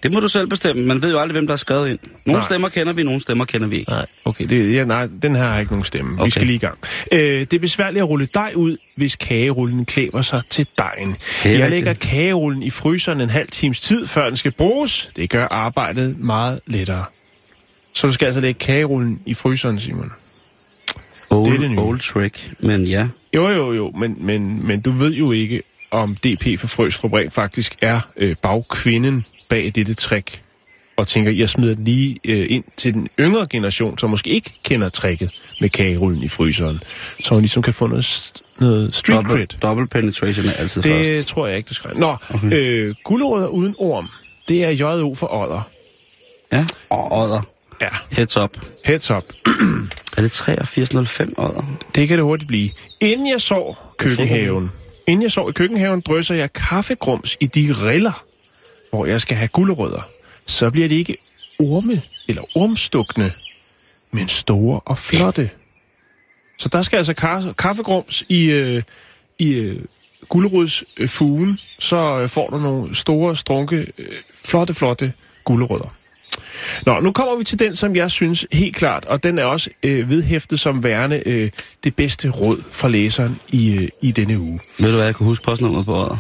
Det 0.02 0.12
må 0.12 0.21
du 0.21 0.28
selv 0.28 0.47
bestemme. 0.47 0.87
Man 0.87 1.02
ved 1.02 1.12
jo 1.12 1.19
aldrig, 1.19 1.33
hvem 1.33 1.47
der 1.47 1.52
er 1.52 1.57
skrevet 1.57 1.90
ind. 1.90 1.99
Nogle 2.26 2.38
Nej. 2.38 2.47
stemmer 2.47 2.69
kender 2.69 2.92
vi, 2.92 3.02
nogle 3.02 3.21
stemmer 3.21 3.45
kender 3.45 3.66
vi 3.69 3.76
ikke. 3.78 3.90
Nej, 3.90 4.07
okay. 4.25 4.45
Det, 4.45 4.75
ja, 4.75 4.85
nej, 4.85 5.09
den 5.23 5.37
her 5.37 5.45
har 5.45 5.61
ikke 5.61 5.73
nogen 5.73 5.85
stemme. 5.85 6.14
Okay. 6.14 6.25
Vi 6.25 6.30
skal 6.30 6.47
lige 6.47 6.57
i 6.57 6.59
gang. 6.59 6.78
Øh, 7.12 7.40
det 7.40 7.52
er 7.52 7.59
besværligt 7.59 8.02
at 8.02 8.09
rulle 8.09 8.28
dej 8.35 8.52
ud, 8.57 8.76
hvis 8.97 9.16
kagerullen 9.16 9.85
klæber 9.85 10.23
sig 10.23 10.42
til 10.50 10.66
dejen. 10.78 11.09
Jeg 11.09 11.52
rigtigt. 11.52 11.71
lægger 11.71 11.92
kagerullen 11.92 12.62
i 12.62 12.71
fryseren 12.71 13.21
en 13.21 13.30
halv 13.30 13.49
times 13.49 13.80
tid, 13.80 14.07
før 14.07 14.26
den 14.26 14.37
skal 14.37 14.52
bruges. 14.52 15.11
Det 15.16 15.30
gør 15.30 15.47
arbejdet 15.50 16.19
meget 16.19 16.61
lettere. 16.66 17.04
Så 17.92 18.07
du 18.07 18.12
skal 18.12 18.26
altså 18.26 18.40
lægge 18.40 18.59
kagerullen 18.59 19.21
i 19.26 19.35
fryseren, 19.35 19.80
Simon. 19.80 20.12
Old, 21.30 21.47
det 21.47 21.54
er 21.54 21.61
det 21.61 21.71
nye. 21.71 21.78
old 21.78 21.99
trick, 21.99 22.52
men 22.59 22.85
ja. 22.85 23.09
Jo, 23.35 23.49
jo, 23.49 23.73
jo, 23.73 23.90
men, 23.90 24.16
men, 24.21 24.66
men 24.66 24.80
du 24.80 24.90
ved 24.90 25.12
jo 25.12 25.33
ikke, 25.33 25.62
om 25.90 26.16
DP 26.16 26.59
for 26.59 26.66
Frøstrup 26.66 27.12
rent 27.12 27.32
faktisk 27.32 27.76
er 27.82 28.00
øh, 28.17 28.36
bagkvinden 28.43 29.25
bag 29.50 29.73
dette 29.75 29.95
trick. 29.95 30.43
Og 30.97 31.08
tænker, 31.08 31.30
jeg 31.32 31.49
smider 31.49 31.75
den 31.75 31.84
lige 31.84 32.19
øh, 32.28 32.47
ind 32.50 32.65
til 32.76 32.95
den 32.95 33.08
yngre 33.21 33.47
generation, 33.50 33.99
som 33.99 34.10
måske 34.10 34.30
ikke 34.30 34.52
kender 34.65 34.89
tricket 34.89 35.30
med 35.60 35.69
kagerullen 35.71 36.23
i 36.23 36.28
fryseren. 36.28 36.82
Så 37.21 37.34
hun 37.34 37.41
ligesom 37.43 37.63
kan 37.63 37.75
få 37.75 37.86
noget, 37.86 38.32
noget 38.60 38.95
street 38.95 39.17
Double, 39.17 39.32
cred. 39.32 39.47
double 39.63 39.86
penetration 39.86 40.47
er 40.47 40.52
altid 40.52 40.82
Det 40.82 41.06
først. 41.17 41.28
tror 41.28 41.47
jeg 41.47 41.56
ikke, 41.56 41.69
du 41.69 41.75
skal. 41.75 41.97
Nå, 41.97 42.17
okay. 42.30 42.52
øh, 42.52 42.95
uden 43.50 43.75
orm. 43.78 44.08
Det 44.49 44.65
er 44.65 44.71
JO 44.71 45.15
for 45.15 45.34
odder. 45.34 45.69
Ja. 46.52 46.67
Og 46.91 47.13
odder. 47.23 47.43
Ja, 47.80 47.89
Heads 48.13 48.36
up. 48.36 48.50
heads 48.84 49.10
up. 49.10 49.25
Er 50.17 50.23
det 50.23 50.32
8305 50.32 51.34
odder? 51.36 51.78
Det 51.95 52.08
kan 52.08 52.17
det 52.17 52.25
hurtigt 52.25 52.49
blive. 52.49 52.71
Inden 53.00 53.28
jeg 53.30 53.41
så 53.41 53.75
køkkenhaven, 53.99 54.71
inden 55.06 55.23
jeg 55.23 55.32
så 55.32 55.49
i 55.49 55.52
køkkenhaven, 55.52 56.00
drysser 56.00 56.34
jeg 56.34 56.52
kaffegrums 56.52 57.36
i 57.41 57.47
de 57.47 57.73
riller, 57.73 58.25
hvor 58.91 59.07
jeg 59.07 59.21
skal 59.21 59.37
have 59.37 59.49
gulerødder. 59.49 60.09
Så 60.47 60.71
bliver 60.71 60.89
det 60.89 60.95
ikke 60.95 61.17
orme 61.59 62.03
eller 62.29 62.43
ormstukne, 62.55 63.33
men 64.13 64.29
store 64.29 64.81
og 64.85 64.99
flotte. 64.99 65.50
Så 66.59 66.69
der 66.69 66.83
skal 66.83 66.97
altså 66.97 67.15
ka- 67.21 67.53
kaffegrums 67.53 68.25
i, 68.29 68.50
øh, 68.50 68.83
i 69.39 69.59
øh, 69.59 69.81
gulerodsfugen, 70.29 71.59
så 71.79 72.21
øh, 72.21 72.29
får 72.29 72.50
du 72.50 72.59
nogle 72.59 72.97
store, 72.97 73.37
strunke, 73.37 73.76
øh, 73.99 74.07
flotte, 74.45 74.75
flotte 74.75 75.13
gulerødder. 75.45 75.95
Nå, 76.87 77.00
nu 77.00 77.13
kommer 77.13 77.37
vi 77.37 77.45
til 77.45 77.59
den, 77.59 77.76
som 77.76 77.97
jeg 77.97 78.11
synes 78.11 78.47
helt 78.53 78.76
klart, 78.76 79.05
og 79.05 79.23
den 79.23 79.39
er 79.39 79.45
også 79.45 79.71
øh, 79.83 80.11
vedhæftet 80.11 80.61
som 80.61 80.85
værende 80.85 81.23
øh, 81.26 81.50
det 81.85 81.97
bedste 81.97 82.31
råd 82.31 82.63
fra 82.71 82.89
læseren 82.89 83.41
i, 83.49 83.76
øh, 83.76 83.89
i 84.03 84.11
denne 84.11 84.39
uge. 84.39 84.61
Ved 84.79 84.91
du 84.91 84.97
hvad, 84.97 85.05
jeg 85.05 85.17
kan 85.17 85.26
huske 85.26 85.45
postnummeret 85.45 85.85
på 85.87 85.95
året? 85.95 86.19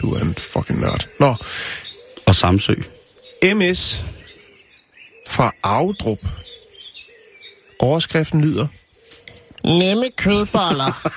Du 0.00 0.14
er 0.14 0.20
en 0.20 0.34
fucking 0.34 0.80
nørd. 0.80 1.08
Nå, 1.20 1.34
Og 2.26 2.34
Samsø. 2.34 2.74
MS 3.54 4.04
fra 5.28 5.54
Audrup. 5.62 6.18
Overskriften 7.78 8.40
lyder, 8.40 8.66
Nemme 9.64 10.10
kødboller. 10.16 11.08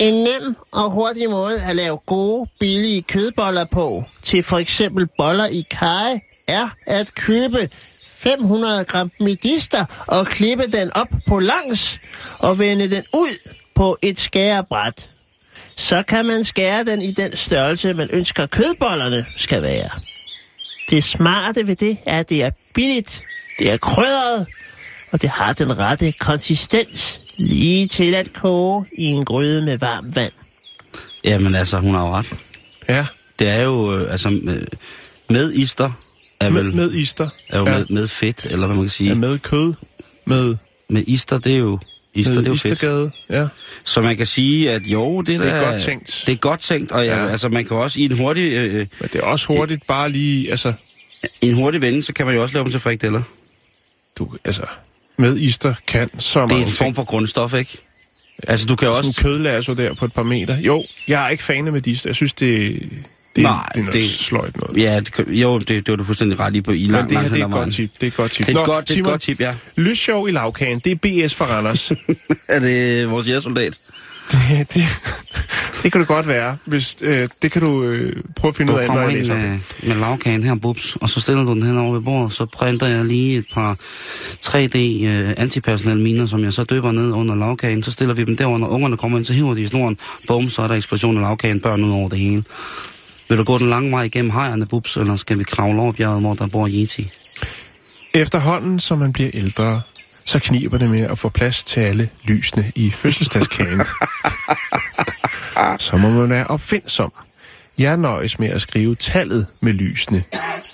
En 0.00 0.14
nem 0.14 0.56
og 0.72 0.90
hurtig 0.90 1.30
måde 1.30 1.58
at 1.68 1.76
lave 1.76 1.98
gode, 1.98 2.48
billige 2.60 3.02
kødboller 3.02 3.64
på, 3.64 4.04
til 4.22 4.42
for 4.42 4.58
eksempel 4.58 5.08
boller 5.18 5.46
i 5.46 5.64
kaj, 5.70 6.20
er 6.46 6.68
at 6.86 7.14
købe 7.14 7.68
500 8.10 8.84
gram 8.84 9.10
medister 9.20 9.84
og 10.06 10.26
klippe 10.26 10.66
den 10.66 10.96
op 10.96 11.08
på 11.28 11.38
langs 11.38 12.00
og 12.38 12.58
vende 12.58 12.90
den 12.90 13.04
ud 13.14 13.52
på 13.74 13.98
et 14.02 14.18
skærebræt. 14.18 15.10
Så 15.76 16.02
kan 16.02 16.26
man 16.26 16.44
skære 16.44 16.84
den 16.84 17.02
i 17.02 17.10
den 17.12 17.36
størrelse, 17.36 17.94
man 17.94 18.08
ønsker 18.12 18.46
kødbollerne 18.46 19.26
skal 19.36 19.62
være. 19.62 19.90
Det 20.90 21.04
smarte 21.04 21.66
ved 21.66 21.76
det 21.76 21.96
er, 22.06 22.18
at 22.18 22.28
det 22.28 22.42
er 22.42 22.50
billigt, 22.74 23.22
det 23.58 23.70
er 23.70 23.76
krydret, 23.76 24.46
og 25.12 25.22
det 25.22 25.30
har 25.30 25.52
den 25.52 25.78
rette 25.78 26.12
konsistens, 26.12 27.20
lige 27.36 27.86
til 27.86 28.14
at 28.14 28.32
koge 28.32 28.86
i 28.98 29.04
en 29.04 29.24
gryde 29.24 29.62
med 29.62 29.78
varmt 29.78 30.16
vand. 30.16 30.32
Jamen 31.24 31.54
altså, 31.54 31.78
hun 31.78 31.94
har 31.94 32.06
jo 32.06 32.12
ret. 32.14 32.34
ja, 32.88 33.06
Det 33.38 33.48
er 33.48 33.62
jo, 33.62 33.98
øh, 33.98 34.12
altså, 34.12 34.30
med, 34.30 34.66
med 35.30 35.52
ister 35.52 35.90
er 36.40 36.50
med, 36.50 36.62
vel... 36.62 36.74
med 36.74 36.92
ister. 36.92 37.28
er 37.48 37.58
jo 37.58 37.66
ja. 37.66 37.78
med, 37.78 37.86
med 37.90 38.08
fedt, 38.08 38.44
eller 38.44 38.66
hvad 38.66 38.76
man 38.76 38.84
kan 38.84 38.90
sige. 38.90 39.08
Ja, 39.08 39.14
med 39.14 39.38
kød. 39.38 39.74
Med, 40.26 40.56
Med 40.88 41.02
ister, 41.06 41.38
det 41.38 41.54
er 41.54 41.58
jo... 41.58 41.78
Ister, 42.18 42.34
med 42.34 42.38
det 42.42 42.46
er 42.46 42.50
jo 42.50 42.56
fedt. 42.56 42.72
istergade. 42.72 43.10
Ja. 43.30 43.46
Så 43.84 44.00
man 44.00 44.16
kan 44.16 44.26
sige, 44.26 44.70
at 44.70 44.82
jo, 44.86 45.20
det, 45.20 45.26
Det 45.40 45.48
er 45.48 45.58
der, 45.60 45.70
godt 45.70 45.82
tænkt. 45.82 46.22
Det 46.26 46.32
er 46.32 46.36
godt 46.36 46.60
tænkt, 46.60 46.92
og 46.92 47.04
ja. 47.06 47.22
Ja. 47.24 47.28
altså, 47.30 47.48
man 47.48 47.64
kan 47.64 47.76
også 47.76 48.00
i 48.00 48.04
en 48.04 48.12
hurtig, 48.18 48.52
øh, 48.52 48.74
Men 48.74 48.88
det 49.12 49.14
er 49.14 49.22
også 49.22 49.46
hurtigt 49.46 49.86
bare 49.86 50.08
lige, 50.08 50.50
altså, 50.50 50.72
i 51.42 51.48
en 51.48 51.54
hurtig 51.54 51.80
vending, 51.80 52.04
så 52.04 52.12
kan 52.12 52.26
man 52.26 52.34
jo 52.34 52.42
også 52.42 52.54
lave 52.54 52.64
dem 52.64 52.70
til 52.70 52.80
frikadeller. 52.80 53.22
du, 54.18 54.28
altså, 54.44 54.62
med 55.18 55.36
ister 55.36 55.74
kan 55.86 56.10
så 56.18 56.40
Det 56.40 56.50
er 56.50 56.54
mange 56.54 56.66
en 56.66 56.72
form 56.72 56.94
for 56.94 57.04
grundstof, 57.04 57.54
ikke? 57.54 57.78
Altså, 58.48 58.66
du 58.66 58.76
kan 58.76 58.88
jo 58.88 58.94
Sådan 58.94 59.04
en 59.04 59.08
også... 59.08 59.22
kødlasso 59.22 59.74
der 59.74 59.94
på 59.94 60.04
et 60.04 60.12
par 60.12 60.22
meter. 60.22 60.58
Jo, 60.60 60.84
jeg 61.08 61.24
er 61.24 61.28
ikke 61.28 61.42
fan 61.42 61.66
af 61.66 61.72
medister. 61.72 62.08
Jeg 62.10 62.14
synes, 62.16 62.34
det, 62.34 62.82
Det, 63.36 63.44
er- 63.44 63.48
Nej, 63.48 63.66
det 63.74 63.78
er 63.80 63.84
noget 63.84 63.94
det- 64.02 64.10
sløjt 64.10 64.56
noget. 64.56 64.82
Ja, 64.82 65.00
det, 65.00 65.24
jo, 65.28 65.58
det, 65.58 65.68
det 65.68 65.88
var 65.88 65.96
du 65.96 66.04
fuldstændig 66.04 66.40
ret 66.40 66.56
i 66.56 66.60
på 66.60 66.70
i 66.70 66.82
Men 66.82 66.90
lang, 66.90 67.10
det 67.10 67.18
her, 67.18 67.28
det 67.28 67.40
er 67.40 67.46
et 67.46 67.52
godt 67.52 67.72
tip. 67.74 67.90
Det 67.94 68.02
er 68.02 68.06
et 68.06 68.16
godt 68.16 68.30
tip. 68.32 68.46
Det 68.46 68.54
er 68.56 68.60
et 68.60 68.66
Nå, 68.66 68.72
godt, 68.74 68.88
det 68.88 68.94
er 68.94 68.98
et 68.98 69.04
godt 69.04 69.20
tip, 69.20 69.40
ja. 69.40 69.54
Lysshow 69.76 70.26
i 70.26 70.30
lavkagen, 70.30 70.78
det 70.78 70.92
er 70.92 71.26
BS 71.26 71.34
for 71.34 71.44
Randers. 71.44 71.92
Er 72.48 72.60
det 72.60 73.10
vores 73.10 73.28
jægersoldat? 73.28 73.78
det, 74.32 74.66
det, 74.74 74.82
det 75.82 75.92
kan 75.92 76.00
det 76.00 76.08
godt 76.08 76.28
være. 76.28 76.56
Hvis, 76.64 76.96
øh, 77.00 77.28
det 77.42 77.52
kan 77.52 77.62
du 77.62 77.82
øh, 77.82 78.12
prøve 78.36 78.48
at 78.50 78.56
finde 78.56 78.72
ud 78.72 78.76
Du 78.78 78.82
af, 78.82 78.86
når 78.88 78.94
kommer 78.94 79.08
jeg 79.10 79.18
læser. 79.18 79.34
med, 79.34 79.58
med 79.82 79.96
lavkagen 79.96 80.42
her, 80.44 80.54
bubs, 80.54 80.96
og 81.00 81.10
så 81.10 81.20
stiller 81.20 81.44
du 81.44 81.54
den 81.54 81.62
hen 81.62 81.78
over 81.78 81.92
ved 81.94 82.00
bordet, 82.02 82.32
så 82.32 82.46
printer 82.46 82.86
jeg 82.86 83.04
lige 83.04 83.38
et 83.38 83.44
par 83.54 83.76
3D 84.42 84.78
øh, 85.06 85.34
antipersonelle 85.36 86.02
miner, 86.02 86.26
som 86.26 86.44
jeg 86.44 86.52
så 86.52 86.64
døber 86.64 86.92
ned 86.92 87.10
under 87.12 87.34
lavkagen, 87.34 87.82
så 87.82 87.90
stiller 87.92 88.14
vi 88.14 88.24
dem 88.24 88.36
derovre, 88.36 88.58
når 88.58 88.68
ungerne 88.68 88.96
kommer 88.96 89.18
ind, 89.18 89.24
så 89.24 89.32
hiver 89.32 89.54
de 89.54 89.60
i 89.62 89.66
snoren, 89.66 89.98
bum, 90.26 90.50
så 90.50 90.62
er 90.62 90.68
der 90.68 90.74
eksplosion 90.74 91.16
af 91.16 91.22
lavkagen, 91.22 91.60
børn 91.60 91.84
ud 91.84 91.90
over 91.92 92.08
det 92.08 92.18
hele. 92.18 92.42
Vil 93.28 93.38
du 93.38 93.44
gå 93.44 93.58
den 93.58 93.68
lange 93.70 93.90
vej 93.90 94.02
igennem 94.02 94.30
hejerne, 94.30 94.66
bubs, 94.66 94.96
eller 94.96 95.16
skal 95.16 95.38
vi 95.38 95.44
kravle 95.44 95.82
over 95.82 95.92
bjerget, 95.92 96.20
hvor 96.20 96.34
der 96.34 96.46
bor 96.46 96.68
Yeti? 96.68 97.10
Efterhånden, 98.14 98.80
som 98.80 98.98
man 98.98 99.12
bliver 99.12 99.30
ældre, 99.34 99.82
så 100.24 100.38
kniber 100.38 100.78
det 100.78 100.90
med 100.90 101.00
at 101.00 101.18
få 101.18 101.28
plads 101.28 101.64
til 101.64 101.80
alle 101.80 102.08
lysene 102.24 102.72
i 102.74 102.90
fødselsdagskagen. 102.90 103.82
så 105.78 105.96
må 105.96 106.10
man 106.10 106.30
være 106.30 106.46
opfindsom. 106.46 107.12
Jeg 107.78 107.96
nøjes 107.96 108.38
med 108.38 108.48
at 108.48 108.60
skrive 108.60 108.94
tallet 108.94 109.46
med 109.62 109.72
lysene. 109.72 110.24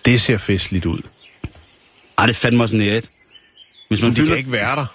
Det 0.04 0.20
ser 0.20 0.36
festligt 0.38 0.86
ud. 0.86 1.00
Ej, 2.18 2.26
det 2.26 2.36
fandme 2.36 2.68
sådan 2.68 2.86
et. 2.86 3.10
Hvis 3.88 4.02
man 4.02 4.06
Men 4.08 4.10
det 4.10 4.16
fylder... 4.16 4.30
kan 4.30 4.38
ikke 4.38 4.52
være 4.52 4.76
der. 4.76 4.86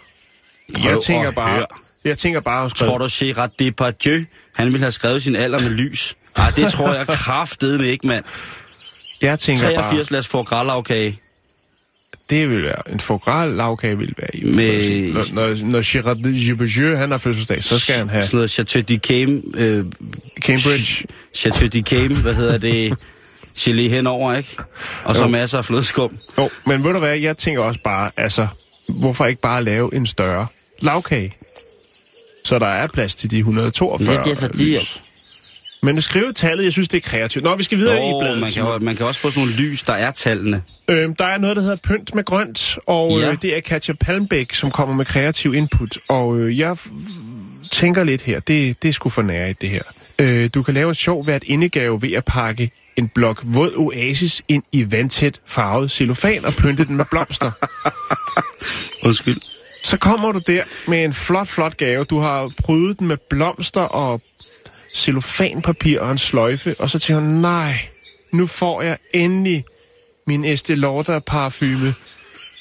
Prøv 0.74 0.92
Jeg 0.92 1.02
tænker 1.04 1.32
bare... 1.32 1.54
høre. 1.54 1.66
Jeg 2.04 2.18
tænker 2.18 2.40
bare 2.40 2.66
at 2.66 2.72
Tror 2.72 2.98
du, 2.98 3.08
Gerard 3.12 3.52
Depardieu, 3.60 4.26
han 4.56 4.68
ville 4.68 4.80
have 4.80 4.92
skrevet 4.92 5.24
sin 5.24 5.36
alder 5.36 5.60
med 5.62 5.70
lys? 5.70 6.16
Ej, 6.38 6.52
det 6.56 6.72
tror 6.72 6.94
jeg 6.94 7.08
kraftedeme 7.08 7.88
ikke, 7.88 8.08
mand. 8.08 8.24
jeg 9.22 9.40
tænker 9.40 9.64
83 9.64 10.10
bare, 10.10 10.18
las 10.18 10.28
for 10.28 10.44
grælavkage. 10.44 11.20
det 12.30 12.50
vil 12.50 12.64
være 12.64 12.92
en 12.92 13.00
fogral 13.00 13.50
lavkage 13.50 13.98
vil 13.98 14.14
være 14.18 14.36
i. 14.36 14.44
Med- 14.44 15.14
Når, 15.14 15.24
når, 15.34 15.66
når 15.66 15.82
Gerard 15.92 16.18
Depardieu, 16.18 16.96
han 16.96 17.12
har 17.12 17.18
fødselsdag, 17.18 17.64
så 17.64 17.80
skal 17.80 17.96
han 17.96 18.10
have 18.10 18.24
Sådan 18.24 18.38
noget 18.38 18.52
Chateau 18.52 18.82
de 18.82 18.98
Came, 18.98 19.42
øh, 19.56 19.86
Cambridge. 20.42 21.06
Chateau 21.34 21.68
de 21.68 21.82
Came, 21.82 22.16
hvad 22.16 22.34
hedder 22.34 22.58
det, 22.58 22.98
gelé 23.60 23.82
henover, 23.90 24.34
ikke? 24.34 24.50
Og 25.04 25.16
så 25.16 25.22
Jo. 25.22 25.28
masser 25.28 25.58
af 25.58 25.66
flødeskum. 25.66 26.18
Jo, 26.38 26.50
men 26.66 26.84
ved 26.84 26.94
du 26.94 27.00
hvad, 27.00 27.18
jeg 27.18 27.38
tænker 27.38 27.62
også 27.62 27.80
bare, 27.84 28.12
altså, 28.18 28.48
hvorfor 28.90 29.26
ikke 29.26 29.42
bare 29.42 29.64
lave 29.64 29.96
en 29.96 30.06
større 30.06 30.48
lavkage? 30.80 31.34
Så 32.46 32.60
der 32.60 32.68
er 32.68 32.88
plads 32.88 33.16
til 33.16 33.32
de 33.32 33.38
142. 33.38 34.14
Det 34.16 34.22
bliver 34.24 34.36
for 34.36 34.48
dyrt. 34.48 34.82
lys. 34.82 35.02
Men 35.88 35.98
at 35.98 36.04
skrive 36.04 36.34
tallet, 36.34 36.64
jeg 36.64 36.72
synes, 36.72 36.88
det 36.88 36.98
er 36.98 37.10
kreativt. 37.10 37.44
Nå, 37.44 37.56
vi 37.56 37.64
skal 37.64 37.78
videre 37.78 37.96
i 38.06 38.10
Jo, 38.10 38.20
bladet. 38.20 38.40
man 38.40 38.50
kan, 38.50 38.64
jo- 38.64 38.80
man 38.80 38.96
kan 38.96 39.06
også 39.06 39.20
få 39.22 39.30
sådan 39.30 39.44
nogle 39.48 39.62
lys, 39.62 39.82
der 39.82 39.94
er 39.94 40.12
tallene. 40.12 40.62
Øhm, 40.90 41.16
der 41.16 41.26
er 41.26 41.38
noget, 41.38 41.56
der 41.56 41.62
hedder 41.62 41.76
Pynt 41.84 42.16
med 42.16 42.26
grønt, 42.26 42.78
og 42.88 43.12
Ja. 43.20 43.26
ja. 43.26 43.32
øh, 43.32 43.38
det 43.42 43.58
er 43.58 43.62
Katja 43.62 43.94
Palmbæk, 43.94 44.54
som 44.54 44.72
kommer 44.72 44.96
med 44.96 45.06
kreativ 45.06 45.54
input. 45.54 45.98
Og 46.08 46.38
øh, 46.40 46.60
jeg 46.60 46.78
tænker 47.72 48.04
lidt 48.04 48.22
her, 48.22 48.40
det, 48.40 48.84
det 48.84 48.90
er 48.90 48.94
sgu 48.94 49.10
for 49.10 49.22
nære 49.22 49.54
det 49.62 49.70
her. 49.70 49.82
Øh, 50.20 50.50
du 50.54 50.64
kan 50.64 50.74
lave 50.74 50.92
et 50.92 50.98
sjov 50.98 51.24
hvert 51.24 51.44
indegave 51.44 52.02
ved 52.02 52.12
at 52.14 52.26
pakke 52.26 52.72
en 52.96 53.08
blok 53.16 53.42
våd 53.44 53.74
oasis 53.78 54.42
ind 54.48 54.64
i 54.72 54.92
vandtæt 54.92 55.40
farvet 55.46 55.92
cellofan 55.92 56.46
og 56.46 56.54
pynte 56.54 56.86
den 56.86 56.96
med 56.98 57.06
blomster. 57.12 57.52
Undskyld. 59.06 59.38
Så 59.84 59.98
kommer 59.98 60.32
du 60.32 60.40
der 60.48 60.64
med 60.88 61.04
en 61.04 61.14
flot, 61.14 61.48
flot 61.48 61.78
gave. 61.78 62.04
Du 62.04 62.20
har 62.20 62.52
prydet 62.64 63.00
den 63.00 63.08
med 63.08 63.18
blomster 63.30 63.82
og 63.82 64.22
cellofanpapir 64.94 66.00
og 66.00 66.12
en 66.12 66.18
sløjfe, 66.18 66.76
og 66.80 66.90
så 66.90 67.00
tænker 67.00 67.20
du, 67.22 67.26
nej, 67.28 67.74
nu 68.34 68.48
får 68.48 68.82
jeg 68.82 68.98
endelig 69.14 69.66
min 70.28 70.46
Estée 70.46 70.74
Lauder 70.74 71.20
parfume, 71.20 71.94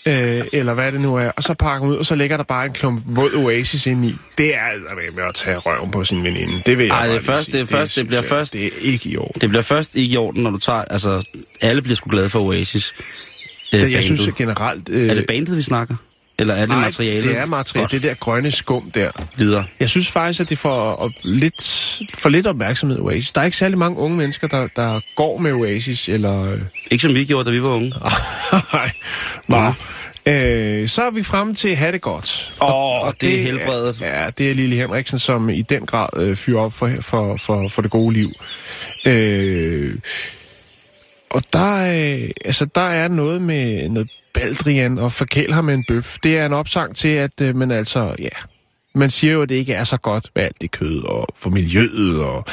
øh, 0.07 0.45
eller 0.53 0.75
hvad 0.75 0.93
det 0.93 1.01
nu 1.01 1.17
er, 1.17 1.29
og 1.37 1.43
så 1.43 1.55
pakker 1.55 1.89
ud, 1.89 1.97
og 1.97 2.07
så 2.07 2.15
ligger 2.15 2.37
der 2.37 2.45
bare 2.45 2.67
en 2.67 2.73
klump 2.73 3.03
våd 3.07 3.31
oasis 3.35 3.87
ind 3.87 4.05
i. 4.05 4.15
Det 4.39 4.55
er 4.55 4.61
altså 4.61 4.89
med 5.17 5.25
at 5.25 5.35
tage 5.35 5.57
røven 5.57 5.91
på 5.91 6.05
sin 6.05 6.25
veninde. 6.25 6.63
Det 6.67 6.79
vil 6.79 6.87
jeg 6.87 6.95
Ej, 6.97 7.07
det 7.09 7.23
først- 7.23 7.53
det 7.53 7.61
er 7.61 7.65
først- 7.65 7.97
det 7.97 8.07
bliver 8.07 8.21
synes 8.23 8.31
jeg, 8.31 8.39
først- 8.39 8.53
Det 8.53 8.65
er 8.67 8.71
ikke 8.83 9.09
i 9.09 9.17
orden. 9.17 9.41
Det 9.41 9.49
bliver 9.49 9.63
først 9.63 9.95
ikke 9.97 10.13
i 10.15 10.17
orden, 10.17 10.43
når 10.43 10.51
du 10.51 10.59
tager... 10.59 10.83
Altså, 10.83 11.23
alle 11.61 11.83
bliver 11.83 11.97
sgu 11.97 12.11
glade 12.11 12.31
for 12.31 12.41
Oasis. 12.41 12.95
Øh, 13.75 13.81
Det, 13.81 13.93
jeg 13.93 14.05
synes 14.05 14.21
bandet. 14.21 14.33
at 14.33 14.37
generelt... 14.39 14.89
Øh, 14.89 15.09
Er 15.11 15.15
det 15.15 15.27
bandet, 15.27 15.57
vi 15.57 15.63
snakker? 15.63 15.97
Eller 16.39 16.55
er 16.55 16.61
det 16.61 16.69
nej, 16.69 16.81
materialet? 16.81 17.25
det 17.25 17.39
er 17.39 17.47
materialet. 17.47 17.91
Det 17.91 18.03
der 18.03 18.15
grønne 18.15 18.51
skum 18.51 18.91
der. 18.91 19.11
Videre. 19.37 19.65
Jeg 19.81 19.91
synes 19.91 20.09
faktisk, 20.09 20.41
at 20.41 20.49
det 20.51 20.59
får 20.59 20.71
op, 20.81 21.11
lidt, 21.25 22.03
for 22.19 22.29
lidt 22.29 22.47
opmærksomhed 22.47 22.99
Oasis. 23.01 23.33
Der 23.33 23.41
er 23.41 23.45
ikke 23.45 23.57
særlig 23.57 23.79
mange 23.79 23.99
unge 23.99 24.17
mennesker, 24.17 24.49
der, 24.49 24.69
der 24.77 25.01
går 25.17 25.39
med 25.39 25.53
Oasis, 25.53 26.09
eller... 26.09 26.53
øh, 26.53 26.61
Ikke 26.91 27.03
som 27.03 27.15
vi 27.15 27.25
gjorde, 27.25 27.45
da 27.45 27.51
vi 27.51 27.63
var 27.63 27.69
unge. 27.69 27.93
Nej. 28.73 28.91
Nå. 29.49 29.73
Øh, 30.29 30.89
så 30.89 31.03
er 31.03 31.11
vi 31.11 31.23
fremme 31.23 31.55
til 31.55 31.77
Ha' 31.77 31.91
det 31.93 32.01
godt. 32.01 32.53
Åh, 32.63 33.13
det 33.21 33.39
er 33.39 33.43
helbredet. 33.43 34.01
Ja, 34.01 34.31
det 34.39 34.51
er 34.51 34.55
Lille 34.55 34.77
Henriksen, 34.77 35.19
som 35.19 35.49
i 35.49 35.63
den 35.63 35.87
grad 35.87 36.09
øh, 36.17 36.37
fyrer 36.37 36.61
op 36.61 36.73
for, 36.75 36.91
for, 37.01 37.37
for, 37.37 37.69
for 37.69 37.83
det 37.83 37.91
gode 37.91 38.13
liv. 38.15 38.31
Øh, 39.07 39.95
og 41.31 41.43
der, 41.53 41.77
øh, 42.23 42.31
altså, 42.45 42.65
der 42.65 42.81
er 42.89 43.09
noget 43.09 43.43
med 43.43 43.89
noget 43.89 44.11
Baldrian 44.37 44.99
og 44.99 45.13
forkæl 45.13 45.53
ham 45.53 45.65
med 45.65 45.75
en 45.75 45.85
bøf. 45.89 46.17
Det 46.23 46.39
er 46.39 46.47
en 46.47 46.53
opsang 46.53 46.97
til, 46.97 47.09
at 47.09 47.41
øh, 47.41 47.57
man 47.57 47.71
altså, 47.71 48.15
ja, 48.19 48.29
man 48.95 49.11
siger 49.11 49.33
jo, 49.33 49.43
at 49.43 49.49
det 49.49 49.55
ikke 49.55 49.75
er 49.75 49.85
så 49.85 49.97
godt 49.97 50.31
med 50.35 50.45
alt 50.45 50.61
det 50.61 50.71
kød, 50.71 51.03
og 51.03 51.27
for 51.35 51.51
miljøet, 51.51 52.25
og 52.25 52.45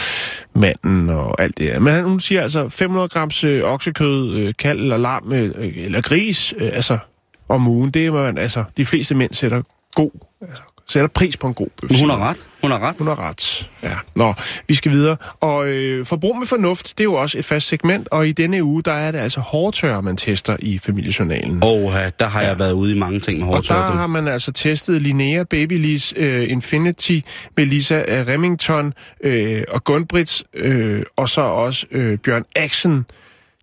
manden, 0.56 1.10
og 1.10 1.41
alt 1.41 1.58
det 1.58 1.65
her. 1.65 1.80
Men 1.80 2.04
hun 2.04 2.19
siger 2.19 2.41
altså 2.41 2.69
500 2.69 3.10
grams 3.10 3.43
øh, 3.43 3.63
oksekød, 3.63 4.36
øh, 4.36 4.54
kald 4.60 4.80
eller 4.80 4.98
lam, 4.98 5.34
øh, 5.34 5.52
øh, 5.56 5.74
eller 5.76 6.02
gris, 6.02 6.54
øh, 6.58 6.69
altså 6.74 6.98
om 7.50 7.67
ugen. 7.67 7.91
Det 7.91 8.06
er 8.06 8.12
man, 8.12 8.38
altså, 8.38 8.63
de 8.78 8.86
fleste 8.86 9.15
mænd 9.15 9.34
sætter 9.34 9.62
god, 9.96 10.12
altså, 10.41 10.63
sætter 10.88 11.08
pris 11.08 11.38
på 11.38 11.48
en 11.48 11.54
god 11.54 11.67
bøf. 11.82 11.89
Men 11.89 12.00
hun 12.00 12.10
har 12.10 12.17
ret. 12.17 12.38
Hun 12.62 12.72
har 12.72 12.80
ret. 12.80 12.96
hun 12.98 13.08
har 13.08 13.19
ret. 13.19 13.69
Ja. 13.84 13.96
Nå, 14.15 14.34
vi 14.67 14.74
skal 14.74 14.91
videre. 14.91 15.17
Og 15.39 15.67
øh, 15.67 16.06
forbrug 16.06 16.38
med 16.38 16.48
fornuft, 16.48 16.89
det 16.98 17.00
er 17.00 17.04
jo 17.04 17.13
også 17.13 17.39
et 17.39 17.46
fast 17.46 17.67
segment, 17.67 18.08
og 18.12 18.28
i 18.28 18.32
denne 18.32 18.63
uge, 18.63 18.84
der 18.84 18.93
er 18.93 19.12
det 19.12 19.19
altså 19.19 19.39
hårdtør, 19.39 20.02
man 20.02 20.17
tester 20.17 20.58
i 20.60 20.80
familiejournalen. 20.80 21.63
Og 21.63 21.93
der 22.19 22.26
har 22.26 22.41
jeg 22.41 22.60
været 22.60 22.74
ude 22.74 22.96
i 22.96 22.98
mange 23.00 23.19
ting 23.19 23.39
med 23.39 23.48
Og 23.48 23.67
der 23.67 23.74
har 23.74 24.08
man 24.08 24.28
altså 24.28 24.52
testet 24.52 25.02
Linnea 25.02 25.43
Babyliss 25.43 26.13
uh, 26.17 26.50
Infinity 26.50 27.19
med 27.58 27.65
Lisa 27.65 27.96
uh, 27.96 28.28
Remington 28.28 28.93
uh, 29.26 29.62
og 29.69 29.84
Gunbrits, 29.84 30.43
uh, 30.65 31.00
og 31.15 31.30
så 31.30 31.41
også 31.41 31.86
uh, 31.96 32.15
Bjørn 32.15 32.46
Axen 32.56 33.06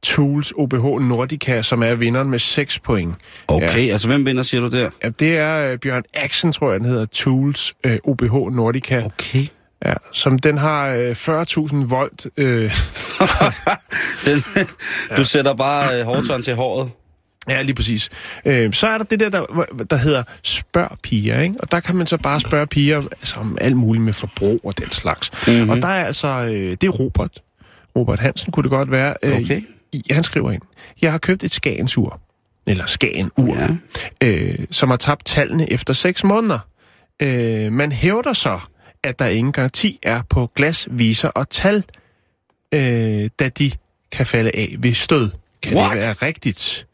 Tools 0.02 0.52
OBH 0.56 0.84
Nordica, 1.08 1.62
som 1.62 1.82
er 1.82 1.94
vinderen 1.94 2.30
med 2.30 2.38
6 2.38 2.78
point. 2.78 3.14
Okay, 3.48 3.90
altså 3.92 4.08
hvem 4.08 4.26
vinder, 4.26 4.42
siger 4.42 4.60
du 4.60 4.68
der? 4.68 4.90
Ja, 5.04 5.08
det 5.08 5.38
er 5.38 5.72
uh, 5.72 5.78
Bjørn 5.78 6.02
Axen, 6.14 6.52
tror 6.52 6.70
jeg, 6.70 6.80
den 6.80 6.88
hedder, 6.88 7.06
Tools 7.06 7.74
uh, 7.86 7.92
OBH 8.04 8.56
Nordica. 8.56 9.02
Okay. 9.04 9.46
Ja, 9.84 9.94
som 10.12 10.38
den 10.38 10.58
har 10.58 10.96
uh, 10.96 11.10
40.000 11.10 11.74
volt. 11.88 12.26
Uh, 12.38 12.44
Den, 14.26 14.44
du 15.16 15.24
sætter 15.24 15.54
bare 15.54 16.00
øh, 16.00 16.04
hårdtøren 16.06 16.42
til 16.42 16.54
håret. 16.54 16.90
Ja, 17.48 17.62
lige 17.62 17.74
præcis. 17.74 18.08
Øh, 18.44 18.72
så 18.72 18.86
er 18.86 18.98
der 18.98 19.04
det 19.04 19.20
der, 19.20 19.28
der, 19.28 19.44
der 19.90 19.96
hedder 19.96 20.22
spørg 20.42 20.98
piger, 21.02 21.40
ikke? 21.40 21.54
Og 21.58 21.70
der 21.70 21.80
kan 21.80 21.96
man 21.96 22.06
så 22.06 22.16
bare 22.16 22.40
spørge 22.40 22.66
piger 22.66 22.96
altså, 22.98 23.40
om 23.40 23.58
alt 23.60 23.76
muligt 23.76 24.04
med 24.04 24.12
forbrug 24.12 24.60
og 24.64 24.78
den 24.78 24.90
slags. 24.90 25.30
Mhm. 25.46 25.56
Mm-hmm. 25.56 25.70
Og 25.70 25.76
der 25.76 25.88
er 25.88 26.04
altså, 26.06 26.28
øh, 26.28 26.70
det 26.70 26.84
er 26.84 26.88
Robert. 26.90 27.42
Robert 27.96 28.18
Hansen 28.18 28.52
kunne 28.52 28.62
det 28.62 28.70
godt 28.70 28.90
være. 28.90 29.14
Øh, 29.22 29.36
Okay. 29.36 29.62
Han 30.10 30.24
skriver 30.24 30.50
ind, 30.50 30.62
jeg 31.02 31.10
har 31.12 31.18
købt 31.18 31.44
et 31.44 31.52
Skagensur, 31.52 32.20
eller 32.66 32.86
Skagen-ur, 32.86 33.56
Ja. 33.56 33.68
øh, 34.26 34.58
som 34.70 34.90
har 34.90 34.96
tabt 34.96 35.24
tallene 35.26 35.72
efter 35.72 35.92
6 35.94 36.24
måneder. 36.24 36.58
Øh, 37.22 37.72
man 37.72 37.92
hævder 37.92 38.32
så, 38.32 38.60
at 39.02 39.18
der 39.18 39.26
ingen 39.26 39.52
garanti 39.52 39.98
er 40.02 40.22
på 40.28 40.50
glas, 40.54 40.88
viser 40.90 41.28
og 41.28 41.50
tal, 41.50 41.84
øh, 42.72 43.30
da 43.38 43.48
de 43.48 43.70
kan 44.12 44.26
falde 44.26 44.50
af 44.54 44.74
ved 44.78 44.94
stød. 44.94 45.30
Kan 45.62 45.76
What? 45.76 45.92
det 45.96 46.02
være 46.02 46.12
rigtigt? 46.12 46.86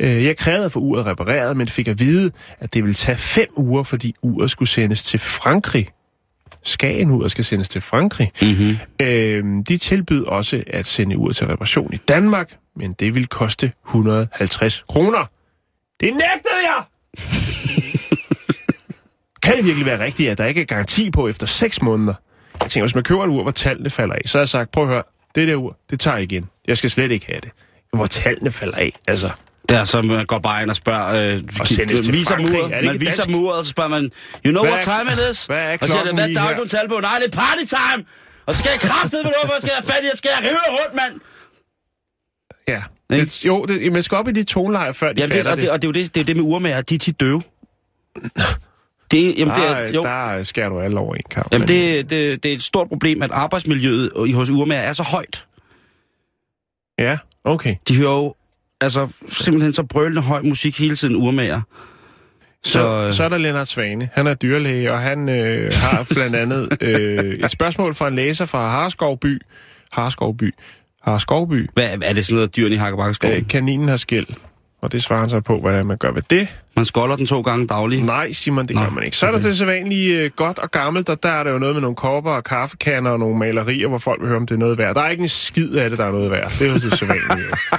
Øh, 0.00 0.24
Jeg 0.24 0.36
krævede 0.36 0.70
få 0.70 0.78
uret 0.80 1.06
repareret, 1.06 1.56
men 1.56 1.68
fik 1.68 1.88
at 1.88 1.98
vide, 2.00 2.30
at 2.60 2.74
det 2.74 2.82
ville 2.82 2.94
tage 2.94 3.18
fem 3.18 3.48
uger, 3.56 3.82
fordi 3.82 4.14
uret 4.22 4.50
skulle 4.50 4.68
sendes 4.68 5.02
til 5.02 5.18
Frankrig. 5.20 5.88
Skagen-uret 6.64 7.30
skal 7.30 7.44
sendes 7.44 7.68
til 7.68 7.80
Frankrig. 7.80 8.32
Mm-hmm. 8.42 8.76
Øh, 9.00 9.44
de 9.68 9.78
tilbød 9.78 10.24
også 10.24 10.64
at 10.66 10.86
sende 10.86 11.18
uret 11.18 11.36
til 11.36 11.46
reparation 11.46 11.94
i 11.94 11.96
Danmark, 11.96 12.56
men 12.76 12.92
det 12.92 13.14
ville 13.14 13.26
koste 13.26 13.72
150 13.86 14.84
kroner. 14.88 15.30
Det 16.00 16.12
nægtede 16.12 16.60
jeg! 16.64 16.82
kan 19.42 19.56
det 19.56 19.64
virkelig 19.64 19.86
være 19.86 20.04
rigtigt, 20.04 20.30
at 20.30 20.38
der 20.38 20.44
ikke 20.44 20.60
er 20.60 20.64
garanti 20.64 21.10
på 21.10 21.28
efter 21.28 21.46
6 21.46 21.82
måneder? 21.82 22.14
Jeg 22.60 22.70
tænker, 22.70 22.86
hvis 22.86 22.94
man 22.94 23.04
køber 23.04 23.24
et 23.24 23.28
ur, 23.28 23.42
hvor 23.42 23.50
tallene 23.50 23.90
falder 23.90 24.14
af, 24.14 24.22
så 24.26 24.38
har 24.38 24.42
jeg 24.42 24.48
sagt, 24.48 24.70
prøv 24.70 24.84
at 24.84 24.90
høre, 24.90 25.02
det 25.34 25.48
der 25.48 25.56
ur, 25.56 25.76
det 25.90 26.00
tager 26.00 26.16
jeg 26.16 26.32
igen. 26.32 26.48
Jeg 26.66 26.78
skal 26.78 26.90
slet 26.90 27.10
ikke 27.10 27.26
have 27.26 27.40
det. 27.40 27.50
Hvor 27.92 28.06
tallene 28.06 28.50
falder 28.50 28.76
af, 28.76 28.92
altså. 29.08 29.30
Der 29.68 29.84
så 29.84 30.02
man 30.02 30.26
går 30.26 30.38
bare 30.38 30.62
ind 30.62 30.70
og 30.70 30.76
spørger, 30.76 31.32
øh, 31.34 31.40
Og 31.60 31.66
sendes 31.66 32.00
til 32.00 32.12
viser 32.12 32.34
Frankrig. 32.34 32.52
muret, 32.58 32.70
det 32.72 32.84
man 32.84 33.00
viser 33.00 33.12
dansk? 33.22 33.28
muret, 33.30 33.58
og 33.58 33.64
så 33.64 33.70
spørger 33.70 33.90
man, 33.90 34.02
you 34.46 34.50
know 34.50 34.62
Hvad 34.62 34.72
what 34.72 34.84
time 34.84 35.12
it 35.12 35.30
is? 35.30 35.46
hvad 35.46 35.58
er 35.72 35.72
og 35.80 35.88
siger, 35.88 36.02
klokken 36.02 36.14
hvad 36.14 36.28
er 36.28 36.64
tal 36.68 36.88
på? 36.88 37.00
Nej, 37.00 37.18
det 37.24 37.34
er 37.34 37.38
party 37.40 37.64
time! 37.64 38.04
Og 38.46 38.54
så 38.54 38.58
skal 38.58 38.70
jeg 38.70 38.80
kraftedeme 38.80 39.24
med 39.28 39.34
hvor 39.44 39.54
jeg 39.54 39.62
skal 39.62 39.72
have 39.78 39.86
fat 39.86 40.00
i, 40.02 40.06
jeg 40.06 40.12
skal 40.18 40.30
have 40.34 40.50
rive 40.50 40.78
rundt, 40.78 40.94
mand! 40.94 41.20
Ja. 42.68 42.82
Ikke? 43.16 43.24
Det, 43.24 43.44
jo, 43.44 43.64
det, 43.64 43.92
man 43.92 44.02
skal 44.02 44.18
op 44.18 44.28
i 44.28 44.32
de 44.32 44.44
tonelejer, 44.44 44.92
før 44.92 45.12
de 45.12 45.20
Jamen, 45.20 45.36
det, 45.36 45.44
fatter 45.44 45.52
og, 45.52 45.60
det, 45.60 45.70
og 45.70 45.82
det, 45.82 45.88
er 45.88 46.00
jo 46.00 46.04
det, 46.04 46.14
det 46.14 46.20
er 46.20 46.24
det 46.24 46.36
med 46.36 46.44
urmager, 46.44 46.80
de 46.80 46.94
er 46.94 46.98
tit 46.98 47.20
døve. 47.20 47.42
Det, 49.10 49.38
jamen, 49.38 49.54
det 49.54 49.62
der, 49.62 49.68
er, 49.74 49.92
jo, 49.92 50.02
der 50.02 50.42
skærer 50.42 50.68
du 50.68 50.80
alle 50.80 50.98
over 50.98 51.14
en 51.14 51.22
kamp. 51.30 51.52
jamen, 51.52 51.68
det, 51.68 52.10
det, 52.10 52.42
det 52.42 52.52
er 52.52 52.56
et 52.56 52.62
stort 52.62 52.88
problem, 52.88 53.22
at 53.22 53.30
arbejdsmiljøet 53.32 54.12
i- 54.26 54.32
hos 54.32 54.50
urmager 54.50 54.82
er 54.82 54.92
så 54.92 55.02
højt. 55.02 55.46
Ja, 56.98 57.18
okay. 57.44 57.76
De 57.88 57.96
hører 57.96 58.12
jo 58.12 58.34
altså 58.84 59.08
simpelthen 59.28 59.72
så 59.72 59.82
brølende 59.82 60.22
høj 60.22 60.42
musik 60.42 60.78
hele 60.78 60.96
tiden, 60.96 61.16
urmager. 61.16 61.60
Så, 62.64 62.72
Så, 62.72 63.10
så, 63.10 63.16
så 63.16 63.24
er 63.24 63.28
der 63.28 63.38
Lennart 63.38 63.68
Svane. 63.68 64.08
Han 64.12 64.26
er 64.26 64.34
dyrlæge, 64.34 64.92
og 64.92 65.00
han 65.00 65.28
øh, 65.28 65.72
har 65.74 66.06
blandt 66.10 66.36
andet 66.36 66.68
øh, 66.80 67.34
et 67.34 67.50
spørgsmål 67.50 67.94
fra 67.94 68.08
en 68.08 68.16
læser 68.16 68.46
fra 68.46 68.70
Harskovby. 68.70 69.40
Harskovby. 69.92 70.54
Harskovby. 71.02 71.70
hvad, 71.74 71.88
er 72.02 72.12
det 72.12 72.26
sådan 72.26 72.34
noget, 72.34 72.56
dyrene 72.56 72.74
i 72.74 72.78
Hakkebakkeskoven? 72.78 73.36
Øh, 73.36 73.48
kaninen 73.48 73.88
har 73.88 73.96
skæld. 73.96 74.26
Og 74.80 74.92
det 74.92 75.02
svarer 75.02 75.20
han 75.20 75.30
så 75.30 75.40
på, 75.40 75.60
hvordan 75.60 75.86
man 75.86 75.96
gør 75.96 76.10
ved 76.10 76.22
det. 76.30 76.54
Man 76.76 76.84
skolder 76.84 77.16
den 77.16 77.26
to 77.26 77.40
gange 77.40 77.66
dagligt. 77.66 78.04
Nej, 78.04 78.32
Simon, 78.32 78.66
det 78.66 78.76
Nå, 78.76 78.82
gør 78.82 78.90
man 78.90 79.04
ikke. 79.04 79.16
Så 79.16 79.26
er 79.26 79.30
der 79.30 79.38
okay. 79.38 79.48
det 79.48 79.58
sædvanlige 79.58 80.20
øh, 80.20 80.30
godt 80.36 80.58
og 80.58 80.70
gammelt, 80.70 81.08
og 81.08 81.22
der 81.22 81.28
er 81.28 81.44
der 81.44 81.50
jo 81.50 81.58
noget 81.58 81.74
med 81.74 81.82
nogle 81.82 81.96
kopper 81.96 82.30
og 82.30 82.44
kaffekanner 82.44 83.10
og 83.10 83.18
nogle 83.18 83.38
malerier, 83.38 83.88
hvor 83.88 83.98
folk 83.98 84.20
vil 84.20 84.28
høre, 84.28 84.36
om 84.36 84.46
det 84.46 84.54
er 84.54 84.58
noget 84.58 84.78
værd. 84.78 84.94
Der 84.94 85.00
er 85.00 85.08
ikke 85.08 85.22
en 85.22 85.28
skid 85.28 85.74
af 85.74 85.90
det, 85.90 85.98
der 85.98 86.04
er 86.04 86.12
noget 86.12 86.30
værd. 86.30 86.52
Det 86.58 86.66
er 86.66 86.72
jo 86.72 86.74
det 86.74 86.98
sædvanlige. 86.98 87.48
jo. 87.50 87.76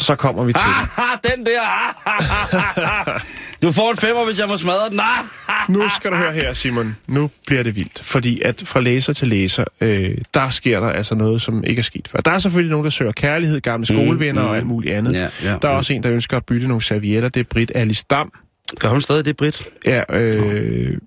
Så 0.00 0.14
kommer 0.14 0.44
vi 0.44 0.52
til 0.52 0.62
det. 0.62 1.02
Ah, 1.02 1.18
den 1.36 1.46
der! 1.46 1.60
Ah, 2.06 3.20
du 3.62 3.72
får 3.72 3.90
en 3.90 3.96
femmer, 3.96 4.24
hvis 4.24 4.38
jeg 4.38 4.48
må 4.48 4.56
smadre 4.56 4.90
den. 4.90 5.00
Ah, 5.00 5.24
Nu 5.68 5.88
skal 5.96 6.10
du 6.10 6.16
høre 6.16 6.32
her, 6.32 6.52
Simon. 6.52 6.96
Nu 7.06 7.30
bliver 7.46 7.62
det 7.62 7.76
vildt. 7.76 8.00
Fordi 8.04 8.42
at 8.42 8.62
fra 8.66 8.80
læser 8.80 9.12
til 9.12 9.28
læser, 9.28 9.64
øh, 9.80 10.18
der 10.34 10.50
sker 10.50 10.80
der 10.80 10.88
altså 10.88 11.14
noget, 11.14 11.42
som 11.42 11.64
ikke 11.64 11.80
er 11.80 11.84
sket 11.84 12.08
før. 12.08 12.18
Der 12.18 12.30
er 12.30 12.38
selvfølgelig 12.38 12.70
nogen, 12.70 12.84
der 12.84 12.90
søger 12.90 13.12
kærlighed, 13.12 13.60
gamle 13.60 13.86
skolevenner 13.86 14.42
mm. 14.42 14.48
og 14.48 14.56
alt 14.56 14.66
muligt 14.66 14.94
andet. 14.94 15.14
Ja, 15.14 15.28
ja, 15.42 15.56
der 15.62 15.68
er 15.68 15.72
ja. 15.72 15.78
også 15.78 15.92
en, 15.92 16.02
der 16.02 16.12
ønsker 16.12 16.36
at 16.36 16.44
bytte 16.46 16.68
nogle 16.68 16.82
servietter. 16.82 17.28
Det 17.28 17.40
er 17.40 17.44
Britt 17.44 17.72
Alice 17.74 18.04
Dam. 18.10 18.32
Gør 18.78 18.88
hun 18.88 19.00
stadig 19.00 19.24
det, 19.24 19.36
Britt? 19.36 19.68
Ja, 19.86 20.02
øh, 20.18 20.98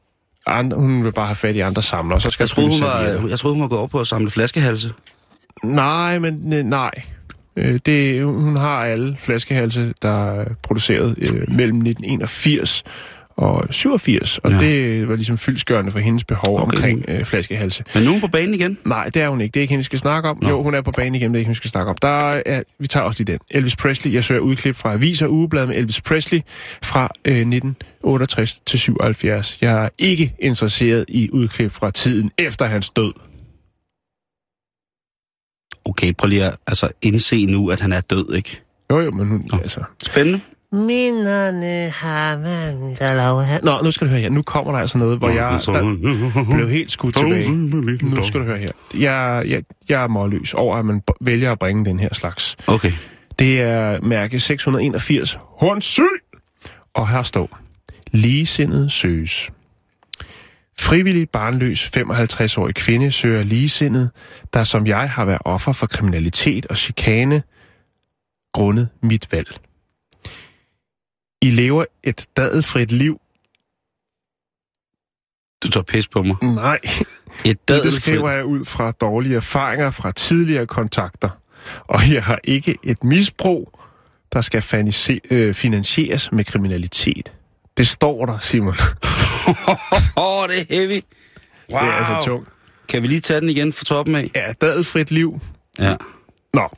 andre, 0.47 0.77
hun 0.77 1.03
vil 1.03 1.11
bare 1.11 1.25
have 1.27 1.35
fat 1.35 1.55
i 1.55 1.59
andre 1.59 1.81
samlere, 1.81 2.21
så 2.21 2.29
skal 2.29 2.43
Jeg 2.43 2.49
troede, 2.49 2.69
hun 2.69 2.81
var, 2.81 3.27
jeg 3.29 3.39
troede, 3.39 3.53
hun 3.55 3.61
var 3.61 3.67
gået 3.67 3.81
op 3.81 3.89
på 3.89 3.99
at 3.99 4.07
samle 4.07 4.29
flaskehalse. 4.31 4.91
Nej, 5.63 6.19
men 6.19 6.53
øh, 6.53 6.63
nej. 6.63 6.91
Øh, 7.57 7.79
det, 7.85 8.23
hun 8.25 8.55
har 8.55 8.77
alle 8.85 9.17
flaskehalse, 9.19 9.93
der 10.01 10.31
er 10.39 10.45
produceret 10.63 11.15
øh, 11.17 11.39
mellem 11.55 11.77
1981 11.77 12.83
og 13.37 13.63
87, 13.69 14.37
og 14.37 14.51
Ja. 14.51 14.57
det 14.59 15.07
var 15.07 15.15
ligesom 15.15 15.37
fyldskørende 15.37 15.91
for 15.91 15.99
hendes 15.99 16.23
behov 16.23 16.59
Okay. 16.61 16.63
omkring 16.75 17.05
øh, 17.07 17.25
flaskehalse. 17.25 17.83
Men 17.95 18.03
nu 18.03 18.09
er 18.09 18.11
hun 18.13 18.21
på 18.21 18.27
banen 18.27 18.53
igen. 18.53 18.77
Nej, 18.85 19.09
det 19.13 19.21
er 19.21 19.29
hun 19.29 19.41
ikke. 19.41 19.53
Det 19.53 19.59
er 19.59 19.61
ikke 19.61 19.71
hende, 19.71 19.79
vi 19.79 19.85
skal 19.85 19.99
snakke 19.99 20.29
om. 20.29 20.37
Nå. 20.41 20.49
Jo, 20.49 20.63
hun 20.63 20.73
er 20.73 20.81
på 20.81 20.91
banen 20.91 21.15
igen, 21.15 21.29
det 21.31 21.35
er 21.35 21.39
ikke 21.39 21.47
hende, 21.47 21.55
vi 21.55 21.57
skal 21.57 21.69
snakke 21.71 21.89
om. 21.89 21.97
Der 22.01 22.07
er, 22.45 22.63
vi 22.79 22.87
tager 22.87 23.03
også 23.05 23.23
lige 23.23 23.31
den. 23.33 23.39
Elvis 23.51 23.75
Presley. 23.75 24.13
Jeg 24.13 24.23
søger 24.23 24.41
udklip 24.41 24.75
fra 24.75 24.93
Aviser 24.93 25.27
Ugeblad 25.27 25.67
med 25.67 25.75
Elvis 25.75 26.01
Presley 26.01 26.39
fra 26.83 27.09
øh, 27.25 27.33
1968 27.35 28.59
til 28.65 28.79
77. 28.79 29.57
Jeg 29.61 29.83
er 29.85 29.89
ikke 29.97 30.33
interesseret 30.39 31.05
i 31.07 31.29
udklip 31.33 31.71
fra 31.71 31.91
tiden 31.91 32.31
efter 32.37 32.65
hans 32.65 32.89
død. 32.89 33.13
Okay, 35.85 36.13
prøv 36.17 36.27
lige 36.27 36.45
at 36.45 36.55
altså, 36.67 36.89
indse 37.01 37.45
nu, 37.45 37.71
at 37.71 37.81
han 37.81 37.93
er 37.93 38.01
død, 38.01 38.33
ikke? 38.33 38.61
Jo, 38.91 38.99
jo, 38.99 39.11
men 39.11 39.27
hun, 39.27 39.43
Nå. 39.51 39.57
altså... 39.57 39.79
Spændende. 40.03 40.39
Minderne 40.71 41.89
har 41.89 42.37
man, 42.37 42.95
der 42.99 43.13
laver 43.13 43.63
Nå, 43.63 43.83
nu 43.83 43.91
skal 43.91 44.07
du 44.07 44.09
høre 44.11 44.21
her. 44.21 44.29
Nu 44.29 44.41
kommer 44.41 44.71
der 44.71 44.79
altså 44.79 44.97
noget, 44.97 45.17
hvor 45.17 45.29
jeg 45.29 45.59
der 45.65 46.55
blev 46.55 46.69
helt 46.69 46.91
skudt 46.91 47.15
tilbage. 47.15 47.51
Nu 48.15 48.23
skal 48.23 48.39
du 48.39 48.45
høre 48.45 48.57
her. 48.57 48.67
Jeg, 48.93 49.43
jeg, 49.47 49.63
jeg 49.89 50.03
er 50.03 50.07
målløs 50.07 50.53
over, 50.53 50.77
at 50.77 50.85
man 50.85 51.01
vælger 51.21 51.51
at 51.51 51.59
bringe 51.59 51.85
den 51.85 51.99
her 51.99 52.13
slags. 52.13 52.55
Okay. 52.67 52.91
Det 53.39 53.61
er 53.61 54.01
mærke 54.01 54.39
681 54.39 55.37
Hornsyl. 55.41 56.03
Og 56.93 57.09
her 57.09 57.23
står, 57.23 57.59
ligesindet 58.11 58.91
søges. 58.91 59.49
Frivillig 60.79 61.29
barnløs 61.29 61.91
55-årig 61.97 62.75
kvinde 62.75 63.11
søger 63.11 63.41
ligesindet, 63.41 64.11
der 64.53 64.63
som 64.63 64.87
jeg 64.87 65.09
har 65.09 65.25
været 65.25 65.41
offer 65.45 65.71
for 65.71 65.87
kriminalitet 65.87 66.65
og 66.65 66.77
chikane 66.77 67.43
grundet 68.53 68.89
mit 69.01 69.31
valg. 69.31 69.59
I 71.41 71.49
lever 71.49 71.85
et 72.03 72.27
dadelfrit 72.37 72.91
liv. 72.91 73.19
Du 75.63 75.67
tager 75.67 75.83
pis 75.83 76.07
på 76.07 76.23
mig. 76.23 76.35
Nej, 76.43 76.79
Et 77.45 77.67
det 77.67 77.93
skriver 77.93 78.17
dadelfrit. 78.17 78.35
jeg 78.35 78.45
ud 78.45 78.65
fra 78.65 78.91
dårlige 78.91 79.35
erfaringer 79.35 79.91
fra 79.91 80.11
tidligere 80.11 80.67
kontakter. 80.67 81.29
Og 81.79 82.13
jeg 82.13 82.23
har 82.23 82.39
ikke 82.43 82.75
et 82.83 83.03
misbrug, 83.03 83.79
der 84.33 84.41
skal 84.41 84.63
øh, 85.31 85.53
finansieres 85.53 86.31
med 86.31 86.43
kriminalitet. 86.43 87.33
Det 87.77 87.87
står 87.87 88.25
der, 88.25 88.39
Simon. 88.41 88.73
Åh, 89.57 89.77
oh, 90.15 90.49
det 90.49 90.59
er 90.59 90.65
heavy. 90.69 91.01
Wow. 91.71 91.81
Det 91.81 91.89
er 91.89 91.93
altså 91.93 92.25
tungt. 92.25 92.49
Kan 92.89 93.03
vi 93.03 93.07
lige 93.07 93.21
tage 93.21 93.41
den 93.41 93.49
igen 93.49 93.73
fra 93.73 93.85
toppen 93.85 94.15
af? 94.15 94.31
Ja, 94.35 94.53
dadelfrit 94.61 95.11
liv. 95.11 95.39
Ja. 95.79 95.95
Nå. 96.53 96.69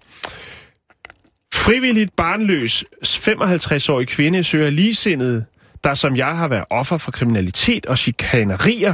Frivilligt 1.54 2.16
barnløs 2.16 2.84
55-årig 3.04 4.08
kvinde 4.08 4.44
søger 4.44 4.70
ligesindet, 4.70 5.46
der 5.84 5.96
som 5.96 6.16
jeg 6.16 6.38
har 6.38 6.48
været 6.48 6.66
offer 6.70 6.98
for 6.98 7.12
kriminalitet 7.12 7.86
og 7.86 7.98
chikanerier 7.98 8.94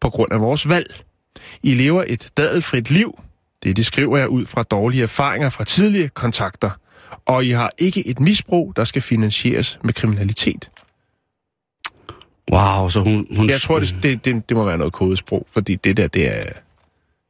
på 0.00 0.10
grund 0.10 0.32
af 0.32 0.40
vores 0.40 0.68
valg. 0.68 0.94
I 1.62 1.74
lever 1.74 2.04
et 2.06 2.30
dadelfrit 2.36 2.90
liv. 2.90 3.20
Det, 3.62 3.76
det 3.76 3.86
skriver 3.86 4.18
jeg 4.18 4.28
ud 4.28 4.46
fra 4.46 4.62
dårlige 4.62 5.02
erfaringer 5.02 5.50
fra 5.50 5.64
tidligere 5.64 6.08
kontakter. 6.08 6.70
Og 7.26 7.44
I 7.44 7.50
har 7.50 7.70
ikke 7.78 8.06
et 8.06 8.20
misbrug, 8.20 8.72
der 8.76 8.84
skal 8.84 9.02
finansieres 9.02 9.78
med 9.84 9.94
kriminalitet. 9.94 10.70
Wow, 12.52 12.88
så 12.88 13.00
hun... 13.00 13.26
hun 13.36 13.48
Jeg 13.48 13.60
tror, 13.60 13.78
det, 13.78 13.96
det, 14.02 14.24
det, 14.24 14.48
det 14.48 14.56
må 14.56 14.64
være 14.64 14.78
noget 14.78 14.92
kodesprog, 14.92 15.46
fordi 15.52 15.74
det 15.74 15.96
der, 15.96 16.06
det 16.06 16.38
er... 16.38 16.44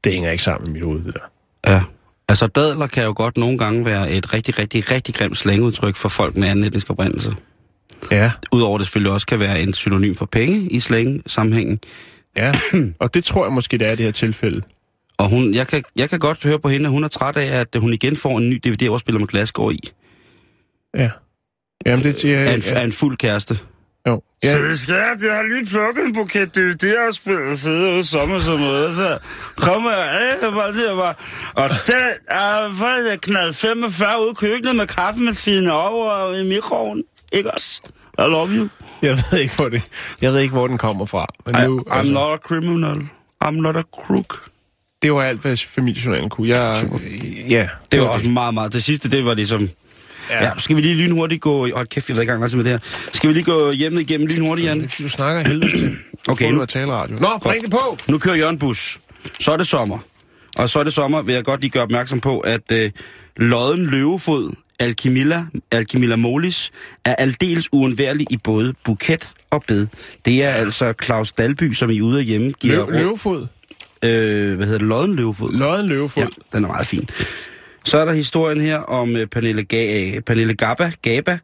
Det 0.04 0.12
hænger 0.12 0.30
ikke 0.30 0.44
sammen 0.44 0.70
i 0.70 0.72
mit 0.72 0.82
hoved, 0.82 1.04
det 1.04 1.14
der. 1.14 1.72
Ja. 1.72 1.82
Altså, 2.28 2.46
dadler 2.46 2.86
kan 2.86 3.04
jo 3.04 3.12
godt 3.16 3.36
nogle 3.36 3.58
gange 3.58 3.84
være 3.84 4.10
et 4.10 4.34
rigtig, 4.34 4.58
rigtig, 4.58 4.90
rigtig 4.90 5.14
grimt 5.14 5.38
slangudtryk 5.38 5.96
for 5.96 6.08
folk 6.08 6.36
med 6.36 6.48
anden 6.48 6.64
etnisk 6.64 6.90
oprindelse. 6.90 7.34
Ja, 8.10 8.32
Udover 8.52 8.78
det 8.78 8.86
selvfølgelig 8.86 9.12
også 9.12 9.26
kan 9.26 9.40
være 9.40 9.62
en 9.62 9.72
synonym 9.72 10.14
for 10.14 10.26
penge 10.26 10.68
i 10.70 10.80
slang-sammenhængen. 10.80 11.80
ja. 12.36 12.52
Og 12.98 13.14
det 13.14 13.24
tror 13.24 13.44
jeg 13.44 13.52
måske, 13.52 13.78
det 13.78 13.86
er 13.86 13.92
i 13.92 13.96
det 13.96 14.04
her 14.04 14.12
tilfælde. 14.12 14.62
Og 15.18 15.28
hun, 15.28 15.54
jeg, 15.54 15.66
kan, 15.66 15.82
jeg 15.96 16.10
kan 16.10 16.18
godt 16.18 16.44
høre 16.44 16.58
på 16.58 16.68
hende, 16.68 16.86
at 16.86 16.90
hun 16.90 17.04
er 17.04 17.08
træt 17.08 17.36
af, 17.36 17.60
at 17.60 17.80
hun 17.80 17.92
igen 17.92 18.16
får 18.16 18.38
en 18.38 18.50
ny 18.50 18.60
DVD-afspiller 18.64 19.18
med 19.18 19.28
glasgård 19.28 19.74
i. 19.74 19.90
Ja. 20.96 21.10
Jamen, 21.86 22.04
det 22.04 22.24
Af 22.24 22.54
en, 22.54 22.60
ja, 22.60 22.80
af 22.80 22.84
en 22.84 22.92
fuld 22.92 23.16
kæreste. 23.16 23.58
Jo. 24.06 24.22
Ja, 24.44 24.74
skat, 24.74 25.22
jeg 25.22 25.36
har 25.36 25.42
lige 25.42 25.66
plukket 25.70 26.04
en 26.04 26.14
buket 26.14 26.54
DVD-afspiller 26.56 27.54
sidde 27.54 27.90
ude 27.90 27.98
i 27.98 28.02
sommer 28.02 28.38
som 28.38 28.60
noget, 28.60 28.96
så 28.96 29.18
kommer 29.56 29.90
jeg 29.90 30.36
af, 30.42 30.52
bare 30.52 30.72
det 30.72 30.96
bare. 30.96 31.14
Og 31.54 31.68
den 31.68 32.12
er 32.28 32.74
faktisk 32.78 33.10
jeg 33.10 33.20
knaldt 33.20 33.56
45 33.56 34.20
ude 34.22 34.30
i 34.30 34.34
køkkenet 34.34 34.76
med 34.76 34.86
kaffemaskinen 34.86 35.68
over 35.68 36.34
i 36.34 36.44
mikroen. 36.48 37.04
Ikke 37.32 37.50
også? 37.50 37.82
I 38.18 38.22
love 38.22 38.48
you. 38.48 38.68
jeg 39.02 39.16
ved 39.30 39.38
ikke, 39.38 39.56
hvor 39.56 39.68
det, 39.68 39.82
jeg 40.20 40.32
ved 40.32 40.40
ikke, 40.40 40.52
hvor 40.52 40.66
den 40.66 40.78
kommer 40.78 41.06
fra. 41.06 41.26
Men 41.46 41.54
I, 41.56 41.66
nu, 41.66 41.84
I'm 41.88 41.96
altså, 41.96 42.12
not 42.12 42.32
a 42.32 42.36
criminal. 42.36 43.08
I'm 43.44 43.50
not 43.50 43.76
a 43.76 43.82
crook. 43.92 44.48
det 45.02 45.12
var 45.12 45.22
alt, 45.22 45.40
hvad 45.40 45.56
familiejournalen 45.56 46.30
kunne. 46.30 46.48
Jeg, 46.48 46.90
ja, 47.48 47.68
Det 47.92 48.00
var 48.00 48.06
var 48.06 48.12
også 48.12 48.28
meget, 48.28 48.54
meget... 48.54 48.72
Det 48.72 48.82
sidste, 48.82 49.10
det 49.10 49.24
var 49.24 49.34
ligesom... 49.34 49.70
Ja. 50.30 50.44
ja, 50.44 50.50
skal 50.58 50.76
vi 50.76 50.80
lige 50.80 50.94
lynhurtigt 50.94 51.40
gå... 51.40 51.74
Hold 51.74 51.86
kæft, 51.86 52.08
jeg 52.08 52.16
ved 52.16 52.22
ikke 52.22 52.32
engang, 52.32 52.54
hvad 52.54 52.64
det 52.64 52.72
her. 52.72 52.78
Skal 53.12 53.28
vi 53.28 53.34
lige 53.34 53.44
gå 53.44 53.72
hjem 53.72 53.98
igennem 53.98 54.26
lynhurtigt, 54.26 54.68
Jan? 54.68 54.90
Du 54.98 55.08
snakker 55.08 55.48
helvede 55.48 55.78
til. 55.78 55.96
Okay, 56.28 56.50
nu 56.50 56.60
er 56.60 56.64
taleradio. 56.64 57.16
Nå, 57.20 57.38
bring 57.42 57.62
det 57.62 57.70
på! 57.70 57.98
Nu 58.08 58.18
kører 58.18 58.36
Jørgen 58.36 58.58
Bus. 58.58 59.00
Så 59.40 59.52
er 59.52 59.56
det 59.56 59.66
sommer. 59.66 59.98
Og 60.56 60.70
så 60.70 60.78
er 60.78 60.84
det 60.84 60.92
sommer, 60.92 61.22
vil 61.22 61.34
jeg 61.34 61.44
godt 61.44 61.60
lige 61.60 61.70
gøre 61.70 61.82
opmærksom 61.82 62.20
på, 62.20 62.40
at 62.40 62.72
øh, 62.72 62.90
lodden 63.36 63.86
løvefod, 63.86 64.52
Alchimilla, 64.78 65.44
Alchimilla 65.70 66.16
molis, 66.16 66.70
er 67.04 67.14
aldeles 67.14 67.68
uundværlig 67.72 68.26
i 68.30 68.36
både 68.36 68.74
buket 68.84 69.30
og 69.50 69.64
bed. 69.66 69.86
Det 70.24 70.44
er 70.44 70.48
altså 70.50 70.94
Claus 71.04 71.32
Dalby, 71.32 71.72
som 71.72 71.90
I 71.90 71.98
er 71.98 72.02
ude 72.02 72.18
af 72.18 72.24
hjemme 72.24 72.52
giver... 72.52 72.76
Løv, 72.76 72.90
løvefod. 72.90 73.46
Øh, 74.04 74.56
hvad 74.56 74.66
hedder 74.66 74.78
det? 74.78 74.88
Lodden 74.88 75.16
løvefod? 75.16 75.52
Lodden 75.52 75.86
løvefod. 75.86 76.22
Ja, 76.22 76.28
den 76.52 76.64
er 76.64 76.68
meget 76.68 76.86
fin. 76.86 77.08
Så 77.84 77.98
er 77.98 78.04
der 78.04 78.12
historien 78.12 78.60
her 78.60 78.76
om 78.78 79.08
uh, 79.14 79.24
Pernille, 79.24 79.66
Ga- 79.72 80.20
Pernille 80.20 80.54
Gaba, 80.54 80.92
Gaba, 81.02 81.38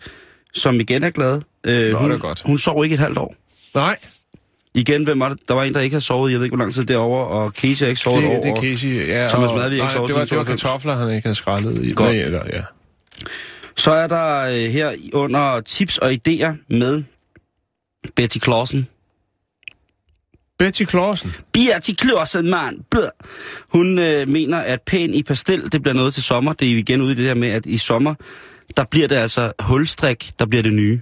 som 0.55 0.81
igen 0.81 1.03
er 1.05 1.11
glad. 1.11 1.35
Uh, 1.35 1.43
Nå, 1.93 1.99
hun, 1.99 2.11
det 2.11 2.17
er 2.17 2.21
godt. 2.21 2.43
hun 2.47 2.59
sov 2.59 2.85
ikke 2.85 2.95
et 2.95 2.99
halvt 3.01 3.19
år. 3.19 3.35
Nej, 3.75 3.97
Igen, 4.75 5.05
hvem 5.05 5.21
var 5.21 5.29
det? 5.29 5.39
Der 5.49 5.55
var 5.55 5.65
en, 5.65 5.75
der 5.75 5.81
ikke 5.81 5.95
har 5.95 6.01
sovet, 6.01 6.31
jeg 6.33 6.39
ved 6.39 6.45
ikke, 6.47 6.57
hvor 6.57 6.65
lang 6.65 6.75
tid 6.75 6.85
derovre, 6.85 7.27
og 7.27 7.51
Casey 7.51 7.85
har 7.85 7.89
ikke 7.89 8.01
sovet 8.01 8.23
det, 8.23 8.33
et 8.33 8.39
år. 8.39 8.43
det 8.43 8.51
er 8.51 8.61
Casey. 8.75 9.09
Ja, 9.09 9.29
Thomas 9.29 9.51
Madvig 9.57 9.77
ikke 9.79 9.93
sovet 9.93 10.09
det 10.09 10.15
var, 10.17 10.25
det 10.25 10.37
var 10.39 10.45
92. 10.45 10.63
kartofler, 10.63 10.97
han 10.97 11.11
ikke 11.17 11.27
havde 11.27 11.35
skrællet 11.35 11.87
i. 11.87 11.93
Godt. 11.93 12.15
Nej, 12.15 12.23
eller, 12.23 12.43
ja. 12.53 12.63
Så 13.77 13.93
er 13.93 14.07
der 14.07 14.41
øh, 14.41 14.53
her 14.73 14.93
under 15.13 15.61
tips 15.61 15.99
og 15.99 16.13
idéer 16.13 16.53
med 16.69 17.03
Betty 18.17 18.39
Clausen. 18.45 18.89
Betty 20.59 20.85
Clausen. 20.85 21.35
Birti 21.53 21.93
Klørsen, 21.93 22.51
mand. 22.51 22.81
Hun 23.73 23.99
øh, 23.99 24.29
mener, 24.29 24.59
at 24.59 24.83
pæn 24.83 25.15
i 25.15 25.23
pastel, 25.23 25.73
det 25.73 25.83
bliver 25.83 25.95
noget 25.95 26.15
til 26.15 26.23
sommer. 26.23 26.53
Det 26.53 26.73
er 26.73 26.77
igen 26.77 27.03
ude 27.03 27.13
i 27.13 27.15
det 27.15 27.29
der 27.29 27.35
med, 27.35 27.49
at 27.49 27.67
i 27.67 27.77
sommer, 27.77 28.15
der 28.77 28.85
bliver 28.85 29.09
det 29.09 29.17
altså 29.17 29.53
hulstrik, 29.61 30.33
der 30.39 30.47
bliver 30.47 30.63
det 30.63 30.73
nye. 30.73 31.01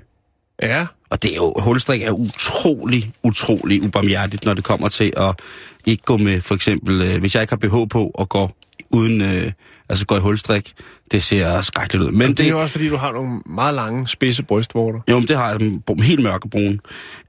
Ja. 0.62 0.86
Og 1.10 1.22
det 1.22 1.32
er 1.32 1.36
jo, 1.36 1.54
hulstrik 1.58 2.02
er 2.02 2.10
utrolig, 2.10 3.12
utrolig 3.22 3.82
ubarmhjertigt, 3.84 4.44
når 4.44 4.54
det 4.54 4.64
kommer 4.64 4.88
til 4.88 5.12
at 5.16 5.40
ikke 5.86 6.02
gå 6.02 6.16
med, 6.16 6.40
for 6.40 6.54
eksempel, 6.54 7.02
øh, 7.02 7.20
hvis 7.20 7.34
jeg 7.34 7.42
ikke 7.42 7.52
har 7.52 7.84
BH 7.84 7.88
på 7.90 8.10
og 8.14 8.28
går 8.28 8.56
uden, 8.90 9.20
øh, 9.20 9.52
altså 9.88 10.06
går 10.06 10.16
i 10.16 10.20
hulstrik, 10.20 10.72
det 11.12 11.22
ser 11.22 11.60
skrækkeligt 11.60 12.04
ud. 12.04 12.10
Men 12.10 12.18
Men 12.18 12.34
det 12.36 12.46
er 12.46 12.50
jo 12.50 12.60
også, 12.62 12.72
fordi 12.72 12.88
du 12.88 12.96
har 12.96 13.12
nogle 13.12 13.40
meget 13.46 13.74
lange, 13.74 14.08
spidse 14.08 14.42
brystvorter. 14.42 15.00
Jo, 15.10 15.18
men 15.18 15.28
det 15.28 15.36
har 15.36 15.50
jeg 15.50 15.80
helt 16.04 16.22
mørkebrune. 16.22 16.78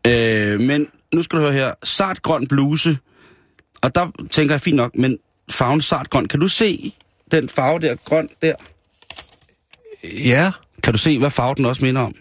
Øh, 0.08 0.60
men 0.60 0.88
nu 1.14 1.24
skal 1.24 1.40
du 1.40 1.44
høre 1.44 1.54
her. 1.54 1.74
Sart 1.84 2.22
grøn 2.22 2.48
bluse. 2.48 2.98
Og 3.82 3.96
der 3.96 4.12
tænker 4.32 4.54
jeg 4.54 4.62
fint 4.62 4.76
nok, 4.76 4.96
men 4.96 5.18
farven 5.52 5.82
sart 5.82 6.10
grøn. 6.10 6.28
Kan 6.28 6.40
du 6.40 6.48
se 6.48 6.94
den 7.32 7.50
farve 7.50 7.80
der, 7.80 7.96
grøn 7.96 8.30
der? 8.42 8.54
Ja. 10.26 10.52
Kan 10.84 10.94
du 10.94 11.00
se, 11.00 11.20
hvad 11.20 11.30
farve 11.30 11.56
den 11.56 11.66
også 11.66 11.86
minder 11.86 12.02
om? 12.02 12.16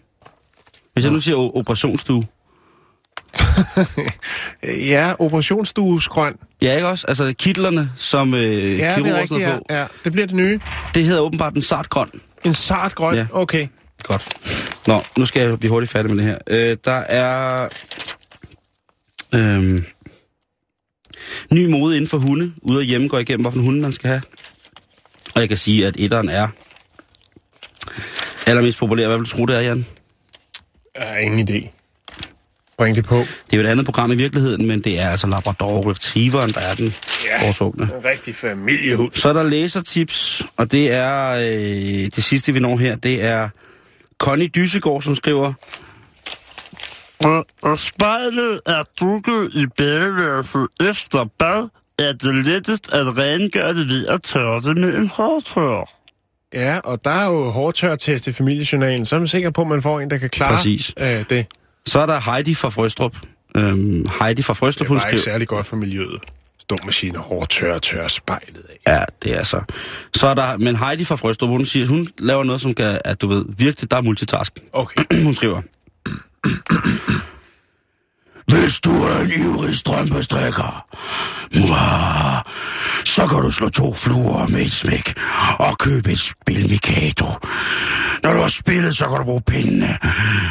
Hvis 0.92 1.04
jeg 1.04 1.12
nu 1.12 1.20
siger 1.20 1.56
operationsstue. 1.56 2.26
Ja, 4.92 5.14
operationsstuesgrøn. 5.18 6.36
Ja, 6.62 6.74
ikke 6.74 6.88
også? 6.88 7.06
Altså 7.08 7.34
kitlerne, 7.38 7.90
som 7.96 8.34
øh, 8.34 8.42
Ja, 8.78 8.96
det 8.96 9.06
er 9.06 9.20
rigtigt, 9.20 9.40
ja. 9.40 9.56
på. 9.56 9.64
ja. 9.70 9.86
Det 10.04 10.12
bliver 10.12 10.26
det 10.26 10.36
nye. 10.36 10.60
Det 10.94 11.04
hedder 11.04 11.20
åbenbart 11.20 11.54
en 11.54 11.62
sart 11.62 11.88
grøn. 11.88 12.10
En 12.44 12.54
sart 12.54 12.94
grøn. 12.94 13.14
Ja. 13.16 13.26
Okay. 13.32 13.66
Godt. 14.02 14.28
Nå, 14.86 15.00
nu 15.18 15.26
skal 15.26 15.48
jeg 15.48 15.58
blive 15.58 15.70
hurtigt 15.70 15.92
færdig 15.92 16.14
med 16.14 16.24
det 16.24 16.32
her. 16.32 16.38
Øh, 16.46 16.76
der 16.84 16.92
er... 16.92 17.68
Øh, 19.34 19.82
ny 21.52 21.66
mode 21.66 21.96
inden 21.96 22.08
for 22.08 22.18
hunde. 22.18 22.52
Ude 22.62 22.80
af 22.80 22.86
hjemme 22.86 23.08
går 23.08 23.18
igennem, 23.18 23.42
hvilken 23.44 23.64
hunde 23.64 23.80
man 23.80 23.92
skal 23.92 24.08
have. 24.08 24.22
Og 25.34 25.40
jeg 25.40 25.48
kan 25.48 25.56
sige, 25.56 25.86
at 25.86 25.94
etteren 25.98 26.28
er 26.28 26.48
allermest 28.46 28.78
populær. 28.78 29.06
Hvad 29.06 29.16
vil 29.16 29.24
du 29.26 29.30
tro, 29.30 29.46
det 29.46 29.56
er, 29.56 29.60
Jan? 29.60 29.86
Jeg 30.98 31.06
har 31.08 31.16
ingen 31.16 31.48
idé. 31.48 31.68
Bring 32.78 32.94
det 32.96 33.04
på. 33.04 33.16
Det 33.16 33.52
er 33.52 33.56
jo 33.56 33.62
et 33.62 33.66
andet 33.66 33.84
program 33.84 34.12
i 34.12 34.14
virkeligheden, 34.14 34.66
men 34.66 34.80
det 34.80 35.00
er 35.00 35.08
altså 35.10 35.26
Labrador 35.26 35.90
Retrieveren, 35.90 36.50
der 36.50 36.60
er 36.60 36.74
den 36.74 36.94
Ja. 37.24 37.48
En 37.48 38.04
rigtig 38.04 38.34
familiehund. 38.34 39.12
Så 39.14 39.28
er 39.28 39.32
der 39.32 39.42
læsertips, 39.42 40.42
og 40.56 40.72
det 40.72 40.92
er 40.92 41.30
øh, 41.30 42.10
det 42.16 42.24
sidste, 42.24 42.52
vi 42.52 42.60
når 42.60 42.76
her. 42.76 42.96
Det 42.96 43.24
er 43.24 43.48
Connie 44.18 44.48
Dysegård, 44.48 45.02
som 45.02 45.14
skriver, 45.16 45.52
Og, 47.24 47.46
og 47.62 47.78
spejlet 47.78 48.60
er 48.66 48.82
dukket 49.00 49.50
i 49.54 49.66
badeværelset 49.76 50.66
efter 50.80 51.28
bad, 51.38 51.68
er 51.98 52.12
det 52.12 52.44
lettest 52.46 52.92
at 52.92 53.18
rengøre 53.18 53.74
det 53.74 53.88
ved 53.88 54.06
at 54.06 54.22
tørre 54.22 54.60
det 54.60 54.78
med 54.78 54.88
en 54.88 55.08
hårdtør. 55.08 55.90
Ja, 56.54 56.78
og 56.78 57.04
der 57.04 57.10
er 57.10 57.26
jo 57.26 57.50
hårdtørtest 57.50 58.28
i 58.28 58.32
familiejournalen, 58.32 59.06
så 59.06 59.14
er 59.16 59.20
man 59.20 59.28
sikker 59.28 59.50
på, 59.50 59.60
at 59.60 59.66
man 59.66 59.82
får 59.82 60.00
en, 60.00 60.10
der 60.10 60.18
kan 60.18 60.30
klare 60.30 60.56
Præcis. 60.56 60.94
Øh, 61.00 61.24
det. 61.30 61.46
Så 61.86 62.00
er 62.00 62.06
der 62.06 62.30
Heidi 62.30 62.54
fra 62.54 62.70
Frøstrup. 62.70 63.16
Øhm, 63.56 64.06
Heidi 64.20 64.42
fra 64.42 64.54
Frøstrup, 64.54 64.84
Det 64.84 64.88
hun 64.88 64.96
var 64.96 65.06
ikke 65.06 65.20
skriver... 65.20 65.34
særlig 65.34 65.48
godt 65.48 65.66
for 65.66 65.76
miljøet. 65.76 66.20
Stå 66.58 66.76
med 66.84 66.92
sine 66.92 67.18
hårdtør 67.18 67.78
tør 67.78 68.08
spejlet 68.08 68.62
af. 68.86 68.92
Ja, 68.98 69.04
det 69.22 69.38
er 69.38 69.42
så. 69.42 69.60
Så 70.14 70.26
er 70.26 70.34
der... 70.34 70.56
Men 70.56 70.76
Heidi 70.76 71.04
fra 71.04 71.16
Frøstrup, 71.16 71.48
hun 71.48 71.66
siger, 71.66 71.86
hun 71.86 72.08
laver 72.18 72.44
noget, 72.44 72.60
som 72.60 72.74
kan... 72.74 73.00
At 73.04 73.20
du 73.20 73.26
ved, 73.26 73.44
virkelig, 73.58 73.90
der 73.90 73.96
er 73.96 74.00
multitask. 74.00 74.52
Okay. 74.72 75.04
hun 75.24 75.34
skriver... 75.34 75.62
Hvis 78.48 78.80
du 78.80 78.90
er 78.90 79.20
en 79.20 79.30
ivrig 79.42 79.76
strømpestrikker, 79.76 80.86
så 83.04 83.26
kan 83.26 83.42
du 83.42 83.50
slå 83.50 83.68
to 83.68 83.94
fluer 83.94 84.46
med 84.46 84.62
et 84.62 84.72
smæk 84.72 85.14
og 85.58 85.78
købe 85.78 86.12
et 86.12 86.18
spil 86.18 86.70
Mikado. 86.70 87.26
Når 88.22 88.32
du 88.32 88.40
har 88.40 88.48
spillet, 88.48 88.96
så 88.96 89.08
kan 89.08 89.18
du 89.18 89.24
bruge 89.24 89.42
pengene 89.46 89.98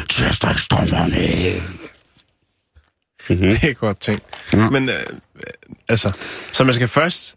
til 0.08 0.24
at 0.24 0.34
strikke 0.34 0.60
strømperne 0.60 1.16
af. 1.16 1.62
Det 3.28 3.64
er 3.64 3.72
godt 3.72 4.00
tænkt. 4.00 4.24
Ja. 4.52 4.70
Men 4.70 4.88
øh, 4.88 5.02
altså, 5.88 6.12
så 6.52 6.64
man 6.64 6.74
skal 6.74 6.88
først... 6.88 7.34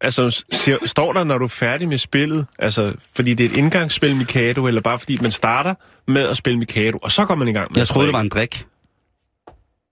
Altså, 0.00 0.44
siger, 0.52 0.76
står 0.86 1.12
der, 1.12 1.24
når 1.24 1.38
du 1.38 1.44
er 1.44 1.48
færdig 1.48 1.88
med 1.88 1.98
spillet, 1.98 2.46
altså, 2.58 2.94
fordi 3.14 3.34
det 3.34 3.46
er 3.46 3.50
et 3.50 3.56
indgangsspil 3.56 4.16
Mikado, 4.16 4.66
eller 4.66 4.80
bare 4.80 4.98
fordi 4.98 5.18
man 5.22 5.30
starter 5.30 5.74
med 6.08 6.22
at 6.22 6.36
spille 6.36 6.58
Mikado, 6.58 6.98
og 7.02 7.12
så 7.12 7.24
går 7.24 7.34
man 7.34 7.48
i 7.48 7.52
gang 7.52 7.70
med 7.70 7.76
Jeg 7.76 7.88
troede, 7.88 8.06
det 8.06 8.12
var 8.12 8.20
en 8.20 8.28
drik. 8.28 8.66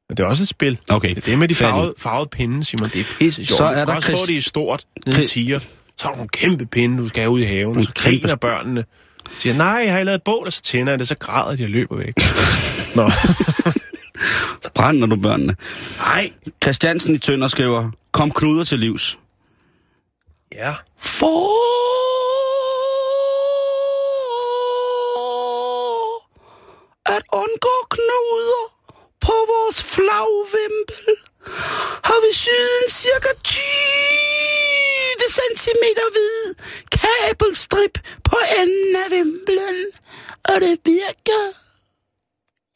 Men 0.09 0.17
det 0.17 0.23
er 0.25 0.27
også 0.29 0.43
et 0.43 0.49
spil. 0.49 0.79
Okay. 0.91 1.15
Det 1.15 1.29
er 1.29 1.37
med 1.37 1.49
de 1.49 1.55
farvede, 1.55 1.95
farvede 1.99 2.29
pinde, 2.29 2.65
Simon. 2.65 2.89
Det 2.89 3.01
er 3.01 3.05
pisse 3.19 3.45
sjovt. 3.45 3.59
Så 3.59 3.65
Du 3.65 3.71
er 3.73 3.85
der 3.85 3.95
også 3.95 4.11
få 4.11 4.17
Chris- 4.17 4.27
det 4.27 4.35
i 4.35 4.41
stort, 4.41 4.85
nede 5.07 5.25
i 5.25 5.27
tiger. 5.27 5.59
Så 5.99 6.07
er 6.07 6.11
der 6.11 6.17
nogle 6.17 6.29
kæmpe 6.29 6.67
pinde, 6.67 6.99
du 7.03 7.09
skal 7.09 7.21
have 7.21 7.31
ud 7.31 7.41
i 7.41 7.45
haven. 7.45 7.73
Nogle 7.73 7.85
Så 7.87 7.93
kæmpe 7.95 8.21
griner 8.21 8.37
børnene. 8.37 8.85
Siger, 9.39 9.55
nej, 9.57 9.67
jeg 9.85 9.93
har 9.93 10.03
lavet 10.05 10.17
et 10.17 10.23
bål, 10.23 10.47
og 10.47 10.53
så 10.53 10.63
tænder 10.63 10.93
jeg 10.93 10.99
det, 10.99 11.09
så 11.09 11.15
græder 11.19 11.57
de 11.57 11.65
og 11.65 11.71
løber 11.71 11.97
væk. 11.97 12.15
Nå. 12.97 13.11
Brænder 14.75 15.07
du 15.07 15.17
børnene? 15.17 15.57
Nej. 15.99 16.33
Christiansen 16.63 17.15
i 17.15 17.19
Tønder 17.19 17.49
skriver, 17.49 17.91
kom 18.13 18.31
knuder 18.31 18.65
til 18.65 18.79
livs. 18.79 19.19
Ja. 20.55 20.75
For 21.01 21.51
at 27.07 27.23
undgå 27.33 27.75
knuder 27.91 28.74
på 29.27 29.35
vores 29.55 29.79
flagvimpel, 29.95 31.07
har 32.09 32.19
vi 32.27 32.31
syet 32.43 32.75
en 32.85 32.91
cirka 33.03 33.29
20 33.45 33.63
cm 35.39 35.85
hvid 36.15 36.55
kabelstrip 36.99 37.99
på 38.25 38.37
enden 38.61 38.97
af 39.05 39.11
vimpelen. 39.11 39.87
Og 40.45 40.61
det 40.61 40.79
virker. 40.85 41.43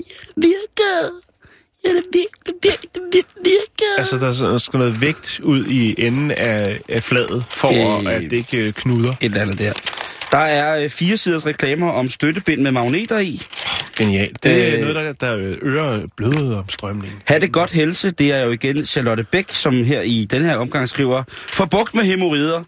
Ja, 0.00 0.14
det 0.34 0.44
virker. 0.44 1.10
Ja, 1.84 1.88
det 1.96 2.04
virker, 2.12 2.52
virker, 2.62 2.88
det 3.12 3.24
virker. 3.44 3.92
Altså, 3.98 4.16
der 4.16 4.54
er- 4.54 4.58
skal 4.58 4.78
noget 4.78 5.00
vægt 5.00 5.40
ud 5.42 5.66
i 5.66 5.94
enden 6.06 6.30
af, 6.30 6.80
af 6.88 7.02
fladet, 7.02 7.44
for 7.48 7.68
øh, 8.08 8.14
at 8.14 8.20
det 8.22 8.32
ikke 8.32 8.58
øh, 8.58 8.72
knuder. 8.72 9.10
Et 9.10 9.16
eller 9.20 9.40
andet 9.40 9.58
der. 9.58 9.72
Der 10.32 10.38
er 10.38 10.84
øh, 10.84 10.90
fire 10.90 11.16
siders 11.16 11.46
reklamer 11.46 11.90
om 11.90 12.08
støttebind 12.08 12.62
med 12.62 12.70
magneter 12.70 13.18
i. 13.18 13.42
Genialt. 13.96 14.44
Det 14.44 14.68
er 14.68 14.74
Øh. 14.74 14.80
noget, 14.80 14.96
der, 14.96 15.12
der 15.12 15.56
øger 15.62 16.06
blodopstrømningen. 16.16 17.22
Ha' 17.24 17.38
det 17.38 17.52
godt 17.52 17.72
helse, 17.72 18.10
det 18.10 18.32
er 18.34 18.42
jo 18.42 18.50
igen 18.50 18.86
Charlotte 18.86 19.24
Bæk, 19.24 19.50
som 19.54 19.84
her 19.84 20.00
i 20.00 20.24
den 20.30 20.42
her 20.44 20.56
omgang 20.56 20.88
skriver, 20.88 21.22
for 21.52 21.64
bugt 21.64 21.94
med 21.94 22.04
hemorrider. 22.04 22.62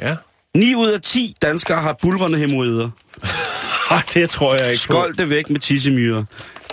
Ja. 0.00 0.16
9 0.56 0.74
ud 0.74 0.88
af 0.88 1.00
10 1.00 1.34
danskere 1.42 1.80
har 1.82 1.96
bulverne 2.02 2.38
hemorrider. 2.38 2.90
Det 4.14 4.30
tror 4.30 4.54
jeg 4.54 4.66
ikke 4.70 4.82
Skold 4.82 5.14
det 5.16 5.30
væk 5.30 5.50
med 5.50 5.60
tissemyrer. 5.60 6.24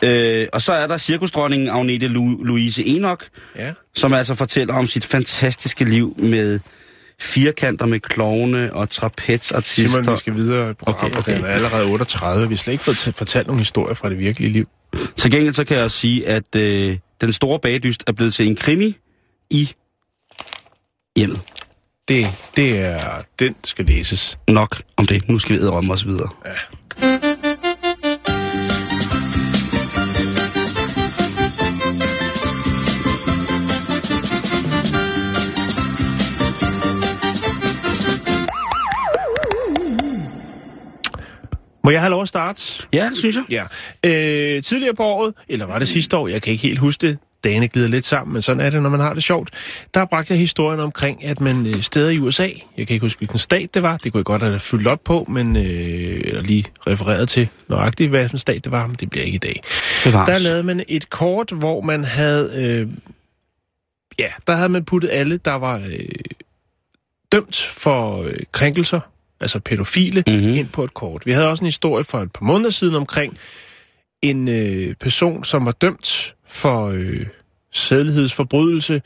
Øh, 0.03 0.47
og 0.53 0.61
så 0.61 0.73
er 0.73 0.87
der 0.87 0.97
cirkusdronningen 0.97 1.69
Agnete 1.69 2.05
Lu- 2.07 2.43
Louise 2.45 2.85
Enoch. 2.85 3.21
Ja. 3.55 3.73
som 3.95 4.13
altså 4.13 4.35
fortæller 4.35 4.73
om 4.73 4.87
sit 4.87 5.05
fantastiske 5.05 5.85
liv 5.85 6.15
med 6.17 6.59
firkanter 7.21 7.85
med 7.85 7.99
klovne 7.99 8.73
og 8.73 8.89
trapezartister. 8.89 10.01
Simon, 10.01 10.13
vi 10.13 10.19
skal 10.19 10.35
videre. 10.35 10.75
Okay, 10.81 11.17
okay. 11.17 11.35
Den 11.35 11.45
er 11.45 11.49
allerede 11.49 11.85
38. 11.85 12.49
Vi 12.49 12.55
har 12.55 12.57
slet 12.57 12.71
ikke 12.73 12.83
fået 12.83 13.13
fortalt 13.15 13.47
nogle 13.47 13.61
historier 13.61 13.93
fra 13.93 14.09
det 14.09 14.19
virkelige 14.19 14.51
liv. 14.51 14.67
Til 15.15 15.31
gengæld 15.31 15.53
så 15.53 15.63
kan 15.63 15.77
jeg 15.77 15.91
sige, 15.91 16.27
at 16.27 16.55
øh, 16.55 16.97
den 17.21 17.33
store 17.33 17.59
bagdyst 17.59 18.03
er 18.07 18.11
blevet 18.11 18.33
til 18.33 18.47
en 18.47 18.55
krimi 18.55 18.95
i 19.49 19.69
hjemmet. 21.15 21.41
Det, 22.07 22.27
det 22.55 22.79
er... 22.79 23.21
Den 23.39 23.55
skal 23.63 23.85
læses. 23.85 24.37
Nok 24.47 24.81
om 24.97 25.07
det. 25.07 25.29
Nu 25.29 25.39
skal 25.39 25.55
vi 25.55 25.61
æde 25.61 25.71
os 25.71 26.05
videre. 26.05 26.29
Ja. 26.45 26.51
Må 41.87 41.91
jeg 41.91 42.01
have 42.01 42.11
lov 42.11 42.21
at 42.21 42.27
starte? 42.27 42.83
Ja, 42.93 43.09
det 43.09 43.17
synes 43.17 43.37
jeg. 43.49 43.67
Ja. 44.03 44.55
Øh, 44.55 44.63
tidligere 44.63 44.95
på 44.95 45.03
året, 45.03 45.33
eller 45.49 45.65
var 45.65 45.79
det 45.79 45.87
sidste 45.87 46.17
år, 46.17 46.27
jeg 46.27 46.41
kan 46.41 46.51
ikke 46.51 46.61
helt 46.67 46.79
huske 46.79 47.07
det, 47.07 47.17
dagene 47.43 47.67
glider 47.67 47.87
lidt 47.87 48.05
sammen, 48.05 48.33
men 48.33 48.41
sådan 48.41 48.61
er 48.61 48.69
det, 48.69 48.83
når 48.83 48.89
man 48.89 48.99
har 48.99 49.13
det 49.13 49.23
sjovt. 49.23 49.49
Der 49.93 50.05
bragte 50.05 50.33
jeg 50.33 50.39
historien 50.39 50.79
omkring, 50.79 51.25
at 51.25 51.41
man 51.41 51.65
øh, 51.65 51.81
steder 51.81 52.09
i 52.09 52.19
USA, 52.19 52.49
jeg 52.77 52.87
kan 52.87 52.93
ikke 52.93 53.05
huske, 53.05 53.17
hvilken 53.17 53.39
stat 53.39 53.73
det 53.73 53.83
var, 53.83 53.97
det 53.97 54.11
kunne 54.11 54.19
jeg 54.19 54.25
godt 54.25 54.43
have 54.43 54.59
fyldt 54.59 54.87
op 54.87 54.99
på, 55.03 55.25
men 55.29 55.55
øh, 55.55 56.21
eller 56.23 56.41
lige 56.41 56.65
refereret 56.87 57.29
til 57.29 57.49
nøjagtigt, 57.69 58.09
hvilken 58.09 58.37
stat 58.37 58.63
det 58.63 58.71
var, 58.71 58.87
men 58.87 58.95
det 58.95 59.09
bliver 59.09 59.25
ikke 59.25 59.35
i 59.35 59.39
dag. 59.39 59.61
Bevares. 60.03 60.29
Der 60.29 60.37
lavede 60.37 60.63
man 60.63 60.83
et 60.87 61.09
kort, 61.09 61.51
hvor 61.51 61.81
man 61.81 62.03
havde, 62.03 62.51
øh, 62.55 62.87
ja, 64.19 64.29
der 64.47 64.55
havde 64.55 64.69
man 64.69 64.85
puttet 64.85 65.09
alle, 65.13 65.37
der 65.37 65.53
var 65.53 65.75
øh, 65.77 65.99
dømt 67.31 67.57
for 67.75 68.23
øh, 68.23 68.39
krænkelser, 68.51 68.99
altså 69.39 69.59
pædofile, 69.59 70.23
Mhm. 70.27 70.35
mm-hmm. 70.35 70.53
ind 70.55 70.67
på 70.69 70.83
et 70.83 70.93
kort. 70.93 71.25
Vi 71.25 71.31
havde 71.31 71.47
også 71.47 71.63
en 71.63 71.67
historie 71.67 72.03
for 72.03 72.19
et 72.19 72.31
par 72.31 72.45
måneder 72.45 72.69
siden 72.69 72.95
omkring 72.95 73.37
en 74.21 74.47
øh, 74.47 74.95
person, 74.95 75.43
som 75.43 75.65
var 75.65 75.71
dømt 75.71 76.35
for 76.47 76.87
øh, 76.87 77.25
sædelighedsforbrydelse, 77.71 79.01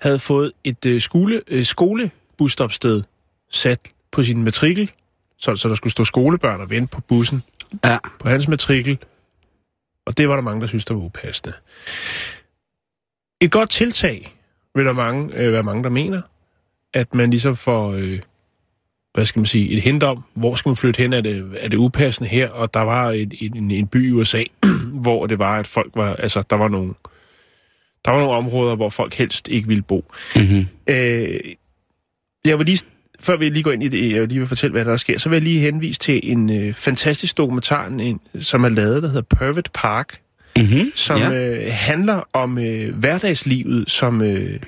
havde 0.00 0.18
fået 0.18 0.52
et 0.64 0.86
øh, 0.86 1.00
skole, 1.00 1.42
øh, 1.48 1.64
skolebusstopsted 1.64 3.02
sat 3.50 3.80
på 4.12 4.22
sin 4.22 4.42
matrikel, 4.44 4.90
så, 5.38 5.56
så 5.56 5.68
der 5.68 5.74
skulle 5.74 5.90
stå 5.90 6.04
skolebørn 6.04 6.60
og 6.60 6.70
vente 6.70 6.90
på 6.92 7.00
bussen 7.00 7.42
Ja. 7.84 7.98
på 8.20 8.28
hans 8.28 8.48
matrikel, 8.48 8.98
og 10.06 10.18
det 10.18 10.28
var 10.28 10.34
der 10.34 10.42
mange, 10.42 10.60
der 10.60 10.66
synes, 10.66 10.84
der 10.84 10.94
var 10.94 11.00
upassende. 11.02 11.52
Et 13.40 13.50
godt 13.50 13.70
tiltag 13.70 14.36
vil 14.74 14.84
der 14.84 14.92
mange, 14.92 15.34
øh, 15.34 15.52
være 15.52 15.62
mange, 15.62 15.82
der 15.82 15.88
mener, 15.90 16.22
at 16.94 17.14
man 17.14 17.30
ligesom 17.30 17.56
får, 17.56 17.92
øh, 17.92 18.20
hvad 19.14 19.26
skal 19.26 19.40
man 19.40 19.46
sige, 19.46 19.70
et 19.70 19.82
hint 19.82 20.02
om, 20.02 20.24
hvor 20.34 20.54
skal 20.54 20.68
man 20.68 20.76
flytte 20.76 20.98
hen, 20.98 21.12
er 21.12 21.20
det, 21.20 21.52
er 21.60 21.68
det 21.68 21.76
upassende 21.76 22.30
her, 22.30 22.48
og 22.48 22.74
der 22.74 22.80
var 22.80 23.10
et, 23.10 23.34
et, 23.40 23.54
en, 23.54 23.70
en 23.70 23.86
by 23.86 24.08
i 24.08 24.12
USA, 24.12 24.42
hvor 25.02 25.26
det 25.26 25.38
var, 25.38 25.58
at 25.58 25.66
folk 25.66 25.92
var, 25.94 26.14
altså 26.14 26.42
der 26.50 26.56
var 26.56 26.68
nogle, 26.68 26.94
der 28.04 28.10
var 28.10 28.18
nogle 28.18 28.32
områder, 28.34 28.76
hvor 28.76 28.90
folk 28.90 29.14
helst 29.14 29.48
ikke 29.48 29.68
ville 29.68 29.82
bo. 29.82 30.12
Mm-hmm. 30.36 30.66
Øh, 30.86 31.40
jeg 32.44 32.58
vil 32.58 32.66
lige, 32.66 32.84
før 33.20 33.36
vi 33.36 33.48
lige 33.48 33.62
går 33.62 33.72
ind 33.72 33.82
i 33.82 33.88
det, 33.88 34.12
jeg 34.14 34.28
lige 34.28 34.38
vil 34.38 34.48
fortælle, 34.48 34.72
hvad 34.72 34.84
der 34.84 34.96
sker, 34.96 35.18
så 35.18 35.28
vil 35.28 35.36
jeg 35.36 35.42
lige 35.42 35.60
henvise 35.60 36.00
til 36.00 36.20
en 36.22 36.50
øh, 36.50 36.72
fantastisk 36.72 37.36
dokumentar, 37.36 37.86
en, 37.86 38.20
som 38.40 38.64
er 38.64 38.68
lavet, 38.68 39.02
der 39.02 39.08
hedder 39.08 39.36
Pervert 39.36 39.70
Park, 39.74 40.20
Mm-hmm. 40.56 40.92
som 40.94 41.18
ja. 41.18 41.32
øh, 41.32 41.66
handler 41.70 42.28
om 42.32 42.58
øh, 42.58 42.94
hverdagslivet 42.94 43.90
som, 43.90 44.22
øh, 44.22 44.60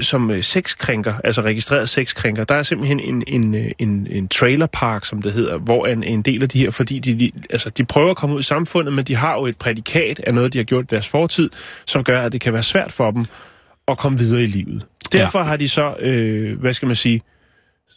som 0.00 0.30
øh, 0.30 0.42
sexkrænker, 0.42 1.14
altså 1.24 1.40
registreret 1.40 1.88
sexkrænker. 1.88 2.44
Der 2.44 2.54
er 2.54 2.62
simpelthen 2.62 3.00
en, 3.00 3.22
en, 3.26 3.54
øh, 3.54 3.70
en, 3.78 4.06
en 4.10 4.28
trailerpark, 4.28 5.04
som 5.04 5.22
det 5.22 5.32
hedder, 5.32 5.58
hvor 5.58 5.86
en, 5.86 6.02
en 6.02 6.22
del 6.22 6.42
af 6.42 6.48
de 6.48 6.58
her, 6.58 6.70
fordi 6.70 6.98
de, 6.98 7.18
de, 7.18 7.32
altså, 7.50 7.70
de 7.70 7.84
prøver 7.84 8.10
at 8.10 8.16
komme 8.16 8.34
ud 8.36 8.40
i 8.40 8.44
samfundet, 8.44 8.94
men 8.94 9.04
de 9.04 9.16
har 9.16 9.34
jo 9.34 9.46
et 9.46 9.58
prædikat 9.58 10.20
af 10.20 10.34
noget, 10.34 10.52
de 10.52 10.58
har 10.58 10.64
gjort 10.64 10.84
i 10.84 10.86
deres 10.90 11.08
fortid, 11.08 11.50
som 11.86 12.04
gør, 12.04 12.22
at 12.22 12.32
det 12.32 12.40
kan 12.40 12.52
være 12.52 12.62
svært 12.62 12.92
for 12.92 13.10
dem 13.10 13.24
at 13.88 13.98
komme 13.98 14.18
videre 14.18 14.42
i 14.42 14.46
livet. 14.46 14.86
Derfor 15.12 15.38
ja. 15.38 15.44
har 15.44 15.56
de 15.56 15.68
så, 15.68 15.94
øh, 16.00 16.60
hvad 16.60 16.72
skal 16.72 16.86
man 16.86 16.96
sige, 16.96 17.22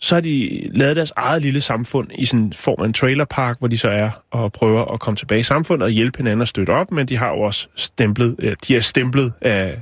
så 0.02 0.16
har 0.16 0.22
de 0.22 0.70
lavet 0.74 0.96
deres 0.96 1.14
eget 1.16 1.42
lille 1.42 1.62
samfund 1.62 2.08
i 2.16 2.26
sådan 2.26 2.54
form 2.54 2.82
af 2.82 2.86
en 2.86 2.94
trailerpark, 2.94 3.60
hvor 3.60 3.68
de 3.68 3.78
så 3.78 3.90
er 3.90 4.10
og 4.32 4.52
prøver 4.52 4.94
at 4.94 5.00
komme 5.00 5.18
tilbage 5.18 5.40
i 5.40 5.44
samfundet 5.44 5.86
og 5.86 5.92
hjælpe 5.92 6.18
hinanden 6.18 6.42
og 6.42 6.48
støtte 6.48 6.72
op, 6.72 6.92
men 6.92 7.06
de 7.06 7.18
har 7.18 7.28
jo 7.28 7.42
også 7.42 7.68
stemplet, 7.76 8.36
øh, 8.40 8.56
de 8.68 8.76
er 8.76 8.82
stemplet 8.82 9.34
af 9.42 9.82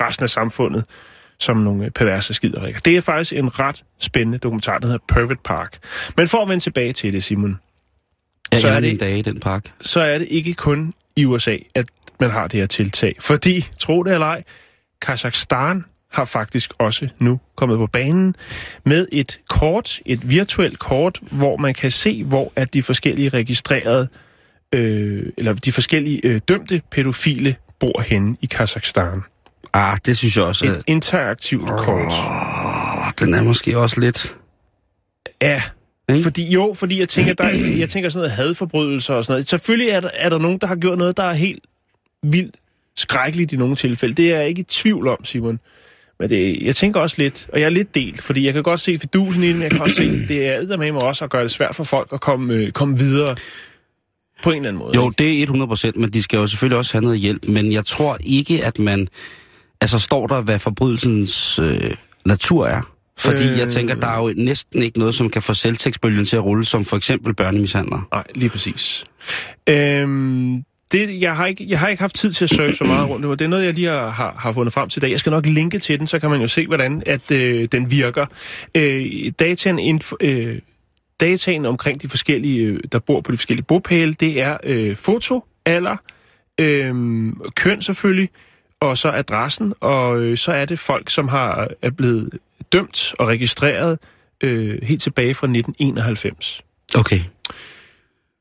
resten 0.00 0.22
af 0.24 0.30
samfundet 0.30 0.84
som 1.38 1.56
nogle 1.56 1.90
perverse 1.90 2.34
skiderikker. 2.34 2.80
Det 2.80 2.96
er 2.96 3.00
faktisk 3.00 3.32
en 3.32 3.58
ret 3.58 3.84
spændende 3.98 4.38
dokumentar, 4.38 4.78
der 4.78 4.86
hedder 4.86 5.04
Pervert 5.08 5.40
Park. 5.44 5.78
Men 6.16 6.28
for 6.28 6.42
at 6.42 6.48
vende 6.48 6.62
tilbage 6.64 6.92
til 6.92 7.12
det, 7.12 7.24
Simon, 7.24 7.58
Jeg 8.52 8.60
så 8.60 8.68
er 8.68 8.72
er 8.72 8.80
det- 8.80 8.90
en 8.90 8.96
dag 8.96 9.18
i 9.18 9.22
den 9.22 9.40
park. 9.40 9.72
så 9.80 10.00
er 10.00 10.18
det 10.18 10.26
ikke 10.30 10.54
kun 10.54 10.92
i 11.16 11.24
USA, 11.24 11.56
at 11.74 11.84
man 12.20 12.30
har 12.30 12.46
det 12.46 12.60
her 12.60 12.66
tiltag. 12.66 13.14
Fordi, 13.20 13.68
tro 13.78 14.02
det 14.02 14.12
eller 14.12 14.26
ej, 14.26 14.42
Kazakhstan 15.02 15.84
har 16.12 16.24
faktisk 16.24 16.70
også 16.78 17.08
nu 17.18 17.40
kommet 17.56 17.78
på 17.78 17.86
banen 17.86 18.36
med 18.84 19.06
et 19.12 19.40
kort, 19.48 20.00
et 20.06 20.30
virtuelt 20.30 20.78
kort, 20.78 21.20
hvor 21.30 21.56
man 21.56 21.74
kan 21.74 21.90
se, 21.90 22.24
hvor 22.24 22.52
at 22.56 22.74
de 22.74 22.82
forskellige 22.82 23.28
registrerede, 23.28 24.08
øh, 24.74 25.26
eller 25.38 25.52
de 25.52 25.72
forskellige 25.72 26.20
øh, 26.24 26.40
dømte 26.48 26.82
pædofile 26.90 27.56
bor 27.80 28.00
henne 28.02 28.36
i 28.42 28.46
Kazakhstan. 28.46 29.20
Ah, 29.72 29.98
det 30.06 30.16
synes 30.16 30.36
jeg 30.36 30.44
også. 30.44 30.66
Et 30.66 30.70
Er, 30.70 30.82
interaktivt 30.86 31.68
kort. 31.68 32.12
Åh, 32.12 33.10
den 33.20 33.34
er 33.34 33.42
måske 33.42 33.78
også 33.78 34.00
lidt... 34.00 34.36
Ja, 35.42 35.62
Ikke? 36.10 36.22
fordi 36.22 36.50
jo, 36.50 36.74
fordi 36.74 37.00
jeg 37.00 37.08
tænker, 37.08 37.34
der, 37.34 37.48
jeg 37.78 37.88
tænker 37.88 38.10
sådan 38.10 38.18
noget 38.18 38.30
hadforbrydelser 38.30 39.14
og 39.14 39.24
sådan 39.24 39.32
noget. 39.32 39.48
Selvfølgelig 39.48 39.88
er 39.90 40.00
der, 40.00 40.10
er 40.14 40.28
der 40.28 40.38
nogen, 40.38 40.58
der 40.58 40.66
har 40.66 40.76
gjort 40.76 40.98
noget, 40.98 41.16
der 41.16 41.22
er 41.22 41.32
helt 41.32 41.64
vildt 42.22 42.56
skrækkeligt 42.96 43.52
i 43.52 43.56
nogle 43.56 43.76
tilfælde. 43.76 44.14
Det 44.14 44.32
er 44.32 44.38
jeg 44.38 44.48
ikke 44.48 44.60
i 44.60 44.64
tvivl 44.64 45.08
om, 45.08 45.24
Simon. 45.24 45.60
Men 46.20 46.28
det, 46.28 46.62
jeg 46.62 46.76
tænker 46.76 47.00
også 47.00 47.16
lidt, 47.18 47.48
og 47.52 47.60
jeg 47.60 47.66
er 47.66 47.70
lidt 47.70 47.94
delt, 47.94 48.22
fordi 48.22 48.46
jeg 48.46 48.54
kan 48.54 48.62
godt 48.62 48.80
se 48.80 48.98
fidusen 48.98 49.42
i 49.44 49.48
det, 49.48 49.54
men 49.54 49.62
jeg 49.62 49.70
kan 49.70 49.80
også 49.80 49.96
se, 49.96 50.28
det 50.28 50.48
er 50.48 50.76
med 50.76 50.92
mig 50.92 51.02
også 51.02 51.24
at 51.24 51.30
gøre 51.30 51.42
det 51.42 51.50
svært 51.50 51.76
for 51.76 51.84
folk 51.84 52.08
at 52.12 52.20
komme, 52.20 52.54
øh, 52.54 52.70
komme 52.70 52.98
videre 52.98 53.36
på 54.42 54.50
en 54.50 54.56
eller 54.56 54.68
anden 54.68 54.78
måde. 54.78 54.92
Jo, 54.94 55.10
ikke? 55.10 55.18
det 55.18 55.38
er 55.38 55.42
100 55.42 55.68
procent, 55.68 55.96
men 55.96 56.12
de 56.12 56.22
skal 56.22 56.36
jo 56.36 56.46
selvfølgelig 56.46 56.78
også 56.78 56.92
have 56.92 57.02
noget 57.02 57.18
hjælp. 57.18 57.48
Men 57.48 57.72
jeg 57.72 57.84
tror 57.84 58.18
ikke, 58.20 58.64
at 58.64 58.78
man... 58.78 59.08
Altså, 59.80 59.98
står 59.98 60.26
der, 60.26 60.40
hvad 60.40 60.58
forbrydelsens 60.58 61.58
øh, 61.58 61.94
natur 62.24 62.66
er? 62.66 62.82
Fordi 63.18 63.50
øh... 63.52 63.58
jeg 63.58 63.68
tænker, 63.68 63.94
der 63.94 64.06
er 64.06 64.18
jo 64.18 64.34
næsten 64.36 64.82
ikke 64.82 64.98
noget, 64.98 65.14
som 65.14 65.30
kan 65.30 65.42
få 65.42 65.54
selvtægtsbølgen 65.54 66.24
til 66.24 66.36
at 66.36 66.44
rulle, 66.44 66.64
som 66.64 66.84
for 66.84 66.96
eksempel 66.96 67.34
børnemishandler. 67.34 68.08
Nej, 68.12 68.24
lige 68.34 68.48
præcis. 68.48 69.04
Øhm, 69.70 70.64
det, 70.92 71.20
jeg, 71.20 71.36
har 71.36 71.46
ikke, 71.46 71.66
jeg 71.68 71.78
har 71.78 71.88
ikke 71.88 72.00
haft 72.00 72.14
tid 72.14 72.32
til 72.32 72.44
at 72.44 72.50
søge 72.50 72.74
så 72.74 72.84
meget 72.84 73.08
rundt. 73.08 73.22
nu, 73.22 73.30
og 73.30 73.38
Det 73.38 73.44
er 73.44 73.48
noget, 73.48 73.64
jeg 73.64 73.74
lige 73.74 73.88
har, 73.88 74.10
har, 74.10 74.34
har 74.38 74.52
fundet 74.52 74.74
frem 74.74 74.88
til 74.88 74.98
i 74.98 75.00
dag. 75.00 75.10
Jeg 75.10 75.18
skal 75.18 75.30
nok 75.30 75.46
linke 75.46 75.78
til 75.78 75.98
den, 75.98 76.06
så 76.06 76.18
kan 76.18 76.30
man 76.30 76.40
jo 76.40 76.48
se, 76.48 76.66
hvordan 76.66 77.02
at, 77.06 77.30
øh, 77.30 77.68
den 77.72 77.90
virker. 77.90 78.26
Øh, 78.74 79.32
dataen, 79.38 79.78
inf, 79.78 80.12
øh, 80.20 80.58
dataen 81.20 81.66
omkring 81.66 82.02
de 82.02 82.08
forskellige, 82.08 82.62
øh, 82.62 82.80
der 82.92 82.98
bor 82.98 83.20
på 83.20 83.32
de 83.32 83.36
forskellige 83.36 83.64
bopæle, 83.64 84.14
det 84.14 84.40
er 84.40 84.56
øh, 84.64 84.96
foto, 84.96 85.44
alder, 85.64 85.96
øh, 86.60 86.94
køn 87.56 87.82
selvfølgelig, 87.82 88.28
og 88.80 88.98
så 88.98 89.12
adressen, 89.12 89.72
og 89.80 90.20
øh, 90.20 90.38
så 90.38 90.52
er 90.52 90.64
det 90.64 90.78
folk, 90.78 91.10
som 91.10 91.28
har 91.28 91.68
er 91.82 91.90
blevet 91.90 92.38
dømt 92.72 93.14
og 93.18 93.28
registreret 93.28 93.98
øh, 94.40 94.78
helt 94.82 95.02
tilbage 95.02 95.34
fra 95.34 95.46
1991. 95.46 96.62
Okay. 96.98 97.20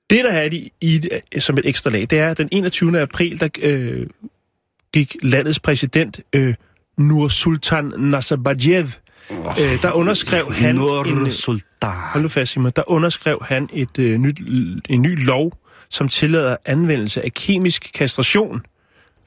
Det, 0.10 0.24
der 0.24 0.32
er 0.32 0.50
i, 0.52 0.72
i 0.82 1.10
som 1.40 1.58
et 1.58 1.66
ekstra 1.66 1.90
lag, 1.90 2.02
det 2.02 2.20
er, 2.20 2.32
at 2.32 2.38
den 2.38 2.50
21. 2.52 3.02
april, 3.02 3.40
der 3.40 3.50
øh, 3.62 4.08
gik 4.94 5.16
landets 5.24 5.60
præsident 5.60 6.20
øh, 6.36 6.54
Nursultan 6.98 7.94
Nazarbayev, 7.98 8.88
øh, 9.32 9.82
der 9.82 9.92
underskrev 9.92 10.54
han... 10.54 10.70
en, 10.70 10.76
Nur 10.76 11.30
Sultan. 11.30 11.90
hold 12.14 12.24
nu 12.24 12.30
fast, 12.30 12.52
Simon, 12.52 12.72
der 12.76 12.84
underskrev 12.88 13.44
han 13.46 13.70
et, 13.74 14.00
øh, 14.00 14.18
nyt, 14.18 14.40
en 14.90 15.02
ny 15.02 15.26
lov, 15.26 15.58
som 15.90 16.10
tillader 16.10 16.58
anvendelse 16.66 17.26
af 17.26 17.34
kemisk 17.34 17.92
kastration 17.94 18.62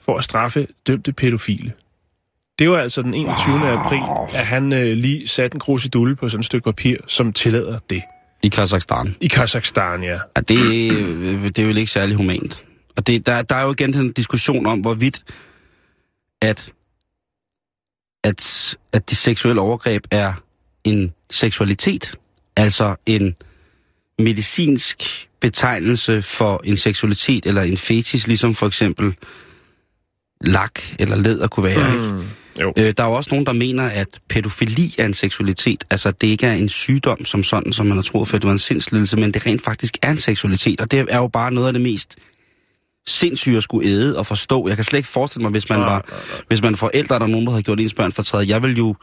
for 0.04 0.16
at 0.18 0.24
straffe 0.24 0.66
dømte 0.86 1.12
pædofile. 1.12 1.72
Det 2.58 2.70
var 2.70 2.78
altså 2.78 3.02
den 3.02 3.14
21. 3.14 3.54
april, 3.68 4.02
at 4.34 4.46
han 4.46 4.72
øh, 4.72 4.96
lige 4.96 5.28
satte 5.28 5.54
en 5.54 5.60
krusedulle 5.60 6.16
på 6.16 6.28
sådan 6.28 6.40
et 6.40 6.46
stykke 6.46 6.64
papir, 6.64 6.96
som 7.06 7.32
tillader 7.32 7.78
det. 7.90 8.02
I 8.42 8.48
Kazakhstan. 8.48 9.16
I 9.20 9.26
Kazakhstan, 9.26 10.02
ja. 10.02 10.18
Ja, 10.36 10.40
det, 10.48 10.92
øh, 10.92 11.44
det 11.44 11.58
er 11.58 11.66
vel 11.66 11.78
ikke 11.78 11.92
særlig 11.92 12.16
humant. 12.16 12.64
Og 12.96 13.06
det, 13.06 13.26
der, 13.26 13.42
der 13.42 13.54
er 13.54 13.62
jo 13.62 13.72
igen 13.72 13.92
den 13.92 14.12
diskussion 14.12 14.66
om, 14.66 14.80
hvorvidt 14.80 15.22
at, 16.42 16.72
at, 18.24 18.76
at 18.92 19.10
de 19.10 19.16
seksuelle 19.16 19.60
overgreb 19.60 20.04
er 20.10 20.32
en 20.84 21.12
seksualitet, 21.30 22.14
altså 22.56 22.96
en 23.06 23.36
medicinsk 24.18 25.28
betegnelse 25.40 26.22
for 26.22 26.60
en 26.64 26.76
seksualitet 26.76 27.46
eller 27.46 27.62
en 27.62 27.76
fetis, 27.76 28.26
ligesom 28.26 28.54
for 28.54 28.66
eksempel 28.66 29.14
lak 30.44 30.80
eller 30.98 31.16
læder 31.16 31.46
kunne 31.46 31.64
være. 31.64 31.92
Ikke? 31.94 32.12
Mm, 32.12 32.22
jo. 32.60 32.72
Øh, 32.78 32.94
der 32.96 33.04
er 33.04 33.08
jo 33.08 33.12
også 33.12 33.30
nogen, 33.30 33.46
der 33.46 33.52
mener, 33.52 33.84
at 33.88 34.08
pædofili 34.28 34.94
er 34.98 35.06
en 35.06 35.14
seksualitet. 35.14 35.84
Altså, 35.90 36.10
det 36.10 36.26
ikke 36.26 36.46
er 36.46 36.52
en 36.52 36.68
sygdom 36.68 37.24
som 37.24 37.42
sådan, 37.42 37.72
som 37.72 37.86
man 37.86 37.96
har 37.96 38.02
troet, 38.02 38.28
for 38.28 38.38
det 38.38 38.46
var 38.46 38.52
en 38.52 38.58
sindslidelse, 38.58 39.16
men 39.16 39.34
det 39.34 39.46
rent 39.46 39.64
faktisk 39.64 39.96
er 40.02 40.10
en 40.10 40.18
seksualitet. 40.18 40.80
Og 40.80 40.90
det 40.90 41.06
er 41.08 41.18
jo 41.18 41.28
bare 41.28 41.52
noget 41.52 41.66
af 41.66 41.72
det 41.72 41.82
mest 41.82 42.16
sindssyge 43.06 43.56
at 43.56 43.62
skulle 43.62 43.88
æde 43.88 44.18
og 44.18 44.26
forstå. 44.26 44.68
Jeg 44.68 44.76
kan 44.76 44.84
slet 44.84 44.98
ikke 44.98 45.08
forestille 45.08 45.42
mig, 45.42 45.50
hvis 45.50 45.68
man 45.68 45.78
Nej, 45.78 45.88
var, 45.88 46.06
nej, 46.10 46.20
nej. 46.32 46.40
hvis 46.48 46.62
man 46.62 46.76
forældre, 46.76 47.18
der 47.18 47.24
er 47.24 47.28
nogen, 47.28 47.46
der 47.46 47.52
havde 47.52 47.62
gjort 47.62 47.80
ens 47.80 47.94
børn 47.94 48.12
fortrædet. 48.12 48.48
Jeg 48.48 48.62
vil 48.62 48.76
jo 48.76 48.94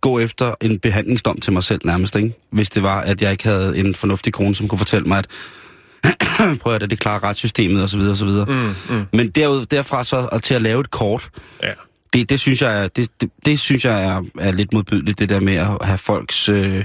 gå 0.00 0.18
efter 0.18 0.54
en 0.60 0.78
behandlingsdom 0.78 1.40
til 1.40 1.52
mig 1.52 1.64
selv 1.64 1.80
nærmest, 1.84 2.16
ikke? 2.16 2.34
Hvis 2.50 2.70
det 2.70 2.82
var, 2.82 3.00
at 3.00 3.22
jeg 3.22 3.32
ikke 3.32 3.44
havde 3.44 3.78
en 3.78 3.94
fornuftig 3.94 4.32
kone, 4.32 4.54
som 4.54 4.68
kunne 4.68 4.78
fortælle 4.78 5.06
mig, 5.08 5.18
at 5.18 5.26
prøv 6.62 6.74
at 6.74 6.80
det, 6.80 6.90
det 6.90 6.98
klarer 7.00 7.24
retssystemet 7.24 7.82
osv. 7.82 8.00
osv. 8.00 8.28
Mm, 8.28 8.74
mm. 8.96 9.04
Men 9.12 9.30
derud, 9.30 9.66
derfra 9.66 10.04
så 10.04 10.28
og 10.32 10.42
til 10.42 10.54
at 10.54 10.62
lave 10.62 10.80
et 10.80 10.90
kort, 10.90 11.30
Ja. 11.62 11.72
det, 12.12 12.30
det 12.30 12.40
synes 12.40 12.62
jeg, 12.62 12.84
er, 12.84 12.88
det, 12.88 13.08
det, 13.20 13.30
det 13.46 13.58
synes 13.58 13.84
jeg 13.84 14.04
er, 14.04 14.22
er 14.40 14.52
lidt 14.52 14.72
modbydeligt, 14.72 15.18
det 15.18 15.28
der 15.28 15.40
med 15.40 15.54
at 15.54 15.66
have 15.82 15.98
folks... 15.98 16.48
Øh, 16.48 16.56
have 16.56 16.84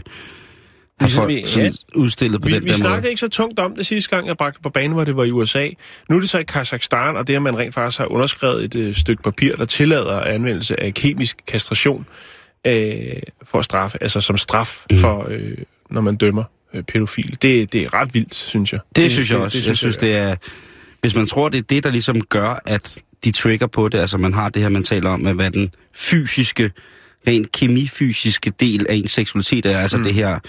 Ligesom 1.01 1.21
folk 1.21 1.29
vi- 1.29 1.61
ja. 1.61 1.71
udstillet 1.95 2.41
på 2.41 2.47
Vi, 2.47 2.53
den 2.53 2.63
vi 2.63 2.69
der 2.69 2.75
snakkede 2.75 3.01
måde. 3.01 3.09
ikke 3.09 3.19
så 3.19 3.27
tungt 3.27 3.59
om 3.59 3.75
det 3.75 3.85
sidste 3.85 4.09
gang, 4.15 4.27
jeg 4.27 4.37
bragte 4.37 4.59
på 4.61 4.69
banen, 4.69 4.91
hvor 4.91 5.03
det 5.03 5.15
var 5.15 5.23
i 5.23 5.31
USA. 5.31 5.69
Nu 6.09 6.15
er 6.15 6.19
det 6.19 6.29
så 6.29 6.37
i 6.39 6.43
Kazakhstan, 6.43 7.15
og 7.17 7.27
det 7.27 7.35
har 7.35 7.39
man 7.39 7.57
rent 7.57 7.73
faktisk 7.73 7.97
har 7.99 8.05
underskrevet 8.11 8.63
et 8.63 8.75
øh, 8.75 8.95
stykke 8.95 9.23
papir, 9.23 9.55
der 9.55 9.65
tillader 9.65 10.21
anvendelse 10.21 10.79
af 10.79 10.93
kemisk 10.93 11.37
kastration 11.47 12.05
øh, 12.67 12.99
for 13.43 13.59
at 13.59 13.65
straffe, 13.65 13.97
altså 14.03 14.21
som 14.21 14.37
straf 14.37 14.85
mm. 14.91 14.97
for, 14.97 15.25
øh, 15.29 15.57
når 15.89 16.01
man 16.01 16.15
dømmer 16.15 16.43
øh, 16.73 16.83
pædofil. 16.83 17.37
Det, 17.41 17.73
det 17.73 17.81
er 17.81 17.93
ret 17.93 18.13
vildt, 18.13 18.35
synes 18.35 18.73
jeg. 18.73 18.79
Det, 18.95 19.03
det 19.03 19.11
synes 19.11 19.31
jeg 19.31 19.39
også. 19.39 19.57
Det, 19.57 19.67
jeg 19.67 19.77
synes, 19.77 19.97
det 19.97 20.15
er... 20.15 20.35
Hvis 21.01 21.15
man 21.15 21.27
tror, 21.27 21.49
det 21.49 21.57
er 21.57 21.61
det, 21.61 21.83
der 21.83 21.91
ligesom 21.91 22.21
gør, 22.21 22.61
at 22.65 22.97
de 23.23 23.31
trigger 23.31 23.67
på 23.67 23.89
det, 23.89 23.99
altså 23.99 24.17
man 24.17 24.33
har 24.33 24.49
det 24.49 24.61
her, 24.61 24.69
man 24.69 24.83
taler 24.83 25.09
om, 25.09 25.27
at 25.27 25.35
hvad 25.35 25.51
den 25.51 25.71
fysiske, 25.95 26.71
rent 27.27 27.51
kemifysiske 27.51 28.49
del 28.59 28.85
af 28.89 28.95
ens 28.95 29.11
seksualitet 29.11 29.65
er, 29.65 29.79
altså 29.79 29.97
mm. 29.97 30.03
det 30.03 30.13
her 30.13 30.39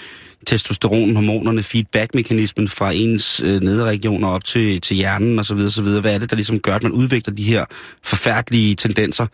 testosteron, 0.45 1.15
hormonerne, 1.15 1.63
feedback-mekanismen 1.63 2.67
fra 2.67 2.91
ens 2.91 3.41
øh, 3.45 3.61
nederregioner 3.61 4.27
op 4.27 4.43
til, 4.43 4.81
til 4.81 4.95
hjernen 4.97 5.39
osv. 5.39 5.57
osv. 5.57 5.83
Hvad 5.83 6.13
er 6.13 6.17
det, 6.17 6.29
der 6.29 6.35
ligesom 6.35 6.59
gør, 6.59 6.75
at 6.75 6.83
man 6.83 6.91
udvikler 6.91 7.33
de 7.33 7.43
her 7.43 7.65
forfærdelige 8.03 8.75
tendenser? 8.75 9.27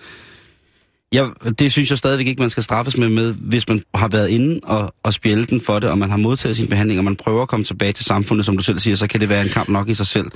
Jeg, 1.11 1.29
det 1.59 1.71
synes 1.71 1.89
jeg 1.89 1.97
stadigvæk 1.97 2.27
ikke, 2.27 2.39
man 2.39 2.49
skal 2.49 2.63
straffes 2.63 2.97
med, 2.97 3.09
med 3.09 3.33
hvis 3.33 3.67
man 3.67 3.83
har 3.95 4.07
været 4.07 4.29
inde 4.29 4.59
og, 4.63 4.93
og 5.03 5.13
spjælde 5.13 5.45
den 5.45 5.61
for 5.61 5.79
det, 5.79 5.89
og 5.89 5.97
man 5.97 6.09
har 6.09 6.17
modtaget 6.17 6.57
sin 6.57 6.67
behandling, 6.67 6.99
og 6.99 7.03
man 7.03 7.15
prøver 7.15 7.41
at 7.41 7.47
komme 7.47 7.65
tilbage 7.65 7.93
til 7.93 8.05
samfundet, 8.05 8.45
som 8.45 8.57
du 8.57 8.63
selv 8.63 8.79
siger, 8.79 8.95
så 8.95 9.07
kan 9.07 9.19
det 9.19 9.29
være 9.29 9.41
en 9.41 9.49
kamp 9.49 9.69
nok 9.69 9.89
i 9.89 9.93
sig 9.93 10.07
selv. 10.07 10.27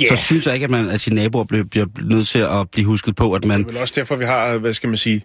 Ja. 0.00 0.06
Så 0.06 0.16
synes 0.16 0.46
jeg 0.46 0.54
ikke, 0.54 0.64
at, 0.64 0.70
man, 0.70 0.88
at 0.88 1.00
sine 1.00 1.16
naboer 1.16 1.44
bliver, 1.44 1.64
bliver 1.64 1.86
nødt 2.02 2.28
til 2.28 2.38
at 2.38 2.70
blive 2.70 2.86
husket 2.86 3.14
på, 3.14 3.32
at 3.32 3.44
man... 3.44 3.58
Det 3.58 3.66
er 3.66 3.72
vel 3.72 3.80
også 3.80 3.94
derfor, 3.96 4.16
vi 4.16 4.24
har, 4.24 4.58
hvad 4.58 4.72
skal 4.72 4.88
man 4.88 4.96
sige, 4.96 5.22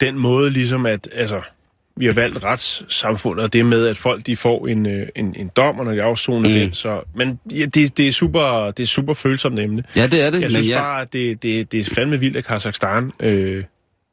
den 0.00 0.18
måde 0.18 0.50
ligesom, 0.50 0.86
at 0.86 1.08
altså, 1.12 1.40
vi 1.96 2.06
har 2.06 2.12
valgt 2.12 2.44
retssamfundet, 2.44 3.44
og 3.44 3.52
det 3.52 3.66
med, 3.66 3.86
at 3.86 3.96
folk 3.96 4.26
de 4.26 4.36
får 4.36 4.66
en, 4.66 4.86
øh, 4.86 5.08
en, 5.16 5.34
en 5.38 5.50
dom, 5.56 5.78
og 5.78 5.84
når 5.84 5.92
de 5.92 6.02
afsoner 6.02 6.48
mm. 6.48 6.54
den. 6.54 6.72
Så, 6.72 7.00
men 7.14 7.40
ja, 7.52 7.64
det, 7.64 7.96
det, 7.96 8.08
er 8.08 8.12
super, 8.12 8.70
det 8.70 8.82
er 8.82 8.86
super 8.86 9.14
følsomt 9.14 9.60
emne. 9.60 9.84
Ja, 9.96 10.06
det 10.06 10.20
er 10.20 10.30
det, 10.30 10.42
Jeg 10.42 10.50
synes 10.50 10.68
ja, 10.68 10.78
bare, 10.78 11.00
at 11.00 11.12
det, 11.12 11.42
det, 11.42 11.72
det 11.72 11.80
er 11.80 11.94
fandme 11.94 12.20
vildt, 12.20 12.36
at 12.36 12.44
Kazakhstan 12.44 13.12
øh, 13.20 13.64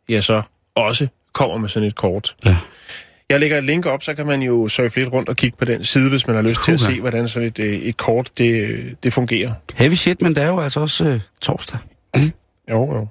ja, 0.10 0.22
så 0.22 0.42
også 0.76 1.08
kommer 1.34 1.58
med 1.58 1.70
sådan 1.70 1.88
et 1.88 1.96
kort. 1.96 2.36
Ja. 2.46 2.58
Jeg 3.30 3.40
lægger 3.40 3.58
et 3.58 3.64
link 3.64 3.86
op, 3.86 4.04
så 4.04 4.14
kan 4.14 4.28
man 4.28 4.42
jo 4.42 4.68
surfe 4.68 5.00
lidt 5.00 5.14
rundt 5.14 5.30
og 5.30 5.36
kigge 5.36 5.58
på 5.58 5.66
den 5.66 5.84
side, 5.84 6.10
hvis 6.10 6.28
man 6.28 6.36
har 6.36 6.44
lyst 6.44 6.64
til 6.64 6.72
at 6.72 6.80
se, 6.80 7.00
hvordan 7.00 7.28
sådan 7.28 7.48
et, 7.48 7.60
øh, 7.60 7.74
et 7.74 7.98
kort 7.98 8.32
det, 8.38 8.80
det 9.04 9.14
fungerer. 9.14 9.54
heavy 9.76 9.94
shit, 9.94 10.22
men 10.22 10.36
det 10.36 10.44
er 10.44 10.48
jo 10.48 10.60
altså 10.60 10.80
også 10.80 11.06
øh, 11.06 11.20
torsdag. 11.42 11.80
Jo, 12.72 12.96
jo. 12.96 13.08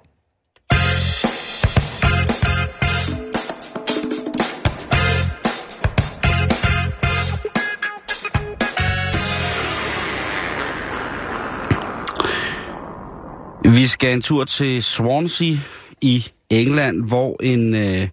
Vi 13.65 13.87
skal 13.87 14.15
en 14.15 14.23
tur 14.23 14.45
til 14.45 14.83
Swansea 14.83 15.55
i 16.01 16.27
England, 16.61 17.05
hvor 17.05 17.37
en, 17.43 17.75
øh, 17.75 18.09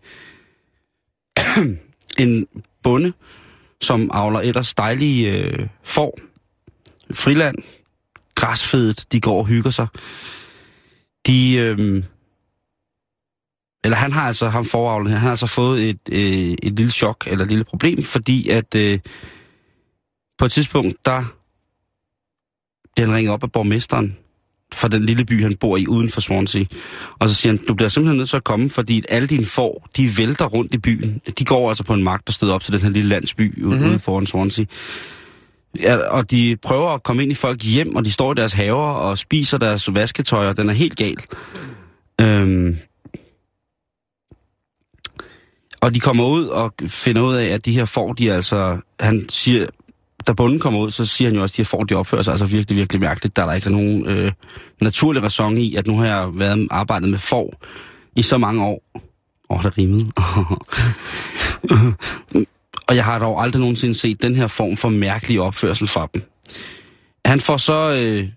en 2.23 2.47
bonde, 2.83 3.13
som 3.81 4.11
avler 4.13 4.39
ellers 4.39 4.73
dejlige 4.73 5.31
øh, 5.31 5.67
får, 5.83 6.19
friland, 7.13 7.55
græsfedet, 8.35 9.05
de 9.11 9.21
går 9.21 9.39
og 9.39 9.45
hygger 9.45 9.71
sig. 9.71 9.87
De, 11.27 11.55
øh, 11.55 12.03
eller 13.83 13.97
han 13.97 14.11
har 14.11 14.21
altså, 14.21 14.49
ham 14.49 14.65
foravlen 14.65 15.07
her, 15.07 15.17
han 15.17 15.23
har 15.23 15.29
altså 15.29 15.47
fået 15.47 15.89
et, 15.89 15.99
øh, 16.11 16.57
et 16.63 16.73
lille 16.73 16.91
chok, 16.91 17.27
eller 17.27 17.45
et 17.45 17.49
lille 17.49 17.63
problem, 17.63 18.03
fordi 18.03 18.49
at 18.49 18.75
øh, 18.75 18.99
på 20.37 20.45
et 20.45 20.51
tidspunkt, 20.51 21.05
der 21.05 21.23
bliver 22.95 23.07
han 23.07 23.15
ringet 23.15 23.33
op 23.33 23.43
af 23.43 23.51
borgmesteren, 23.51 24.17
fra 24.73 24.87
den 24.87 25.05
lille 25.05 25.25
by, 25.25 25.43
han 25.43 25.55
bor 25.55 25.77
i 25.77 25.87
uden 25.87 26.09
for 26.09 26.21
Swansea. 26.21 26.63
Og 27.19 27.29
så 27.29 27.35
siger 27.35 27.53
han, 27.53 27.65
du 27.67 27.73
bliver 27.73 27.89
simpelthen 27.89 28.17
nødt 28.17 28.29
til 28.29 28.37
at 28.37 28.43
komme, 28.43 28.69
fordi 28.69 29.03
alle 29.09 29.27
dine 29.27 29.45
får, 29.45 29.87
de 29.97 30.17
vælter 30.17 30.45
rundt 30.45 30.73
i 30.73 30.77
byen. 30.77 31.21
De 31.39 31.45
går 31.45 31.69
altså 31.69 31.83
på 31.83 31.93
en 31.93 32.03
mark, 32.03 32.21
der 32.27 32.33
støder 32.33 32.53
op 32.53 32.61
til 32.61 32.73
den 32.73 32.81
her 32.81 32.89
lille 32.89 33.09
landsby 33.09 33.63
ude, 33.65 33.79
mm-hmm. 33.79 33.99
foran 33.99 34.25
Swansea. 34.25 34.65
Ja, 35.79 35.95
og 35.97 36.31
de 36.31 36.57
prøver 36.61 36.89
at 36.89 37.03
komme 37.03 37.23
ind 37.23 37.31
i 37.31 37.35
folks 37.35 37.65
hjem, 37.65 37.95
og 37.95 38.05
de 38.05 38.11
står 38.11 38.31
i 38.31 38.35
deres 38.35 38.53
haver 38.53 38.91
og 38.91 39.17
spiser 39.17 39.57
deres 39.57 39.95
vasketøj, 39.95 40.47
og 40.47 40.57
den 40.57 40.69
er 40.69 40.73
helt 40.73 40.95
gal. 40.95 41.17
Øhm, 42.21 42.77
og 45.81 45.95
de 45.95 45.99
kommer 45.99 46.25
ud 46.25 46.45
og 46.45 46.73
finder 46.87 47.21
ud 47.21 47.35
af, 47.35 47.45
at 47.45 47.65
de 47.65 47.71
her 47.71 47.85
får, 47.85 48.13
de 48.13 48.33
altså... 48.33 48.77
Han 48.99 49.29
siger, 49.29 49.65
da 50.27 50.33
bunden 50.33 50.59
kommer 50.59 50.79
ud, 50.79 50.91
så 50.91 51.05
siger 51.05 51.29
han 51.29 51.35
jo 51.35 51.41
også, 51.41 51.53
at 51.53 51.57
de 51.57 51.61
her 51.61 51.65
får, 51.65 51.83
de 51.83 51.95
opfører 51.95 52.21
sig 52.21 52.31
altså 52.31 52.45
virkelig, 52.45 52.77
virkelig 52.77 53.01
mærkeligt. 53.01 53.35
Der 53.35 53.41
er 53.41 53.45
der 53.45 53.53
ikke 53.53 53.69
nogen 53.69 54.07
øh, 54.07 54.31
naturlig 54.81 55.23
ræson 55.23 55.57
i, 55.57 55.75
at 55.75 55.87
nu 55.87 55.97
har 55.97 56.05
jeg 56.05 56.29
været 56.33 56.67
arbejdet 56.71 57.09
med 57.09 57.19
får 57.19 57.53
i 58.15 58.21
så 58.21 58.37
mange 58.37 58.63
år. 58.63 58.83
Åh, 59.49 59.57
oh, 59.57 59.63
der 59.63 59.77
rimede. 59.77 60.05
og 62.89 62.95
jeg 62.95 63.05
har 63.05 63.19
dog 63.19 63.43
aldrig 63.43 63.59
nogensinde 63.59 63.95
set 63.95 64.21
den 64.21 64.35
her 64.35 64.47
form 64.47 64.77
for 64.77 64.89
mærkelig 64.89 65.41
opførsel 65.41 65.87
fra 65.87 66.07
dem. 66.13 66.21
Han 67.25 67.39
får 67.39 67.57
så 67.57 67.93
øh, 67.93 68.27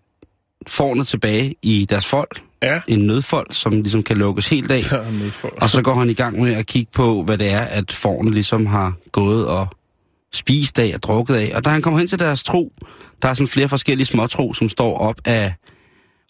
forne 0.67 1.05
tilbage 1.05 1.55
i 1.63 1.87
deres 1.91 2.07
folk. 2.07 2.43
Ja. 2.63 2.81
En 2.89 3.07
nødfold, 3.07 3.47
som 3.51 3.73
ligesom 3.73 4.03
kan 4.03 4.17
lukkes 4.17 4.49
helt 4.49 4.71
af. 4.71 4.83
Ja. 4.93 4.99
Og 5.61 5.71
så 5.71 5.83
går 5.83 5.95
han 5.95 6.11
i 6.11 6.15
gang 6.15 6.43
med 6.43 6.53
at 6.53 6.67
kigge 6.67 6.93
på, 6.95 7.23
hvad 7.23 7.39
det 7.39 7.51
er, 7.51 7.61
at 7.61 7.93
forne 7.93 8.31
ligesom 8.31 8.67
har 8.67 8.93
gået 9.13 9.47
og 9.47 9.69
spist 10.35 10.79
af 10.79 10.93
og 10.95 11.03
drukket 11.03 11.35
af. 11.35 11.53
Og 11.55 11.65
da 11.65 11.71
han 11.71 11.83
kommer 11.83 11.99
hen 11.99 12.07
til 12.07 12.19
deres 12.19 12.45
tro, 12.45 12.73
der 13.23 13.29
er 13.29 13.35
sådan 13.35 13.49
flere 13.49 13.69
forskellige 13.69 14.07
småtro, 14.07 14.53
som 14.53 14.69
står 14.69 14.99
op 14.99 15.17
af, 15.25 15.55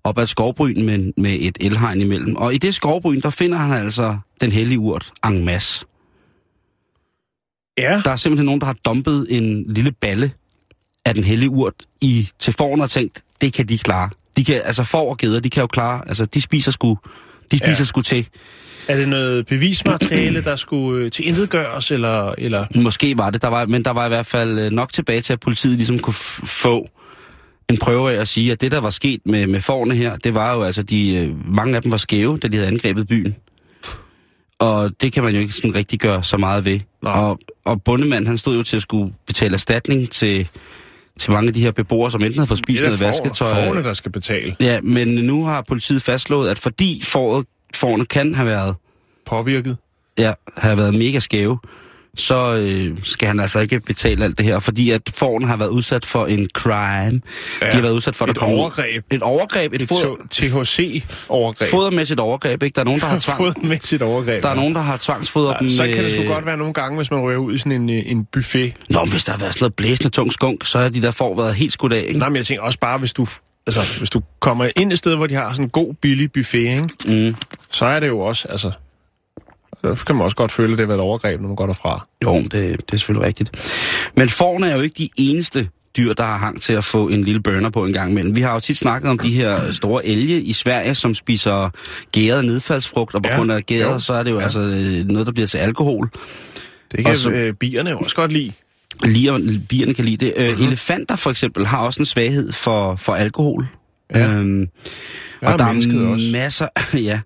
op 0.05 0.19
af 0.19 0.23
et 0.23 0.29
skovbryn 0.29 0.87
med, 0.87 1.13
med 1.17 1.37
et 1.41 1.59
elhegn 1.61 2.01
imellem. 2.01 2.37
Og 2.37 2.55
i 2.55 2.59
det 2.59 2.75
skovbryn, 2.75 3.21
der 3.21 3.31
finder 3.31 3.59
han 3.59 3.73
altså 3.85 4.19
den 4.41 4.53
hellige 4.53 4.79
urt 4.79 5.13
masse. 5.31 5.87
Ja, 7.79 8.03
Der 8.05 8.11
er 8.11 8.17
simpelthen 8.17 8.47
nogen, 8.47 8.61
der 8.61 8.67
har 8.67 8.77
dumpet 8.85 9.27
en 9.31 9.73
lille 9.73 9.93
balle 9.93 10.33
af 11.05 11.15
den 11.15 11.25
hellige 11.25 11.51
urt 11.51 11.75
i, 12.01 12.29
til 12.39 12.53
forne 12.53 12.83
og 12.83 12.91
tænkt, 12.91 13.23
det 13.41 13.53
kan 13.53 13.69
de 13.69 13.79
klare. 13.79 14.11
De 14.37 14.45
kan, 14.45 14.61
altså 14.65 14.85
får 14.85 15.11
og 15.11 15.19
geder, 15.19 15.41
de 15.41 15.51
kan 15.51 15.61
jo 15.61 15.67
klare, 15.67 16.09
altså 16.09 16.25
de 16.25 16.41
spiser 16.41 16.71
sgu, 16.71 16.99
de 17.51 17.59
spiser 17.59 17.79
ja. 17.79 17.85
sgu 17.85 18.01
til. 18.01 18.29
Er 18.89 18.97
det 18.97 19.09
noget 19.09 19.47
bevismateriale, 19.47 20.45
der 20.45 20.57
skulle 20.57 21.05
øh, 21.05 21.11
til 21.11 21.29
intet 21.29 21.51
gøres, 21.51 21.91
eller, 21.91 22.35
eller... 22.39 22.67
Måske 22.75 23.19
var 23.19 23.31
det, 23.31 23.43
der 23.43 23.49
var, 23.49 23.67
men 23.67 23.85
der 23.85 23.91
var 23.91 24.07
i 24.07 24.09
hvert 24.09 24.27
fald 24.27 24.59
øh, 24.59 24.71
nok 24.71 24.93
tilbage 24.93 25.21
til, 25.21 25.33
at 25.33 25.41
politiet 25.41 25.77
ligesom 25.77 25.99
kunne 25.99 26.15
få 26.45 26.89
en 27.71 27.79
prøve 27.79 28.13
af 28.13 28.21
at 28.21 28.29
sige, 28.29 28.53
at 28.53 28.61
det, 28.61 28.73
der 28.73 28.81
var 28.81 28.91
sket 28.91 29.21
med, 29.25 29.47
med 29.47 29.61
forne 29.61 29.95
her, 29.95 30.17
det 30.17 30.35
var 30.35 30.55
jo 30.55 30.63
altså, 30.63 30.83
de, 30.83 31.15
øh, 31.15 31.55
mange 31.55 31.77
af 31.77 31.83
dem 31.83 31.93
var 31.93 31.99
skæve, 31.99 32.39
da 32.39 32.49
de 32.49 32.57
havde 32.57 32.69
angrebet 32.69 33.09
byen. 33.09 33.37
Og 34.59 34.91
det 35.01 35.13
kan 35.13 35.25
man 35.25 35.35
jo 35.35 35.41
ikke 35.41 35.53
sådan 35.53 35.75
rigtig 35.75 36.01
gøre 36.01 36.23
så 36.23 36.37
meget 36.37 36.65
ved. 36.65 36.81
Nej. 37.03 37.13
Og, 37.13 37.39
og 37.65 37.83
bundemanden, 37.83 38.27
han 38.27 38.39
stod 38.39 38.57
jo 38.57 38.63
til 38.63 38.77
at 38.77 38.83
skulle 38.83 39.15
betale 39.27 39.55
erstatning 39.55 40.11
til, 40.11 40.49
til 41.19 41.33
mange 41.33 41.49
af 41.49 41.55
de 41.55 41.61
her 41.61 41.71
beboere, 41.71 42.11
som 42.11 42.23
enten 42.23 42.39
havde 42.39 42.47
fået 42.47 42.59
spist 42.59 42.83
noget 42.83 43.01
vasketøj. 43.01 43.67
Forne, 43.67 43.83
der 43.83 43.95
skal 43.95 44.13
betale. 44.13 44.57
Ja, 44.61 44.81
men 44.81 45.09
nu 45.09 45.45
har 45.45 45.65
politiet 45.69 46.03
fastslået, 46.03 46.49
at 46.49 46.59
fordi 46.59 47.03
foråret, 47.05 47.47
forne 47.83 48.05
kan 48.05 48.35
have 48.35 48.47
været 48.47 48.75
Påvirket. 49.27 49.77
ja, 50.19 50.33
have 50.57 50.77
været 50.79 50.95
mega 50.95 51.19
skæve, 51.19 51.59
så 52.17 52.55
øh, 52.55 52.97
skal 53.03 53.29
han 53.29 53.41
altså 53.41 53.61
ikke 53.61 53.81
betale 53.81 54.25
alt 54.25 54.39
det 54.39 54.47
her, 54.47 54.59
fordi 54.59 54.91
at 54.91 55.03
forne 55.15 55.47
har 55.47 55.57
været 55.57 55.69
udsat 55.69 56.05
for 56.05 56.27
en 56.27 56.49
crime. 56.55 57.21
Ja, 57.63 57.67
de 57.67 57.73
har 57.73 57.81
været 57.81 57.93
udsat 57.93 58.17
for, 58.17 58.27
et 58.27 58.37
kommer- 58.37 58.57
overgreb. 58.59 59.05
Et 59.11 59.23
overgreb, 59.23 59.73
et, 59.73 59.83
Et 59.83 59.89
THC-overgreb. 60.31 61.71
fodermæssigt 61.71 62.21
overgreb, 62.21 62.63
ikke? 62.63 62.75
Der 62.75 62.81
er 62.81 62.85
nogen, 62.85 63.01
der 63.01 63.07
har 63.07 63.19
tvang, 63.29 63.37
Fodmæssigt 63.39 64.03
overgreb. 64.03 64.43
der 64.43 64.49
er 64.49 64.55
nogen, 64.55 64.75
der 64.75 64.81
har 64.81 64.97
tvangsfodret 64.97 65.57
dem 65.61 65.69
Så 65.71 65.85
kan 65.85 66.05
det 66.05 66.13
sgu 66.13 66.25
godt 66.35 66.47
være 66.47 66.57
nogle 66.57 66.73
gange, 66.75 66.97
hvis 66.97 67.11
man 67.11 67.21
rører 67.21 67.37
ud 67.37 67.55
i 67.55 67.59
sådan 67.59 67.73
en, 67.73 67.91
øh, 67.91 68.03
en 68.07 68.25
buffet. 68.33 68.73
Nå, 68.91 69.01
men 69.05 69.11
hvis 69.11 69.25
der 69.25 69.33
har 69.33 69.39
været 69.39 69.55
sådan 69.55 69.63
noget 69.65 69.75
blæsende 69.75 70.11
tung 70.11 70.33
skunk, 70.33 70.67
så 70.67 70.79
har 70.79 70.89
de 70.89 71.03
der 71.03 71.11
får 71.11 71.37
været 71.37 71.55
helt 71.55 71.73
skudt 71.73 71.93
af, 71.93 72.05
ikke? 72.09 72.19
Nej, 72.19 72.29
men 72.29 72.37
jeg 72.37 72.47
tænker 72.47 72.63
også 72.63 72.79
bare, 72.79 72.99
hvis 72.99 73.13
du, 73.13 73.27
altså, 73.67 73.81
hvis 73.99 74.11
du 74.11 74.23
kommer 74.41 74.69
ind 74.77 74.93
et 74.93 74.99
sted, 74.99 75.15
hvor 75.17 75.27
de 75.27 75.35
har 75.35 75.51
sådan 75.53 75.65
en 75.65 75.71
god, 75.71 75.95
billig 75.95 76.33
buffet, 76.33 76.59
ikke? 76.59 76.89
Mm. 77.05 77.35
Så 77.73 77.87
er 77.87 78.01
det 78.01 78.09
jo 78.09 78.21
også, 78.21 78.49
altså... 78.49 78.71
Så 79.97 80.05
kan 80.07 80.17
man 80.17 80.25
også 80.25 80.37
godt 80.37 80.53
føle, 80.53 80.73
at 80.73 80.79
det 80.79 80.85
har 80.85 80.87
været 80.87 80.99
et 80.99 81.03
overgreb, 81.03 81.41
når 81.41 81.49
man 81.49 81.57
går 81.57 81.67
derfra. 81.67 82.07
Jo, 82.25 82.37
det, 82.43 82.53
det 82.53 82.93
er 82.93 82.97
selvfølgelig 82.97 83.27
rigtigt. 83.27 83.51
Men 84.17 84.29
forne 84.29 84.71
er 84.71 84.75
jo 84.75 84.81
ikke 84.81 84.95
de 84.99 85.09
eneste 85.17 85.69
dyr, 85.97 86.13
der 86.13 86.25
har 86.25 86.37
hang 86.37 86.61
til 86.63 86.73
at 86.73 86.85
få 86.85 87.09
en 87.09 87.25
lille 87.25 87.41
burner 87.43 87.71
på 87.71 87.85
en 87.85 87.93
gang 87.93 88.11
imellem. 88.11 88.37
Vi 88.37 88.41
har 88.41 88.53
jo 88.55 88.61
tit 88.61 88.77
snakket 88.79 89.11
om 89.11 89.19
de 89.19 89.31
her 89.31 89.71
store 89.71 90.07
elge 90.07 90.41
i 90.43 90.53
Sverige, 90.53 90.95
som 90.95 91.15
spiser 91.15 91.71
gæret 92.13 92.45
nedfaldsfrugt, 92.45 93.15
og 93.15 93.23
på 93.23 93.29
Ja, 93.29 93.37
grund 93.37 93.53
af 93.53 93.67
gæret, 93.67 93.93
jo, 93.95 93.99
så 93.99 94.13
er 94.15 94.23
det 94.23 94.31
jo 94.31 94.37
ja. 94.39 94.43
altså 94.43 94.61
øh, 94.61 95.05
noget, 95.07 95.27
der 95.27 95.33
bliver 95.33 95.47
til 95.47 95.59
alkohol. 95.59 96.11
Det 96.93 96.99
kan 96.99 97.07
Og 97.07 97.17
så- 97.17 97.31
øh, 97.31 97.55
bierne 97.55 97.91
jo 97.91 97.99
også 97.99 98.17
godt 98.17 98.33
lide. 98.33 98.53
Lige, 99.05 99.61
bierne 99.69 99.95
kan 99.95 100.05
lide 100.05 100.27
det. 100.27 100.33
Uh-huh. 100.33 100.63
Elefanter 100.67 101.17
for 101.17 101.31
eksempel 101.31 101.67
har 101.67 101.79
også 101.79 102.01
en 102.03 102.07
svaghed 102.07 102.53
for, 102.53 102.97
for 102.97 103.15
alkohol. 103.15 103.67
Ja. 104.15 104.29
Øhm, 104.33 104.69
Ja, 105.43 105.53
og 105.53 105.59
der 105.59 105.65
er 105.65 106.33
masser... 106.33 106.69
ja, 107.11 107.21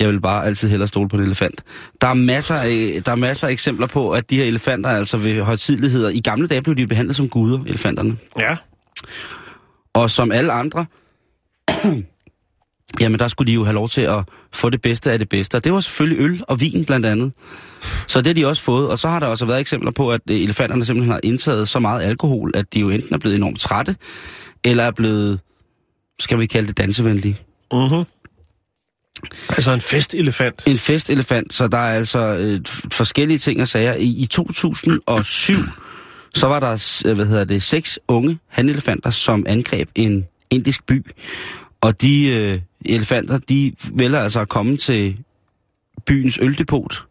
jeg 0.00 0.08
vil 0.08 0.20
bare 0.20 0.46
altid 0.46 0.68
hellere 0.68 0.88
stole 0.88 1.08
på 1.08 1.16
en 1.16 1.22
elefant. 1.22 1.62
Der 2.00 2.08
er, 2.08 2.14
masser 2.14 2.54
af, 2.54 3.02
der 3.06 3.12
er 3.12 3.16
masser 3.16 3.48
af 3.48 3.52
eksempler 3.52 3.86
på, 3.86 4.10
at 4.10 4.30
de 4.30 4.36
her 4.36 4.44
elefanter 4.44 4.90
altså 4.90 5.16
ved 5.16 5.42
højtidligheder... 5.42 6.08
I 6.08 6.20
gamle 6.20 6.48
dage 6.48 6.62
blev 6.62 6.76
de 6.76 6.86
behandlet 6.86 7.16
som 7.16 7.28
guder, 7.28 7.64
elefanterne. 7.66 8.16
Ja. 8.38 8.56
Og 9.94 10.10
som 10.10 10.32
alle 10.32 10.52
andre, 10.52 10.86
jamen 13.00 13.18
der 13.18 13.28
skulle 13.28 13.46
de 13.46 13.54
jo 13.54 13.64
have 13.64 13.74
lov 13.74 13.88
til 13.88 14.00
at 14.00 14.24
få 14.52 14.70
det 14.70 14.82
bedste 14.82 15.12
af 15.12 15.18
det 15.18 15.28
bedste. 15.28 15.56
Og 15.56 15.64
det 15.64 15.72
var 15.72 15.80
selvfølgelig 15.80 16.24
øl 16.24 16.42
og 16.48 16.60
vin 16.60 16.84
blandt 16.84 17.06
andet. 17.06 17.32
Så 18.06 18.18
det 18.18 18.26
har 18.26 18.34
de 18.34 18.46
også 18.46 18.62
fået. 18.62 18.88
Og 18.88 18.98
så 18.98 19.08
har 19.08 19.20
der 19.20 19.26
også 19.26 19.46
været 19.46 19.60
eksempler 19.60 19.90
på, 19.90 20.12
at 20.12 20.20
øh, 20.30 20.36
elefanterne 20.36 20.84
simpelthen 20.84 21.12
har 21.12 21.20
indtaget 21.22 21.68
så 21.68 21.78
meget 21.78 22.02
alkohol, 22.02 22.52
at 22.54 22.74
de 22.74 22.80
jo 22.80 22.90
enten 22.90 23.14
er 23.14 23.18
blevet 23.18 23.36
enormt 23.36 23.60
trætte, 23.60 23.96
eller 24.64 24.84
er 24.84 24.90
blevet, 24.90 25.40
skal 26.20 26.38
vi 26.40 26.46
kalde 26.46 26.68
det 26.68 26.78
dansevenlige. 26.78 27.38
Mm-hmm. 27.72 28.04
Altså 29.48 29.72
en 29.72 29.80
festelefant. 29.80 30.66
En 30.66 30.78
festelefant, 30.78 31.54
så 31.54 31.68
der 31.68 31.78
er 31.78 31.94
altså 31.96 32.18
øh, 32.18 32.60
forskellige 32.92 33.38
ting 33.38 33.60
og 33.60 33.68
sager. 33.68 33.94
I, 33.94 34.04
I 34.22 34.26
2007, 34.26 35.54
så 36.34 36.46
var 36.46 36.60
der, 36.60 37.02
øh, 37.06 37.14
hvad 37.14 37.26
hedder 37.26 37.44
det, 37.44 37.62
seks 37.62 37.98
unge 38.08 38.38
hanelefanter, 38.48 39.10
som 39.10 39.44
angreb 39.48 39.88
en 39.94 40.26
indisk 40.50 40.86
by. 40.86 41.06
Og 41.80 42.02
de 42.02 42.26
øh, 42.26 42.60
elefanter, 42.84 43.38
de 43.38 43.72
vælger 43.92 44.20
altså 44.20 44.40
at 44.40 44.48
komme 44.48 44.76
til 44.76 45.16
byens 46.06 46.38
øldepot. 46.42 47.02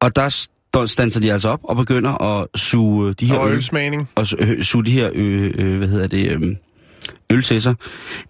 Og 0.00 0.16
der 0.16 0.28
st- 0.28 0.86
standser 0.86 1.20
de 1.20 1.32
altså 1.32 1.48
op 1.48 1.60
og 1.64 1.76
begynder 1.76 2.22
at 2.22 2.48
suge 2.60 3.14
de 3.14 3.26
her 3.26 3.38
Og 3.38 3.48
øl, 3.50 3.56
ølsmagning. 3.56 4.08
og 4.14 4.26
øh, 4.38 4.62
suge 4.62 4.84
de 4.84 4.90
her 4.90 5.10
øh, 5.14 5.52
øh, 5.58 5.78
hvad 5.78 5.88
hedder 5.88 6.06
det, 6.06 6.30
øh, 6.30 6.56
øl 7.30 7.42
til 7.42 7.62
sig. 7.62 7.74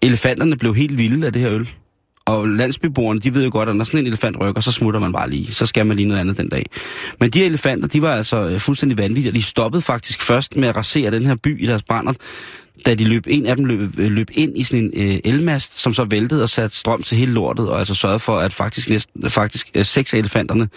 Elefanterne 0.01 0.57
blev 0.57 0.75
helt 0.75 0.97
vilde 0.97 1.25
af 1.27 1.33
det 1.33 1.41
her 1.41 1.51
øl. 1.51 1.69
Og 2.25 2.47
landsbyboerne, 2.47 3.19
de 3.19 3.33
ved 3.33 3.43
jo 3.43 3.49
godt, 3.53 3.69
at 3.69 3.75
når 3.75 3.83
sådan 3.83 3.99
en 3.99 4.07
elefant 4.07 4.39
rykker, 4.39 4.61
så 4.61 4.71
smutter 4.71 4.99
man 4.99 5.11
bare 5.11 5.29
lige. 5.29 5.51
Så 5.53 5.65
skal 5.65 5.85
man 5.85 5.97
lige 5.97 6.07
noget 6.07 6.21
andet 6.21 6.37
den 6.37 6.49
dag. 6.49 6.65
Men 7.19 7.29
de 7.29 7.39
her 7.39 7.45
elefanter, 7.45 7.87
de 7.87 8.01
var 8.01 8.15
altså 8.15 8.49
øh, 8.49 8.59
fuldstændig 8.59 8.97
vanvittige, 8.97 9.31
og 9.31 9.35
de 9.35 9.41
stoppede 9.41 9.81
faktisk 9.81 10.21
først 10.21 10.55
med 10.55 10.67
at 10.67 10.75
rasere 10.75 11.11
den 11.11 11.25
her 11.25 11.35
by 11.35 11.63
i 11.63 11.67
deres 11.67 11.83
brænder, 11.83 12.13
da 12.85 12.95
de 12.95 13.03
løb, 13.03 13.23
en 13.27 13.45
af 13.45 13.55
dem 13.55 13.65
løb, 13.65 13.99
øh, 13.99 14.11
løb 14.11 14.27
ind 14.33 14.57
i 14.57 14.63
sådan 14.63 14.91
en 14.93 15.11
øh, 15.11 15.19
elmast, 15.25 15.79
som 15.79 15.93
så 15.93 16.03
væltede 16.03 16.43
og 16.43 16.49
satte 16.49 16.77
strøm 16.77 17.03
til 17.03 17.17
hele 17.17 17.31
lortet, 17.33 17.69
og 17.69 17.79
altså 17.79 17.95
sørgede 17.95 18.19
for, 18.19 18.37
at 18.39 18.53
faktisk, 18.53 18.89
næsten, 18.89 19.29
faktisk 19.29 19.71
øh, 19.75 19.85
seks 19.85 20.13
af 20.13 20.17
elefanterne 20.17 20.69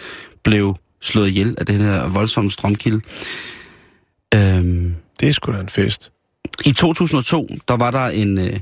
blev 0.43 0.75
slået 1.01 1.27
ihjel 1.27 1.55
af 1.57 1.65
den 1.65 1.79
her 1.79 2.07
voldsomme 2.07 2.51
strømkilde. 2.51 3.01
Øhm, 4.33 4.95
Det 5.19 5.29
er 5.29 5.33
sgu 5.33 5.51
da 5.51 5.59
en 5.59 5.69
fest. 5.69 6.11
i 6.65 6.71
2002, 6.71 7.49
der 7.67 7.77
var 7.77 7.91
der 7.91 8.05
en, 8.07 8.37
øh, 8.39 8.57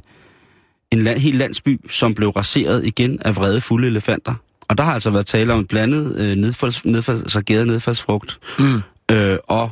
en 0.92 1.02
land, 1.02 1.20
hel 1.20 1.36
landsby, 1.36 1.82
som 1.90 2.16
blev 2.16 2.30
raseret 2.30 2.86
igen 2.86 3.22
af 3.22 3.36
vrede 3.36 3.62
fulde 3.62 3.88
elefanter. 3.88 4.34
Og 4.68 4.78
der 4.78 4.84
har 4.84 4.94
altså 4.94 5.10
været 5.10 5.26
tale 5.26 5.54
om 5.54 5.60
en 5.60 5.66
blandet 5.66 6.20
øh, 6.20 6.36
nedfalds, 6.36 6.86
nedfalds, 6.86 7.38
gæret 7.46 7.68
nedfaldsfrugt. 7.68 8.40
Mm. 8.60 8.82
Øh, 9.12 9.38
og 9.44 9.70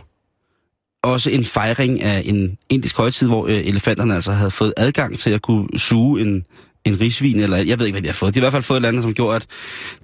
også 1.04 1.30
en 1.30 1.46
fejring 1.46 2.02
af 2.02 2.22
en 2.26 2.58
indisk 2.70 2.98
højtid, 2.98 3.28
hvor 3.28 3.48
øh, 3.48 3.54
elefanterne 3.54 4.16
altså 4.16 4.32
havde 4.32 4.52
fået 4.52 4.74
adgang 4.78 5.20
til 5.20 5.30
at 5.30 5.42
kunne 5.42 5.68
suge 5.78 6.22
en, 6.22 6.46
en 6.86 7.02
risvin, 7.02 7.40
eller 7.40 7.58
jeg 7.58 7.80
ved 7.80 7.86
ikke, 7.86 7.94
hvad 7.94 8.02
de 8.02 8.08
har 8.08 8.14
fået. 8.14 8.36
De 8.36 8.40
har 8.40 8.42
i 8.42 8.46
hvert 8.46 8.54
fald 8.54 8.64
fået 8.64 8.76
et 8.76 8.80
eller 8.80 8.90
andet, 8.90 9.04
som 9.04 9.14
gjorde, 9.14 9.36
at 9.36 9.48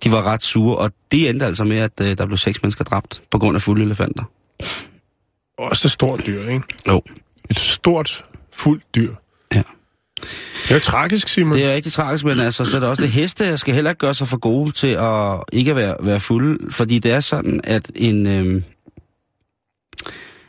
de 0.04 0.12
var 0.12 0.24
ret 0.24 0.44
sure, 0.44 0.78
og 0.78 0.92
det 1.12 1.30
endte 1.30 1.46
altså 1.46 1.64
med, 1.64 1.78
at 1.78 1.92
øh, 2.02 2.18
der 2.18 2.26
blev 2.26 2.38
seks 2.38 2.64
mennesker 2.64 2.84
dræbt 2.84 3.22
på 3.32 3.40
grund 3.40 3.56
af 3.56 3.62
fulde 3.62 3.84
elefanter. 3.84 4.24
Også 5.58 5.88
et 5.88 5.92
stort 5.92 6.26
dyr, 6.26 6.48
ikke? 6.48 6.64
Jo. 6.88 7.02
Et 7.50 7.60
stort, 7.60 8.26
fuldt 8.54 8.96
dyr. 8.96 9.14
Ja. 9.56 9.64
Det 10.68 10.76
er 10.76 10.80
tragisk, 10.80 11.28
Simon. 11.28 11.58
Det 11.58 11.66
er 11.66 11.74
rigtig 11.74 11.92
tragisk, 11.92 12.26
men 12.26 12.40
altså, 12.40 12.66
så 12.66 12.78
er 12.78 12.80
det 12.80 12.90
også 12.90 13.04
det 13.04 13.12
heste, 13.12 13.46
jeg 13.46 13.60
skal 13.60 13.74
heller 13.74 13.92
ikke 13.92 14.00
gøre 14.00 14.14
sig 14.14 14.28
for 14.28 14.38
gode 14.38 14.72
til 14.72 14.88
at 14.88 15.44
ikke 15.54 15.72
at 15.72 15.78
være, 15.78 15.96
være 16.00 16.20
fulde, 16.20 16.72
fordi 16.72 17.00
det 17.00 17.12
er 17.12 17.20
sådan, 17.20 17.62
at 17.64 17.92
en... 17.96 18.28
Øhm, 18.28 18.64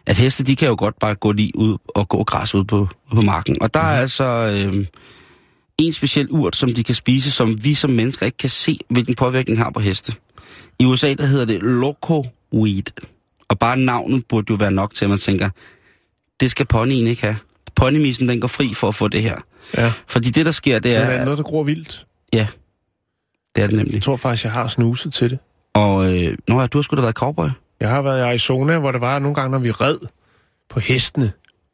at 0.06 0.16
heste, 0.16 0.44
de 0.44 0.56
kan 0.56 0.68
jo 0.68 0.76
godt 0.78 0.98
bare 0.98 1.14
gå 1.14 1.32
lige 1.32 1.56
ud 1.56 1.78
og 1.88 2.08
gå 2.08 2.24
græs 2.24 2.54
ud 2.54 2.64
på, 2.64 2.88
på 3.14 3.20
marken. 3.20 3.62
Og 3.62 3.74
der 3.74 3.80
er 3.80 4.00
altså 4.00 4.24
øhm, 4.24 4.86
en 5.78 5.92
speciel 5.92 6.26
urt, 6.30 6.56
som 6.56 6.74
de 6.74 6.84
kan 6.84 6.94
spise, 6.94 7.30
som 7.30 7.64
vi 7.64 7.74
som 7.74 7.90
mennesker 7.90 8.26
ikke 8.26 8.38
kan 8.38 8.50
se, 8.50 8.78
hvilken 8.88 9.14
påvirkning 9.14 9.58
har 9.58 9.70
på 9.70 9.80
heste. 9.80 10.14
I 10.78 10.84
USA, 10.84 11.14
der 11.14 11.26
hedder 11.26 11.44
det 11.44 11.62
loco 11.62 12.24
weed. 12.52 13.06
Og 13.48 13.58
bare 13.58 13.76
navnet 13.76 14.24
burde 14.28 14.46
jo 14.50 14.54
være 14.54 14.70
nok 14.70 14.94
til, 14.94 15.04
at 15.04 15.08
man 15.08 15.18
tænker, 15.18 15.50
det 16.40 16.50
skal 16.50 16.66
ponyen 16.66 17.06
ikke 17.06 17.22
have. 17.22 17.36
Ponymisen, 17.74 18.28
den 18.28 18.40
går 18.40 18.48
fri 18.48 18.74
for 18.74 18.88
at 18.88 18.94
få 18.94 19.08
det 19.08 19.22
her. 19.22 19.36
Ja. 19.76 19.92
Fordi 20.06 20.30
det, 20.30 20.46
der 20.46 20.52
sker, 20.52 20.78
det 20.78 20.90
Men 20.90 21.00
er... 21.00 21.04
er 21.04 21.16
det 21.16 21.24
noget, 21.24 21.38
der 21.38 21.44
gror 21.44 21.62
vildt? 21.62 22.06
Ja, 22.32 22.46
det 23.56 23.62
er 23.62 23.66
det 23.66 23.76
nemlig. 23.76 23.94
Jeg 23.94 24.02
tror 24.02 24.16
faktisk, 24.16 24.44
jeg 24.44 24.52
har 24.52 24.68
snuset 24.68 25.12
til 25.12 25.30
det. 25.30 25.38
Og 25.74 26.04
øh, 26.16 26.36
nå 26.48 26.60
ja, 26.60 26.66
du 26.66 26.78
har 26.78 26.82
sgu 26.82 26.96
da 26.96 27.00
været 27.00 27.14
cowboy. 27.14 27.48
Jeg 27.80 27.88
har 27.88 28.02
været 28.02 28.18
i 28.18 28.22
Arizona, 28.22 28.78
hvor 28.78 28.92
det 28.92 29.00
var 29.00 29.18
nogle 29.18 29.34
gange, 29.34 29.50
når 29.50 29.58
vi 29.58 29.70
red 29.70 29.98
på 30.68 30.80
hestene 30.80 31.32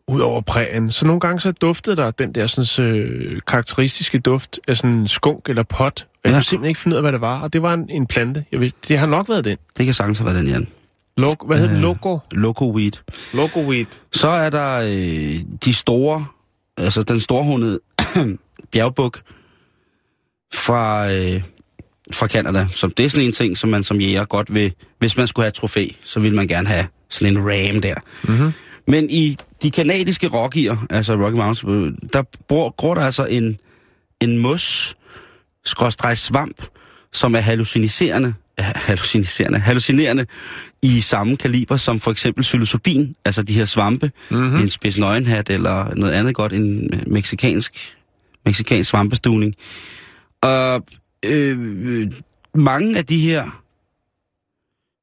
ud 0.09 0.21
over 0.21 0.41
prægen. 0.41 0.91
Så 0.91 1.07
nogle 1.07 1.21
gange 1.21 1.41
så 1.41 1.53
duftede 1.53 1.97
der 1.97 2.11
den 2.11 2.33
der 2.33 2.47
sådan, 2.47 2.87
øh, 2.87 3.41
karakteristiske 3.47 4.19
duft 4.19 4.61
af 4.69 4.77
sådan 4.77 4.91
en 4.91 5.09
skunk 5.09 5.49
eller 5.49 5.63
pot. 5.63 6.07
Og 6.07 6.19
jeg 6.25 6.31
Ja. 6.31 6.37
kunne 6.37 6.43
simpelthen 6.43 6.69
ikke 6.69 6.81
finde 6.81 6.95
ud 6.95 6.97
af, 6.97 7.03
hvad 7.03 7.13
det 7.13 7.21
var. 7.21 7.41
Og 7.41 7.53
det 7.53 7.63
var 7.63 7.75
en, 7.75 7.91
en 7.91 8.07
plante. 8.07 8.45
Jeg 8.53 8.61
ved, 8.61 8.71
det 8.89 8.99
har 8.99 9.07
nok 9.07 9.29
været 9.29 9.45
den. 9.45 9.57
Det 9.79 9.85
kan 9.85 9.95
sagtens 9.95 10.19
have 10.19 10.27
været 10.33 10.39
den, 10.45 10.49
Jan. 10.53 10.69
Logo, 11.17 11.47
hvad 11.47 11.57
hedder 11.59 11.73
den? 11.75 11.77
Øh. 11.77 11.83
Logo? 11.83 12.19
Loco 12.33 12.73
weed. 12.73 12.93
Logo 13.35 13.61
weed. 13.61 13.87
Så 14.13 14.29
er 14.29 14.51
der 14.51 14.75
øh, 14.75 15.41
de 15.65 15.73
store, 15.75 16.27
altså 16.77 17.03
den 17.03 17.21
storhundede 17.21 17.81
bjergbuk 18.73 19.21
fra, 20.55 21.13
øh, 21.13 21.43
fra 22.13 22.29
Canada. 22.29 22.67
Så 22.73 22.87
det 22.87 23.05
er 23.05 23.09
sådan 23.09 23.27
en 23.27 23.33
ting, 23.33 23.57
som 23.57 23.71
man 23.71 23.85
som 23.85 24.01
jæger 24.01 24.25
godt 24.25 24.55
vil, 24.55 24.73
hvis 24.99 25.17
man 25.17 25.27
skulle 25.27 25.45
have 25.45 25.49
et 25.49 25.55
trofæ, 25.55 25.89
så 26.05 26.21
ville 26.21 26.37
man 26.37 26.49
gerne 26.49 26.69
have 26.69 26.87
sådan 27.09 27.37
en 27.37 27.43
ram 27.43 27.81
der. 27.81 27.95
Mm-hmm. 28.23 28.53
Men 28.87 29.11
i 29.11 29.37
de 29.63 29.71
kanadiske 29.71 30.29
Rockier, 30.29 30.87
altså 30.91 31.15
Rocky 31.15 31.37
Mountains, 31.37 31.97
der 32.13 32.23
bor, 32.49 32.75
gror 32.77 32.95
der 32.95 33.03
altså 33.03 33.25
en, 33.25 33.61
en 34.21 34.39
mus, 34.39 34.97
skråstreg 35.65 36.19
svamp, 36.19 36.63
som 37.13 37.35
er 37.35 37.41
halluciniserende, 37.41 38.35
halluciniserende, 38.59 39.59
hallucinerende 39.59 40.27
i 40.83 41.01
samme 41.01 41.37
kaliber 41.37 41.77
som 41.77 42.01
for 42.01 42.11
eksempel 42.11 42.43
psilocybin, 42.43 43.17
altså 43.25 43.43
de 43.43 43.55
her 43.55 43.65
svampe, 43.65 44.13
mm-hmm. 44.31 44.57
en 44.57 44.71
spids 44.71 44.99
nøgenhat 44.99 45.51
eller 45.51 45.95
noget 45.95 46.13
andet 46.13 46.35
godt, 46.35 46.53
en 46.53 46.91
meksikansk, 47.07 47.97
meksikansk 48.45 48.91
svampestuning. 48.91 49.55
Og 50.43 50.87
øh, 51.25 52.11
mange 52.55 52.99
af 52.99 53.07
de 53.07 53.21
her 53.21 53.63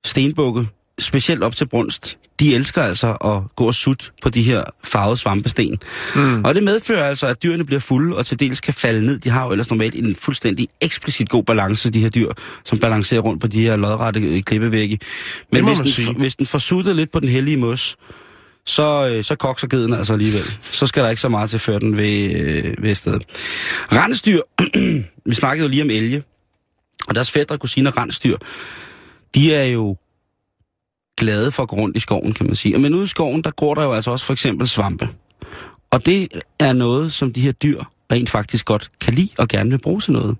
stenbukke, 0.05 0.67
specielt 0.99 1.43
op 1.43 1.55
til 1.55 1.67
brunst, 1.67 2.17
de 2.43 2.55
elsker 2.55 2.81
altså 2.81 3.11
at 3.11 3.55
gå 3.55 3.65
og 3.67 3.73
sutte 3.73 4.05
på 4.21 4.29
de 4.29 4.41
her 4.41 4.63
farvede 4.83 5.17
svampesten. 5.17 5.79
Mm. 6.15 6.45
Og 6.45 6.55
det 6.55 6.63
medfører 6.63 7.09
altså, 7.09 7.27
at 7.27 7.43
dyrene 7.43 7.65
bliver 7.65 7.79
fulde 7.79 8.17
og 8.17 8.25
til 8.25 8.39
dels 8.39 8.59
kan 8.59 8.73
falde 8.73 9.05
ned. 9.05 9.19
De 9.19 9.29
har 9.29 9.45
jo 9.45 9.51
ellers 9.51 9.69
normalt 9.69 9.95
en 9.95 10.15
fuldstændig 10.15 10.67
eksplicit 10.81 11.29
god 11.29 11.43
balance, 11.43 11.89
de 11.89 11.99
her 11.99 12.09
dyr, 12.09 12.31
som 12.63 12.79
balancerer 12.79 13.21
rundt 13.21 13.41
på 13.41 13.47
de 13.47 13.61
her 13.61 13.75
lodrette 13.75 14.19
øh, 14.19 14.43
klippevægge. 14.43 14.99
Men 15.51 15.65
hvis 15.65 15.79
den, 15.79 15.87
sige. 15.87 16.13
hvis 16.13 16.35
den 16.35 16.45
får 16.45 16.59
suttet 16.59 16.95
lidt 16.95 17.11
på 17.11 17.19
den 17.19 17.29
hellige 17.29 17.57
mos, 17.57 17.97
så, 18.65 19.07
øh, 19.07 19.23
så 19.23 19.35
kokser 19.35 19.67
geden 19.67 19.93
altså 19.93 20.13
alligevel. 20.13 20.45
Så 20.61 20.87
skal 20.87 21.03
der 21.03 21.09
ikke 21.09 21.21
så 21.21 21.29
meget 21.29 21.49
til, 21.49 21.59
før 21.59 21.79
den 21.79 21.97
ved, 21.97 22.35
øh, 22.35 22.83
ved 22.83 22.95
stedet. 22.95 23.23
Rensdyr, 23.91 24.41
vi 25.29 25.33
snakkede 25.33 25.65
jo 25.65 25.69
lige 25.69 25.83
om 25.83 25.89
elge, 25.89 26.23
og 27.07 27.15
deres 27.15 27.31
fædre, 27.31 27.57
kusiner, 27.57 27.97
rensdyr, 27.97 28.37
de 29.35 29.55
er 29.55 29.63
jo 29.63 29.97
glade 31.23 31.51
for 31.51 31.63
at 31.63 31.69
gå 31.69 31.75
rundt 31.75 31.97
i 31.97 31.99
skoven, 31.99 32.33
kan 32.33 32.45
man 32.45 32.55
sige. 32.55 32.77
Men 32.77 32.93
ude 32.93 33.03
i 33.03 33.07
skoven, 33.07 33.41
der 33.43 33.51
gror 33.51 33.73
der 33.73 33.83
jo 33.83 33.91
altså 33.93 34.11
også 34.11 34.25
for 34.25 34.33
eksempel 34.33 34.67
svampe. 34.67 35.09
Og 35.91 36.05
det 36.05 36.27
er 36.59 36.73
noget, 36.73 37.13
som 37.13 37.33
de 37.33 37.41
her 37.41 37.51
dyr 37.51 37.83
rent 38.11 38.29
faktisk 38.29 38.65
godt 38.65 38.91
kan 39.01 39.13
lide 39.13 39.29
og 39.37 39.47
gerne 39.47 39.69
vil 39.69 39.77
bruge 39.81 40.01
til 40.01 40.13
noget. 40.13 40.37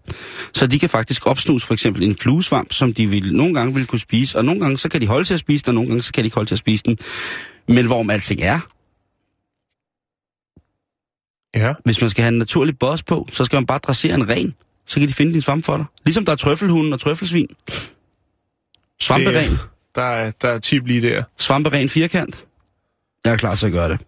Så 0.53 0.67
de 0.67 0.79
kan 0.79 0.89
faktisk 0.89 1.27
opsnuse 1.27 1.67
for 1.67 1.73
eksempel 1.73 2.03
en 2.03 2.17
fluesvamp, 2.17 2.73
som 2.73 2.93
de 2.93 3.07
vil, 3.07 3.33
nogle 3.35 3.53
gange 3.53 3.73
vil 3.73 3.85
kunne 3.87 3.99
spise, 3.99 4.37
og 4.37 4.45
nogle 4.45 4.61
gange 4.61 4.77
så 4.77 4.89
kan 4.89 5.01
de 5.01 5.07
holde 5.07 5.27
til 5.27 5.33
at 5.33 5.39
spise 5.39 5.63
den, 5.65 5.69
og 5.69 5.73
nogle 5.75 5.87
gange 5.89 6.03
så 6.03 6.13
kan 6.13 6.23
de 6.23 6.25
ikke 6.27 6.35
holde 6.35 6.49
til 6.49 6.55
at 6.55 6.59
spise 6.59 6.83
den. 6.83 6.97
Men 7.67 7.85
hvorom 7.85 8.09
alting 8.09 8.41
er, 8.41 8.59
Ja. 11.55 11.73
hvis 11.85 12.01
man 12.01 12.09
skal 12.09 12.23
have 12.23 12.31
en 12.33 12.37
naturlig 12.39 12.79
boss 12.79 13.03
på, 13.03 13.27
så 13.31 13.45
skal 13.45 13.57
man 13.57 13.65
bare 13.65 13.77
dressere 13.79 14.15
en 14.15 14.29
ren. 14.29 14.53
Så 14.87 14.99
kan 14.99 15.07
de 15.07 15.13
finde 15.13 15.33
din 15.33 15.41
svamp 15.41 15.65
for 15.65 15.77
dig. 15.77 15.85
Ligesom 16.05 16.25
der 16.25 16.31
er 16.31 16.35
trøffelhunden 16.35 16.93
og 16.93 16.99
trøffelsvin. 16.99 17.47
Svamperen. 19.01 19.51
Det- 19.51 19.59
Der 19.95 20.01
er, 20.01 20.31
der 20.31 20.49
er 20.49 20.59
tip 20.59 20.87
lige 20.87 21.01
der. 21.01 21.23
Svamperen 21.37 21.89
firkant. 21.89 22.45
Jeg 23.25 23.33
er 23.33 23.37
klar 23.37 23.55
til 23.55 23.67
at 23.67 23.73
gøre 23.73 23.89
det. 23.89 23.99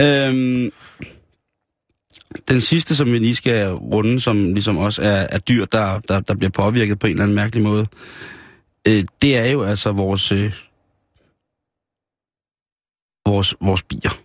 øhm, 0.04 0.70
den 2.48 2.60
sidste, 2.60 2.96
som 2.96 3.12
vi 3.12 3.18
lige 3.18 3.34
skal 3.34 3.72
runde, 3.72 4.20
som 4.20 4.52
ligesom 4.52 4.76
også 4.76 5.02
er, 5.02 5.26
er 5.30 5.38
dyr, 5.38 5.64
der, 5.64 6.00
der, 6.00 6.20
der 6.20 6.34
bliver 6.34 6.50
påvirket 6.50 6.98
på 6.98 7.06
en 7.06 7.12
eller 7.12 7.22
anden 7.22 7.34
mærkelig 7.34 7.62
måde, 7.64 7.86
øh, 8.88 9.04
det 9.22 9.36
er 9.36 9.50
jo 9.50 9.62
altså 9.62 9.92
vores, 9.92 10.32
øh, 10.32 10.52
vores, 13.26 13.54
vores 13.60 13.82
bier. 13.82 14.20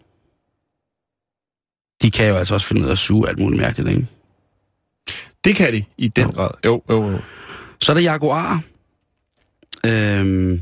De 2.01 2.11
kan 2.11 2.27
jo 2.27 2.35
altså 2.35 2.53
også 2.53 2.67
finde 2.67 2.81
ud 2.81 2.87
af 2.87 2.91
at 2.91 2.97
suge 2.97 3.29
alt 3.29 3.39
muligt 3.39 3.61
mærkeligt, 3.61 3.89
ikke? 3.89 4.07
Det 5.43 5.55
kan 5.55 5.73
de 5.73 5.83
i 5.97 6.07
den 6.07 6.31
grad. 6.31 6.49
Jo, 6.65 6.83
jo, 6.89 7.11
jo. 7.11 7.19
Så 7.81 7.91
er 7.91 7.93
der 7.93 8.01
jaguar. 8.01 8.63
Øhm, 9.85 10.61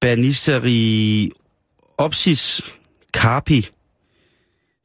Banisteriopsis 0.00 2.62
carpi. 3.12 3.68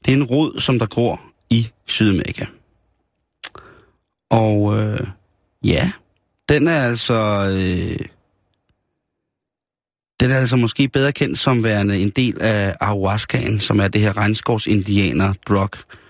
Det 0.05 0.11
er 0.11 0.17
en 0.17 0.23
rod, 0.23 0.59
som 0.59 0.79
der 0.79 0.85
gror 0.85 1.21
i 1.49 1.69
Sydamerika. 1.85 2.45
Og 4.29 4.77
øh, 4.77 5.07
ja, 5.63 5.91
den 6.49 6.67
er 6.67 6.83
altså... 6.83 7.49
Øh, 7.53 7.99
den 10.19 10.31
er 10.31 10.37
altså 10.37 10.57
måske 10.57 10.87
bedre 10.87 11.11
kendt 11.11 11.39
som 11.39 11.63
værende 11.63 11.99
en 11.99 12.09
del 12.09 12.41
af 12.41 12.75
ayahuascaen, 12.81 13.59
som 13.59 13.79
er 13.79 13.87
det 13.87 14.01
her 14.01 14.17
regnskovsindianer-drug, 14.17 15.69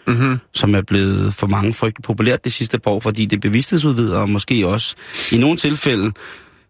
Mm-hmm. 0.10 0.38
som 0.53 0.76
er 0.76 0.82
blevet 0.82 1.34
for 1.34 1.47
mange 1.47 1.74
frygtelig 1.74 2.03
populært 2.03 2.43
det 2.43 2.53
sidste 2.53 2.80
par 2.80 2.91
år, 2.91 2.99
fordi 2.99 3.26
det 3.26 3.41
bevidsthedsudvider, 3.41 4.18
og 4.20 4.30
måske 4.30 4.68
også 4.68 4.95
i 5.32 5.38
nogle 5.38 5.57
tilfælde 5.57 6.12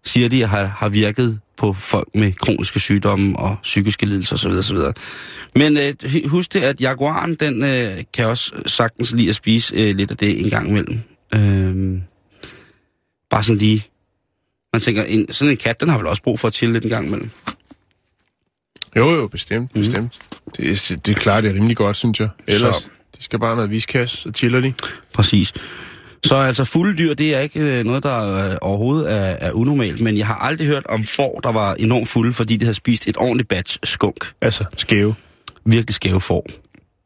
siger 0.03 0.29
de, 0.29 0.41
har, 0.47 0.65
har 0.65 0.89
virket 0.89 1.39
på 1.57 1.73
folk 1.73 2.07
med 2.15 2.33
kroniske 2.33 2.79
sygdomme 2.79 3.39
og 3.39 3.57
psykiske 3.63 4.05
lidelser 4.05 4.35
osv. 4.35 4.49
osv. 4.51 4.77
Men 5.55 5.77
øh, 5.77 5.93
husk 6.29 6.53
det, 6.53 6.61
at 6.61 6.81
jaguaren, 6.81 7.35
den 7.35 7.63
øh, 7.63 8.03
kan 8.13 8.25
også 8.27 8.51
sagtens 8.65 9.11
lide 9.13 9.29
at 9.29 9.35
spise 9.35 9.75
øh, 9.75 9.95
lidt 9.95 10.11
af 10.11 10.17
det 10.17 10.39
en 10.43 10.49
gang 10.49 10.69
imellem. 10.69 10.99
Øh, 11.35 12.01
bare 13.29 13.43
sådan 13.43 13.57
lige... 13.59 13.85
Man 14.73 14.81
tænker, 14.81 15.03
en, 15.03 15.33
sådan 15.33 15.51
en 15.51 15.57
kat, 15.57 15.79
den 15.79 15.89
har 15.89 15.97
vel 15.97 16.07
også 16.07 16.21
brug 16.23 16.39
for 16.39 16.47
at 16.47 16.53
chille 16.53 16.73
lidt 16.73 16.83
en 16.83 16.89
gang 16.89 17.07
imellem. 17.07 17.29
Jo, 18.95 19.11
jo, 19.15 19.27
bestemt, 19.27 19.75
Mhm. 19.75 19.83
bestemt. 19.83 20.17
Det, 20.57 20.69
er- 20.91 20.95
det 21.05 21.11
er 21.11 21.15
klart, 21.15 21.43
det 21.43 21.49
er 21.51 21.53
rimelig 21.55 21.77
godt, 21.77 21.97
synes 21.97 22.19
jeg. 22.19 22.29
Ellers, 22.47 22.75
Så. 22.75 22.89
De 23.19 23.23
skal 23.23 23.39
bare 23.39 23.55
noget 23.55 23.71
viskas, 23.71 24.09
så 24.09 24.31
chiller 24.35 24.61
de. 24.61 24.73
Præcis. 25.13 25.53
Så 26.23 26.35
altså 26.35 26.65
fulde 26.65 26.97
dyr, 26.97 27.13
det 27.13 27.35
er 27.35 27.39
ikke 27.39 27.59
øh, 27.59 27.85
noget, 27.85 28.03
der 28.03 28.51
øh, 28.51 28.57
overhovedet 28.61 29.11
er, 29.11 29.15
er 29.17 29.51
unormalt, 29.51 30.01
men 30.01 30.17
jeg 30.17 30.27
har 30.27 30.35
aldrig 30.35 30.67
hørt 30.67 30.85
om 30.85 31.03
får, 31.03 31.39
der 31.39 31.51
var 31.51 31.73
enormt 31.73 32.07
fulde, 32.09 32.33
fordi 32.33 32.57
de 32.57 32.65
havde 32.65 32.73
spist 32.73 33.07
et 33.07 33.17
ordentligt 33.17 33.49
batch 33.49 33.79
skunk. 33.83 34.33
Altså, 34.41 34.65
skæve 34.77 35.15
Virkelig 35.65 35.95
skæve 35.95 36.21
får. 36.21 36.47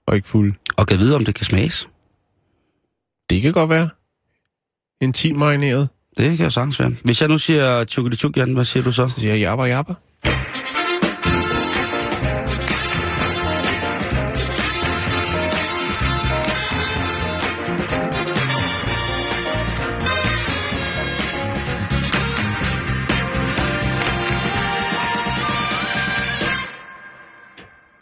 og 0.07 0.15
ikke 0.15 0.27
fulde. 0.27 0.55
Og 0.77 0.87
kan 0.87 0.97
vide, 0.99 1.15
om 1.15 1.25
det 1.25 1.35
kan 1.35 1.45
smages. 1.45 1.87
Det 3.29 3.41
kan 3.41 3.53
godt 3.53 3.69
være. 3.69 3.89
En 5.01 5.13
10 5.13 5.33
marineret. 5.33 5.89
Det 6.17 6.37
kan 6.37 6.45
jo 6.45 6.49
sagtens 6.49 6.79
være. 6.79 6.91
Hvis 7.03 7.21
jeg 7.21 7.29
nu 7.29 7.37
siger 7.37 7.83
tjukkeli 7.83 8.53
hvad 8.53 8.65
siger 8.65 8.83
du 8.83 8.91
så? 8.91 9.07
Så 9.07 9.19
siger 9.19 9.33
jeg 9.33 9.39
jabba 9.41 9.63
jabba. 9.63 9.93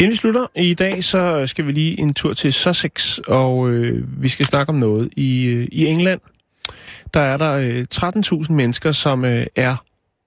Inden 0.02 0.12
vi 0.12 0.16
slutter 0.16 0.47
i 0.56 0.74
dag, 0.74 1.04
så 1.04 1.47
skal 1.47 1.68
vi 1.68 1.72
lige 1.72 1.99
en 1.99 2.14
tur 2.14 2.34
til 2.34 2.54
Sussex, 2.54 3.18
og 3.18 3.70
øh, 3.70 4.24
vi 4.24 4.30
skal 4.30 4.45
snakke 4.45 4.70
om 4.70 4.76
noget 4.76 5.10
i, 5.18 5.45
øh, 5.45 5.68
i 5.72 5.86
England. 5.86 6.22
Der 7.14 7.20
er 7.20 7.38
der 7.38 7.52
øh, 7.54 7.86
13.000 8.45 8.54
mennesker, 8.54 8.91
som 8.91 9.26
øh, 9.26 9.45
er 9.56 9.76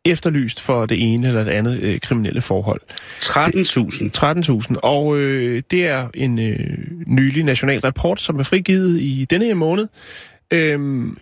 efterlyst 0.05 0.61
for 0.61 0.87
det 0.87 1.13
ene 1.13 1.29
eller 1.29 1.45
det 1.45 1.51
andet 1.51 1.81
øh, 1.81 2.01
kriminelle 2.01 2.41
forhold. 2.41 2.81
13.000. 2.89 4.71
13.000, 4.73 4.81
og 4.83 5.19
øh, 5.19 5.63
det 5.71 5.87
er 5.87 6.09
en 6.15 6.39
øh, 6.39 6.77
nylig 7.07 7.45
national 7.45 7.81
rapport, 7.81 8.21
som 8.21 8.39
er 8.39 8.43
frigivet 8.43 9.01
i 9.01 9.27
denne 9.31 9.45
her 9.45 9.55
måned. 9.55 9.89
Øhm, 10.51 11.19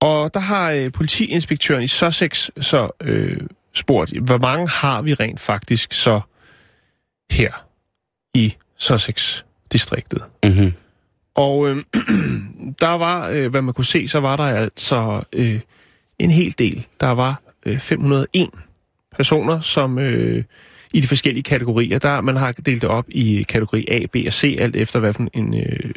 og 0.00 0.34
der 0.34 0.40
har 0.40 0.70
øh, 0.70 0.92
politiinspektøren 0.92 1.82
i 1.82 1.88
Sussex 1.88 2.50
så 2.60 2.90
øh, 3.00 3.40
spurgt, 3.74 4.18
hvor 4.18 4.38
mange 4.38 4.68
har 4.68 5.02
vi 5.02 5.14
rent 5.14 5.40
faktisk 5.40 5.92
så 5.92 6.20
her 7.30 7.66
i 8.34 8.54
Sussex-distriktet? 8.76 10.22
Mm-hmm. 10.44 10.72
Og 11.34 11.68
øh, 11.68 11.76
der 12.80 12.88
var, 12.98 13.28
øh, 13.28 13.50
hvad 13.50 13.62
man 13.62 13.74
kunne 13.74 13.84
se, 13.84 14.08
så 14.08 14.20
var 14.20 14.36
der 14.36 14.44
altså 14.44 15.22
øh, 15.32 15.60
en 16.18 16.30
hel 16.30 16.54
del. 16.58 16.86
Der 17.00 17.10
var 17.10 17.42
øh, 17.66 17.78
501 17.78 18.50
personer, 19.16 19.60
som 19.60 19.98
øh, 19.98 20.44
i 20.92 21.00
de 21.00 21.06
forskellige 21.08 21.42
kategorier, 21.42 21.98
der 21.98 22.20
man 22.20 22.36
har 22.36 22.52
delt 22.52 22.82
det 22.82 22.90
op 22.90 23.04
i 23.08 23.42
kategori 23.48 23.84
A, 23.90 24.06
B 24.12 24.16
og 24.26 24.32
C, 24.32 24.56
alt 24.60 24.76
efter 24.76 24.98
hvad 25.00 25.12
for 25.12 25.26
en... 25.32 25.54
Øh, 25.54 25.90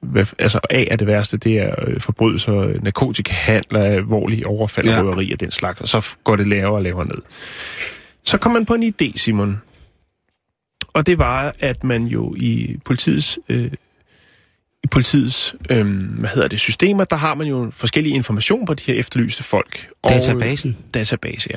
hvad, 0.00 0.26
altså 0.38 0.60
A 0.70 0.84
er 0.90 0.96
det 0.96 1.06
værste, 1.06 1.36
det 1.36 1.58
er 1.58 1.74
øh, 1.86 2.00
forbrydelser, 2.00 2.80
narkotikahandler, 2.82 3.84
alvorlige 3.84 4.46
overfald, 4.46 4.86
Ja. 4.88 5.00
røveri 5.00 5.32
og 5.32 5.40
den 5.40 5.50
slags, 5.50 5.80
og 5.80 5.88
så 5.88 6.16
går 6.24 6.36
det 6.36 6.46
lavere 6.46 6.72
og 6.74 6.82
lavere 6.82 7.06
ned. 7.06 7.18
Så 8.24 8.38
kom 8.38 8.52
man 8.52 8.66
på 8.66 8.74
en 8.74 8.94
idé, 9.02 9.12
Simon. 9.18 9.62
Og 10.96 11.06
det 11.06 11.18
var, 11.18 11.54
at 11.60 11.84
man 11.84 12.02
jo 12.02 12.34
i 12.34 12.76
politiets 12.84 13.38
øh, 13.48 13.72
i 14.84 14.86
politiets 14.90 15.54
øhm, 15.70 15.98
hvad 15.98 16.30
hedder 16.30 16.48
det, 16.48 16.60
systemer, 16.60 17.04
der 17.04 17.16
har 17.16 17.34
man 17.34 17.46
jo 17.46 17.70
forskellige 17.70 18.14
information 18.14 18.66
på 18.66 18.74
de 18.74 18.82
her 18.86 18.94
efterlyste 18.94 19.42
folk. 19.42 19.88
Og, 20.02 20.10
Databasen. 20.10 20.70
Øh, 20.70 20.94
database, 20.94 21.50
ja. 21.50 21.56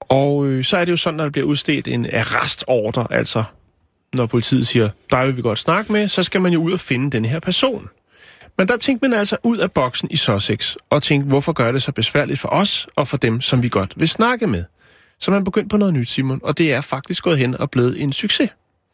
Og 0.00 0.46
øh, 0.46 0.64
så 0.64 0.76
er 0.76 0.84
det 0.84 0.92
jo 0.92 0.96
sådan, 0.96 1.20
at 1.20 1.24
der 1.24 1.30
bliver 1.30 1.46
udstedt 1.46 1.88
en 1.88 2.06
arrestordre, 2.12 3.06
altså 3.10 3.44
når 4.12 4.26
politiet 4.26 4.66
siger, 4.66 4.88
der 5.10 5.24
vil 5.24 5.36
vi 5.36 5.42
godt 5.42 5.58
snakke 5.58 5.92
med, 5.92 6.08
så 6.08 6.22
skal 6.22 6.40
man 6.40 6.52
jo 6.52 6.62
ud 6.62 6.72
og 6.72 6.80
finde 6.80 7.10
den 7.10 7.24
her 7.24 7.40
person. 7.40 7.88
Men 8.58 8.68
der 8.68 8.76
tænkte 8.76 9.08
man 9.08 9.18
altså 9.18 9.36
ud 9.42 9.58
af 9.58 9.72
boksen 9.72 10.08
i 10.10 10.16
Sussex, 10.16 10.76
og 10.90 11.02
tænkte, 11.02 11.28
hvorfor 11.28 11.52
gør 11.52 11.72
det 11.72 11.82
så 11.82 11.92
besværligt 11.92 12.40
for 12.40 12.48
os 12.48 12.88
og 12.96 13.08
for 13.08 13.16
dem, 13.16 13.40
som 13.40 13.62
vi 13.62 13.68
godt 13.68 13.92
vil 13.96 14.08
snakke 14.08 14.46
med? 14.46 14.64
Så 15.20 15.30
man 15.30 15.44
begyndte 15.44 15.68
på 15.68 15.76
noget 15.76 15.94
nyt, 15.94 16.08
Simon, 16.08 16.40
og 16.42 16.58
det 16.58 16.72
er 16.72 16.80
faktisk 16.80 17.22
gået 17.22 17.38
hen 17.38 17.60
og 17.60 17.70
blevet 17.70 18.02
en 18.02 18.12
succes. 18.12 18.50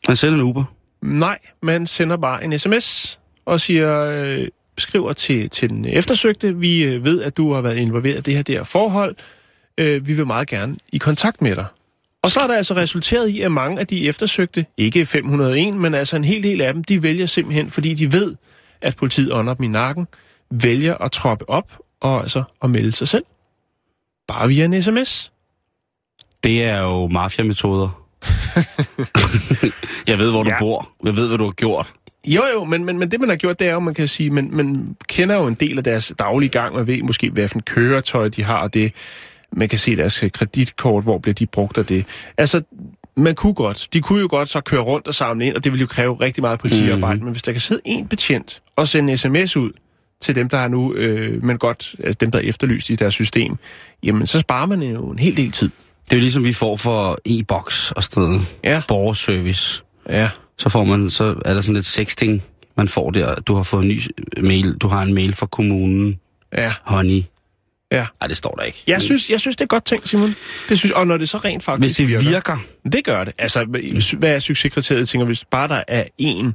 Man 0.09 0.17
sender 0.17 0.35
en 0.35 0.41
Uber. 0.41 0.65
Nej, 1.03 1.39
man 1.63 1.87
sender 1.87 2.17
bare 2.17 2.45
en 2.45 2.59
sms 2.59 3.21
og 3.45 3.61
siger, 3.61 4.11
øh, 4.11 4.49
skriver 4.79 5.13
til, 5.13 5.51
til 5.51 5.71
den 5.71 5.85
eftersøgte, 5.85 6.57
vi 6.57 6.85
øh, 6.85 7.05
ved, 7.05 7.23
at 7.23 7.37
du 7.37 7.53
har 7.53 7.61
været 7.61 7.77
involveret 7.77 8.19
i 8.19 8.21
det 8.21 8.35
her 8.35 8.43
der 8.43 8.65
forhold. 8.65 9.17
Øh, 9.79 10.07
vi 10.07 10.15
vil 10.15 10.27
meget 10.27 10.49
gerne 10.49 10.77
i 10.93 10.99
kontakt 10.99 11.43
med 11.43 11.57
dig. 11.57 11.67
Og 12.23 12.31
så 12.31 12.41
er 12.41 12.47
der 12.47 12.57
altså 12.57 12.75
resulteret 12.75 13.29
i, 13.29 13.41
at 13.41 13.53
mange 13.53 13.81
af 13.81 13.87
de 13.87 14.09
eftersøgte, 14.09 14.67
ikke 14.77 15.07
501, 15.07 15.75
men 15.75 15.95
altså 15.95 16.17
en 16.17 16.25
hel 16.25 16.43
del 16.43 16.61
af 16.61 16.75
dem, 16.75 16.85
de 16.85 17.03
vælger 17.03 17.27
simpelthen, 17.27 17.71
fordi 17.71 17.95
de 17.95 18.13
ved, 18.13 18.35
at 18.81 18.97
politiet 18.97 19.33
ånder 19.33 19.55
dem 19.55 19.65
i 19.65 19.69
nakken, 19.69 20.07
vælger 20.51 20.95
at 20.95 21.13
troppe 21.13 21.49
op 21.49 21.79
og 22.01 22.23
altså 22.23 22.43
at 22.63 22.71
melde 22.71 22.93
sig 22.93 23.09
selv. 23.09 23.25
Bare 24.29 24.49
via 24.49 24.65
en 24.65 24.83
sms. 24.83 25.33
Det 26.45 26.65
er 26.65 26.81
jo 26.83 27.07
mafiametoder. 27.09 28.03
jeg 30.09 30.19
ved, 30.19 30.31
hvor 30.31 30.43
du 30.43 30.51
Ja. 30.51 30.59
bor. 30.59 30.89
Jeg 31.05 31.17
ved, 31.17 31.29
hvad 31.29 31.39
du 31.39 31.45
har 31.45 31.53
gjort. 31.53 31.93
Jo, 32.27 32.43
jo, 32.55 32.65
men, 32.65 32.85
men, 32.85 32.99
men 32.99 33.11
det, 33.11 33.21
man 33.21 33.29
har 33.29 33.37
gjort, 33.37 33.59
det 33.59 33.69
er 33.69 33.73
jo, 33.73 33.81
man 33.81 33.95
kan 33.95 34.09
sige, 34.09 34.31
man, 34.31 34.49
man 34.53 34.97
kender 35.09 35.37
jo 35.37 35.47
en 35.47 35.55
del 35.55 35.79
af 35.79 35.85
deres 35.85 36.13
daglige 36.19 36.49
gang, 36.51 36.75
man 36.75 36.87
ved 36.87 37.03
måske, 37.03 37.31
hvad 37.31 37.49
for 37.49 37.55
en 37.55 37.63
køretøj 37.63 38.29
de 38.29 38.43
har, 38.45 38.57
og 38.57 38.75
det, 38.75 38.93
man 39.53 39.69
kan 39.69 39.79
se 39.79 39.97
deres 39.97 40.25
kreditkort, 40.33 41.05
hvor 41.05 41.19
bliver 41.19 41.35
de 41.35 41.47
brugt 41.47 41.79
af 41.79 41.87
det. 41.87 42.05
Altså, 42.39 42.63
man 43.17 43.35
kunne 43.35 43.55
godt, 43.55 43.89
de 43.93 44.01
kunne 44.01 44.21
jo 44.21 44.27
godt 44.31 44.49
så 44.49 44.61
køre 44.61 44.81
rundt 44.81 45.09
og 45.09 45.15
samle 45.15 45.47
ind, 45.47 45.57
og 45.57 45.65
det 45.65 45.73
ville 45.73 45.81
jo 45.81 45.87
kræve 45.87 46.15
rigtig 46.21 46.43
meget 46.43 46.59
politiarbejde, 46.61 47.19
mm. 47.19 47.25
men 47.25 47.33
hvis 47.33 47.43
der 47.43 47.53
kan 47.53 47.61
sidde 47.61 47.81
en 47.85 48.07
betjent 48.09 48.63
og 48.77 48.89
sende 48.89 49.13
en 49.13 49.19
sms 49.19 49.57
ud 49.57 49.71
til 50.21 50.35
dem, 50.35 50.49
der 50.49 50.59
er 50.59 50.69
nu, 50.69 50.95
øh, 50.95 51.45
men 51.45 51.59
godt, 51.59 51.95
altså 52.05 52.19
dem, 52.21 52.31
der 52.31 52.39
er 52.39 52.43
efterlyst 52.43 52.91
i 52.91 52.95
deres 52.95 53.15
system, 53.15 53.57
jamen 54.03 54.27
så 54.27 54.41
sparer 54.41 54.67
man 54.67 54.83
jo 54.83 55.11
en 55.11 55.19
hel 55.19 55.37
del 55.37 55.51
tid. 55.53 55.71
Det 56.05 56.13
er 56.13 56.17
jo 56.17 56.21
ligesom, 56.21 56.45
vi 56.45 56.53
får 56.53 56.77
for 56.77 57.19
e-boks 57.29 57.93
og 57.97 58.03
sådan 58.05 58.23
noget. 58.23 58.47
Ja. 58.65 58.83
Borgerservice. 58.89 59.83
Ja. 60.09 60.31
Så 60.59 60.69
får 60.69 60.85
man, 60.85 61.11
så 61.11 61.35
er 61.45 61.55
der 61.55 61.61
sådan 61.61 61.75
lidt 61.75 61.87
sexting, 61.87 62.43
man 62.77 62.89
får 62.89 63.11
der. 63.11 63.35
Du 63.35 63.55
har 63.55 63.63
fået 63.63 63.83
en 63.83 63.89
ny 63.89 64.01
mail. 64.37 64.75
Du 64.79 64.89
har 64.89 65.03
en 65.03 65.15
mail 65.15 65.35
fra 65.35 65.47
kommunen. 65.47 66.21
Ja. 66.53 66.75
Honey. 66.83 67.23
Ja. 67.93 68.07
Nej, 68.21 68.29
det 68.29 68.37
står 68.37 68.55
der 68.55 68.63
ikke. 68.63 68.83
Jeg 68.87 69.03
synes, 69.03 69.31
jeg 69.31 69.41
synes, 69.41 69.57
det 69.57 69.65
er 69.65 69.69
godt 69.69 69.85
tænkt, 69.85 70.09
Simon. 70.09 70.35
Det 70.69 70.79
synes, 70.79 70.93
og 70.95 71.07
når 71.07 71.17
det 71.17 71.29
så 71.29 71.39
rent 71.39 71.63
faktisk 71.63 71.83
Hvis 71.83 71.97
det 71.97 72.09
virker. 72.09 72.31
virker 72.31 72.59
Det 72.93 73.05
gør 73.05 73.25
det. 73.25 73.35
Altså, 73.39 73.65
hvad 74.19 74.31
er 74.35 74.39
succeskriteriet? 74.39 75.09
Tænker, 75.09 75.25
hvis 75.27 75.45
bare 75.45 75.69
der 75.69 75.83
er 75.89 76.05
en, 76.19 76.55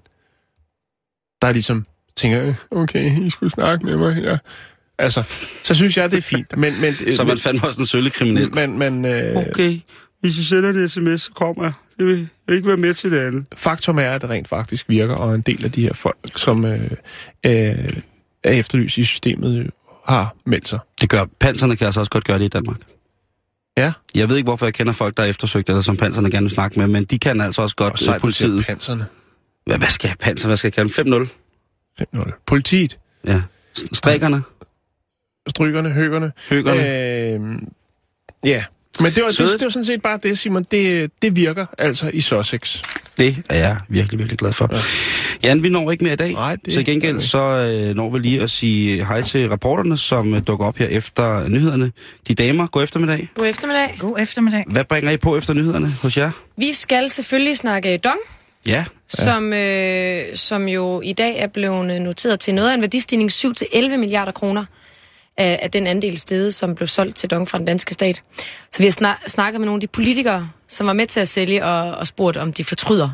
der 1.41 1.52
ligesom 1.52 1.86
tænker, 2.16 2.45
"Øh, 2.48 2.56
okay, 2.72 3.22
I 3.22 3.30
skulle 3.30 3.52
snakke 3.52 3.86
med 3.86 3.98
mig 3.98 4.14
her. 4.16 4.38
Altså, 5.00 5.24
så 5.64 5.76
synes 5.76 5.98
jeg, 5.98 6.12
det 6.12 6.18
er 6.18 6.22
fint. 6.22 6.58
Men, 6.58 6.82
men, 6.82 6.95
så 7.16 7.24
man 7.24 7.38
fandme 7.38 7.64
også 7.68 7.80
en 7.82 7.86
sølle 7.86 8.10
kriminel. 8.10 8.56
men, 8.56 8.80
men 8.80 9.06
øh, 9.06 9.36
Okay, 9.36 9.80
hvis 10.22 10.38
I 10.38 10.43
sender 10.43 10.70
en 10.70 10.89
sms, 10.89 11.22
så 11.22 11.32
kommer 11.32 11.64
jeg. 11.64 11.74
Jeg 12.00 12.06
vil, 12.06 12.18
jeg 12.18 12.28
vil 12.48 12.56
ikke 12.56 12.68
være 12.68 12.78
med 12.78 12.93
til 12.93 13.12
det 13.12 13.20
andet. 13.20 13.45
faktum 13.56 14.00
er, 14.00 14.10
at 14.12 14.22
det 14.22 14.30
rent 14.30 14.48
faktisk 14.48 14.89
virker, 14.89 15.16
og 15.16 15.36
en 15.36 15.41
del 15.41 15.66
af 15.66 15.72
de 15.72 15.82
her 15.82 15.93
folk, 15.93 16.18
som 16.36 16.66
øh, 16.66 16.82
øh, 17.45 17.93
er 18.43 18.52
efterlyst 18.52 18.98
i 18.98 19.04
systemet, 19.04 19.72
har 20.08 20.36
meldt 20.45 20.68
sig. 20.68 20.80
Det 21.02 21.10
gør, 21.10 21.26
panserne 21.39 21.76
kan 21.76 21.86
altså 21.86 22.00
også 22.00 22.10
godt 22.10 22.24
gøre 22.24 22.39
det 22.39 22.45
i 22.45 22.48
Danmark. 22.48 22.78
Ja. 23.78 23.93
Jeg 24.16 24.30
ved 24.30 24.38
ikke, 24.38 24.48
hvorfor 24.48 24.66
jeg 24.66 24.74
kender 24.74 24.93
folk, 24.93 25.18
der 25.18 25.24
er 25.24 25.28
eftersøgt, 25.28 25.70
eller 25.70 25.82
som 25.82 25.98
panserne 25.98 26.32
gerne 26.32 26.43
vil 26.43 26.52
snakke 26.52 26.80
med, 26.80 26.88
men 26.88 27.06
de 27.06 27.20
kan 27.20 27.41
altså 27.41 27.62
også 27.62 27.76
godt 27.76 28.08
Og 28.10 28.22
politiet. 28.22 28.66
panserne. 28.66 29.06
Hvad, 29.66 29.78
hvad 29.78 29.88
skal 29.88 30.08
jeg 30.08 30.18
panser? 30.20 30.48
Hvad 30.48 30.58
skal 30.58 30.68
jeg 30.68 30.74
kalde 30.74 31.10
dem? 31.10 31.28
5-0? 32.02 32.08
5-0. 32.16 32.43
Politiet, 32.45 32.98
Ja. 33.28 33.41
Strikkerne? 33.93 34.41
Strykerne, 35.48 35.89
høgerne. 35.89 36.32
Høgerne? 36.50 36.82
Øh, 37.34 37.39
ja, 38.45 38.64
men 39.00 39.12
det 39.12 39.24
var, 39.24 39.30
det, 39.30 39.39
det 39.39 39.62
var 39.62 39.70
sådan 39.70 39.86
set 39.86 40.02
bare 40.02 40.20
det, 40.24 40.39
Simon. 40.39 40.64
Det, 40.72 41.12
det 41.22 41.36
virker 41.36 41.66
altså 41.78 42.10
i 42.14 42.22
Sussex. 42.22 42.82
Det 43.18 43.38
er 43.50 43.56
jeg 43.56 43.78
virkelig, 43.89 44.20
virkelig 44.20 44.39
glad 44.39 44.54
for. 44.54 44.70
Ja. 44.72 44.78
Jan, 45.48 45.64
vi 45.64 45.70
når 45.70 45.91
ikke 45.91 46.04
mere 46.04 46.14
i 46.14 46.18
dag. 46.18 46.34
Nej, 46.34 46.56
det 46.66 46.74
så 46.74 46.80
i 46.80 46.84
gengæld 46.84 47.22
så 47.22 47.39
øh, 47.39 47.95
når 47.95 48.10
vi 48.10 48.20
lige 48.20 48.41
at 48.41 48.50
sige 48.50 49.06
hej 49.06 49.22
til 49.22 49.50
reporterne, 49.50 49.98
som 49.98 50.34
øh, 50.34 50.41
dukker 50.48 50.66
op 50.66 50.78
her 50.78 50.88
efter 50.88 51.48
nyhederne. 51.48 51.91
De 52.28 52.36
damer, 52.36 52.68
god 52.68 52.84
eftermiddag. 52.84 53.30
God 53.36 53.48
eftermiddag. 53.48 53.95
God 54.00 54.20
eftermiddag. 54.20 54.64
Hvad 54.68 54.84
bringer 54.84 55.12
I 55.12 55.18
på 55.18 55.38
efter 55.38 55.54
nyhederne 55.54 55.88
hos 56.02 56.18
jer? 56.18 56.32
Vi 56.58 56.74
skal 56.74 57.10
selvfølgelig 57.10 57.58
snakke 57.58 57.98
Dong, 57.98 58.20
Ja, 58.68 58.86
som, 59.08 59.54
øh, 59.54 60.36
som 60.36 60.68
jo 60.68 61.02
i 61.02 61.14
dag 61.14 61.39
er 61.39 61.48
blevet 61.48 62.02
noteret 62.02 62.39
til 62.39 62.54
noget 62.54 62.70
af 62.70 62.74
en 62.74 62.82
værdistigning 62.82 63.32
7-11 63.32 63.98
milliarder 63.98 64.32
kroner. 64.32 64.66
Af, 65.38 65.59
af 65.61 65.71
den 65.71 65.88
andel 65.88 66.17
stede, 66.17 66.51
som 66.51 66.75
blev 66.75 66.88
solgt 66.88 67.15
til 67.15 67.29
Dong 67.29 67.49
fra 67.49 67.57
den 67.57 67.65
danske 67.65 67.93
stat. 67.93 68.23
Så 68.71 68.79
vi 68.79 68.83
har 68.83 68.91
snak, 68.91 69.17
snakket 69.27 69.61
med 69.61 69.65
nogle 69.65 69.77
af 69.77 69.81
de 69.81 69.88
politikere, 69.88 70.49
som 70.67 70.88
var 70.88 70.93
med 70.93 71.07
til 71.07 71.19
at 71.19 71.29
sælge, 71.29 71.65
og, 71.65 71.97
og 71.97 72.07
spurgt, 72.07 72.38
om 72.38 72.53
de 72.53 72.63
fortryder. 72.63 73.09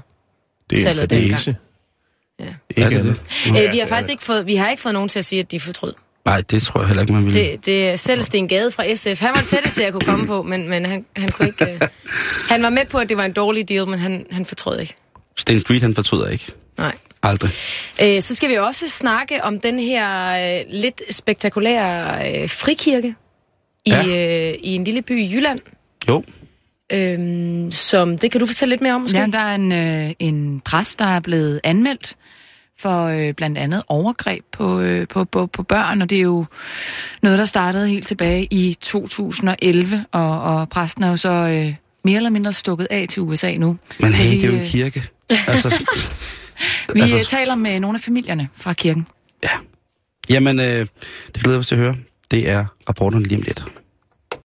Det 0.70 0.80
er 0.80 0.84
Salget 0.84 1.10
dengang. 1.10 1.42
Ja. 2.40 2.46
Ikke 2.46 2.56
Ja, 2.78 2.84
er 2.84 2.90
det 2.90 3.04
det? 3.04 3.56
Ja, 3.56 3.66
øh, 3.66 3.74
vi 3.74 3.80
har 3.80 3.88
faktisk 3.88 4.12
ikke 4.12 4.24
fået, 4.24 4.46
vi 4.46 4.56
har 4.56 4.70
ikke 4.70 4.82
fået 4.82 4.94
nogen 4.94 5.10
til 5.10 5.20
at 5.20 5.26
sige, 5.26 5.40
at 5.40 5.52
de 5.52 5.60
fortrød. 5.60 5.94
Nej, 6.26 6.42
det 6.42 6.62
tror 6.62 6.80
jeg 6.80 6.88
heller 6.88 7.02
ikke, 7.02 7.14
man 7.14 7.26
vil. 7.26 7.34
Det, 7.34 7.66
det 7.66 7.90
er 7.90 7.96
selv 7.96 8.24
Sten 8.24 8.48
Gade 8.48 8.72
fra 8.72 8.96
SF. 8.96 9.20
Han 9.20 9.30
var 9.30 9.40
det 9.40 9.48
tætteste, 9.48 9.84
jeg 9.84 9.92
kunne 9.92 10.06
komme 10.06 10.28
på, 10.28 10.44
men, 10.44 10.70
men 10.70 10.86
han, 10.86 11.06
han 11.16 11.32
kunne 11.32 11.48
ikke... 11.48 11.74
Øh, 11.74 11.82
han 12.50 12.64
var 12.64 12.70
med 12.70 12.86
på, 12.86 12.98
at 12.98 13.10
det 13.10 13.18
var 13.18 13.26
en 13.26 13.34
dårlig 13.34 13.70
deal, 13.70 13.88
men 13.88 14.00
han, 14.00 14.26
han 14.32 14.46
fortrød 14.46 14.80
ikke. 14.80 14.96
Sten 15.38 15.60
Street, 15.60 15.82
han 15.82 15.96
fortryder 15.96 16.28
ikke. 16.28 16.52
Nej. 16.78 16.96
Aldrig. 17.24 17.52
Øh, 18.02 18.22
så 18.22 18.36
skal 18.36 18.50
vi 18.50 18.58
også 18.58 18.88
snakke 18.90 19.44
om 19.44 19.60
den 19.60 19.80
her 19.80 20.30
øh, 20.60 20.66
lidt 20.70 21.02
spektakulære 21.10 22.42
øh, 22.42 22.50
frikirke 22.50 23.16
i, 23.86 23.90
Ja. 23.92 24.06
øh, 24.50 24.56
i 24.64 24.76
en 24.76 24.84
lille 24.84 25.02
by 25.02 25.20
i 25.22 25.34
Jylland. 25.36 25.60
Jo. 26.10 26.24
Øhm, 26.92 27.72
som, 27.72 28.18
det 28.18 28.32
kan 28.32 28.40
du 28.40 28.46
fortælle 28.46 28.70
lidt 28.72 28.82
mere 28.82 28.94
om, 28.94 29.02
måske? 29.02 29.18
Ja, 29.20 29.26
der 29.34 29.40
er 29.40 29.56
en, 29.56 29.72
øh, 29.72 30.12
en 30.20 30.60
præst, 30.60 31.00
der 31.00 31.06
er 31.06 31.20
blevet 31.20 31.60
anmeldt 31.64 32.16
for 32.80 33.06
øh, 33.06 33.34
blandt 33.34 33.58
andet 33.58 33.84
overgreb 33.88 34.44
på, 34.52 34.80
øh, 34.80 35.08
på, 35.08 35.26
på, 35.26 35.46
på 35.48 35.64
børn, 35.64 36.02
og 36.02 36.10
det 36.10 36.18
er 36.18 36.22
jo 36.22 36.46
noget, 37.22 37.40
der 37.40 37.46
startede 37.46 37.88
helt 37.88 38.08
tilbage 38.08 38.48
i 38.52 38.78
2011, 38.82 40.06
og, 40.12 40.42
og 40.42 40.70
præsten 40.70 41.04
er 41.04 41.10
jo 41.10 41.18
så 41.18 41.30
øh, 41.30 41.74
mere 42.04 42.18
eller 42.18 42.30
mindre 42.30 42.54
stukket 42.54 42.88
af 42.92 43.06
til 43.10 43.22
USA 43.22 43.58
nu. 43.58 43.78
Men 44.00 44.14
hey, 44.14 44.30
vi, 44.30 44.36
det 44.36 44.44
er 44.44 44.48
jo 44.48 44.54
en 44.54 44.60
øh, 44.60 44.68
kirke. 44.68 45.04
Altså, 45.48 45.86
Vi 46.94 47.02
Altså- 47.02 47.18
altså... 47.18 47.32
taler 47.32 47.56
med 47.56 47.80
nogle 47.80 47.96
af 47.96 48.02
familierne 48.02 48.50
fra 48.56 48.74
kirken. 48.74 49.08
jamen, 50.30 50.60
øh, 50.60 50.88
det 51.36 51.44
glæder 51.44 51.58
mig 51.58 51.66
til 51.66 51.76
at 51.76 51.82
høre. 51.82 51.96
Det 52.32 52.50
er 52.50 52.66
rapporterne 52.90 53.26
lige 53.26 53.38
om 53.38 53.42
lidt. 53.42 53.66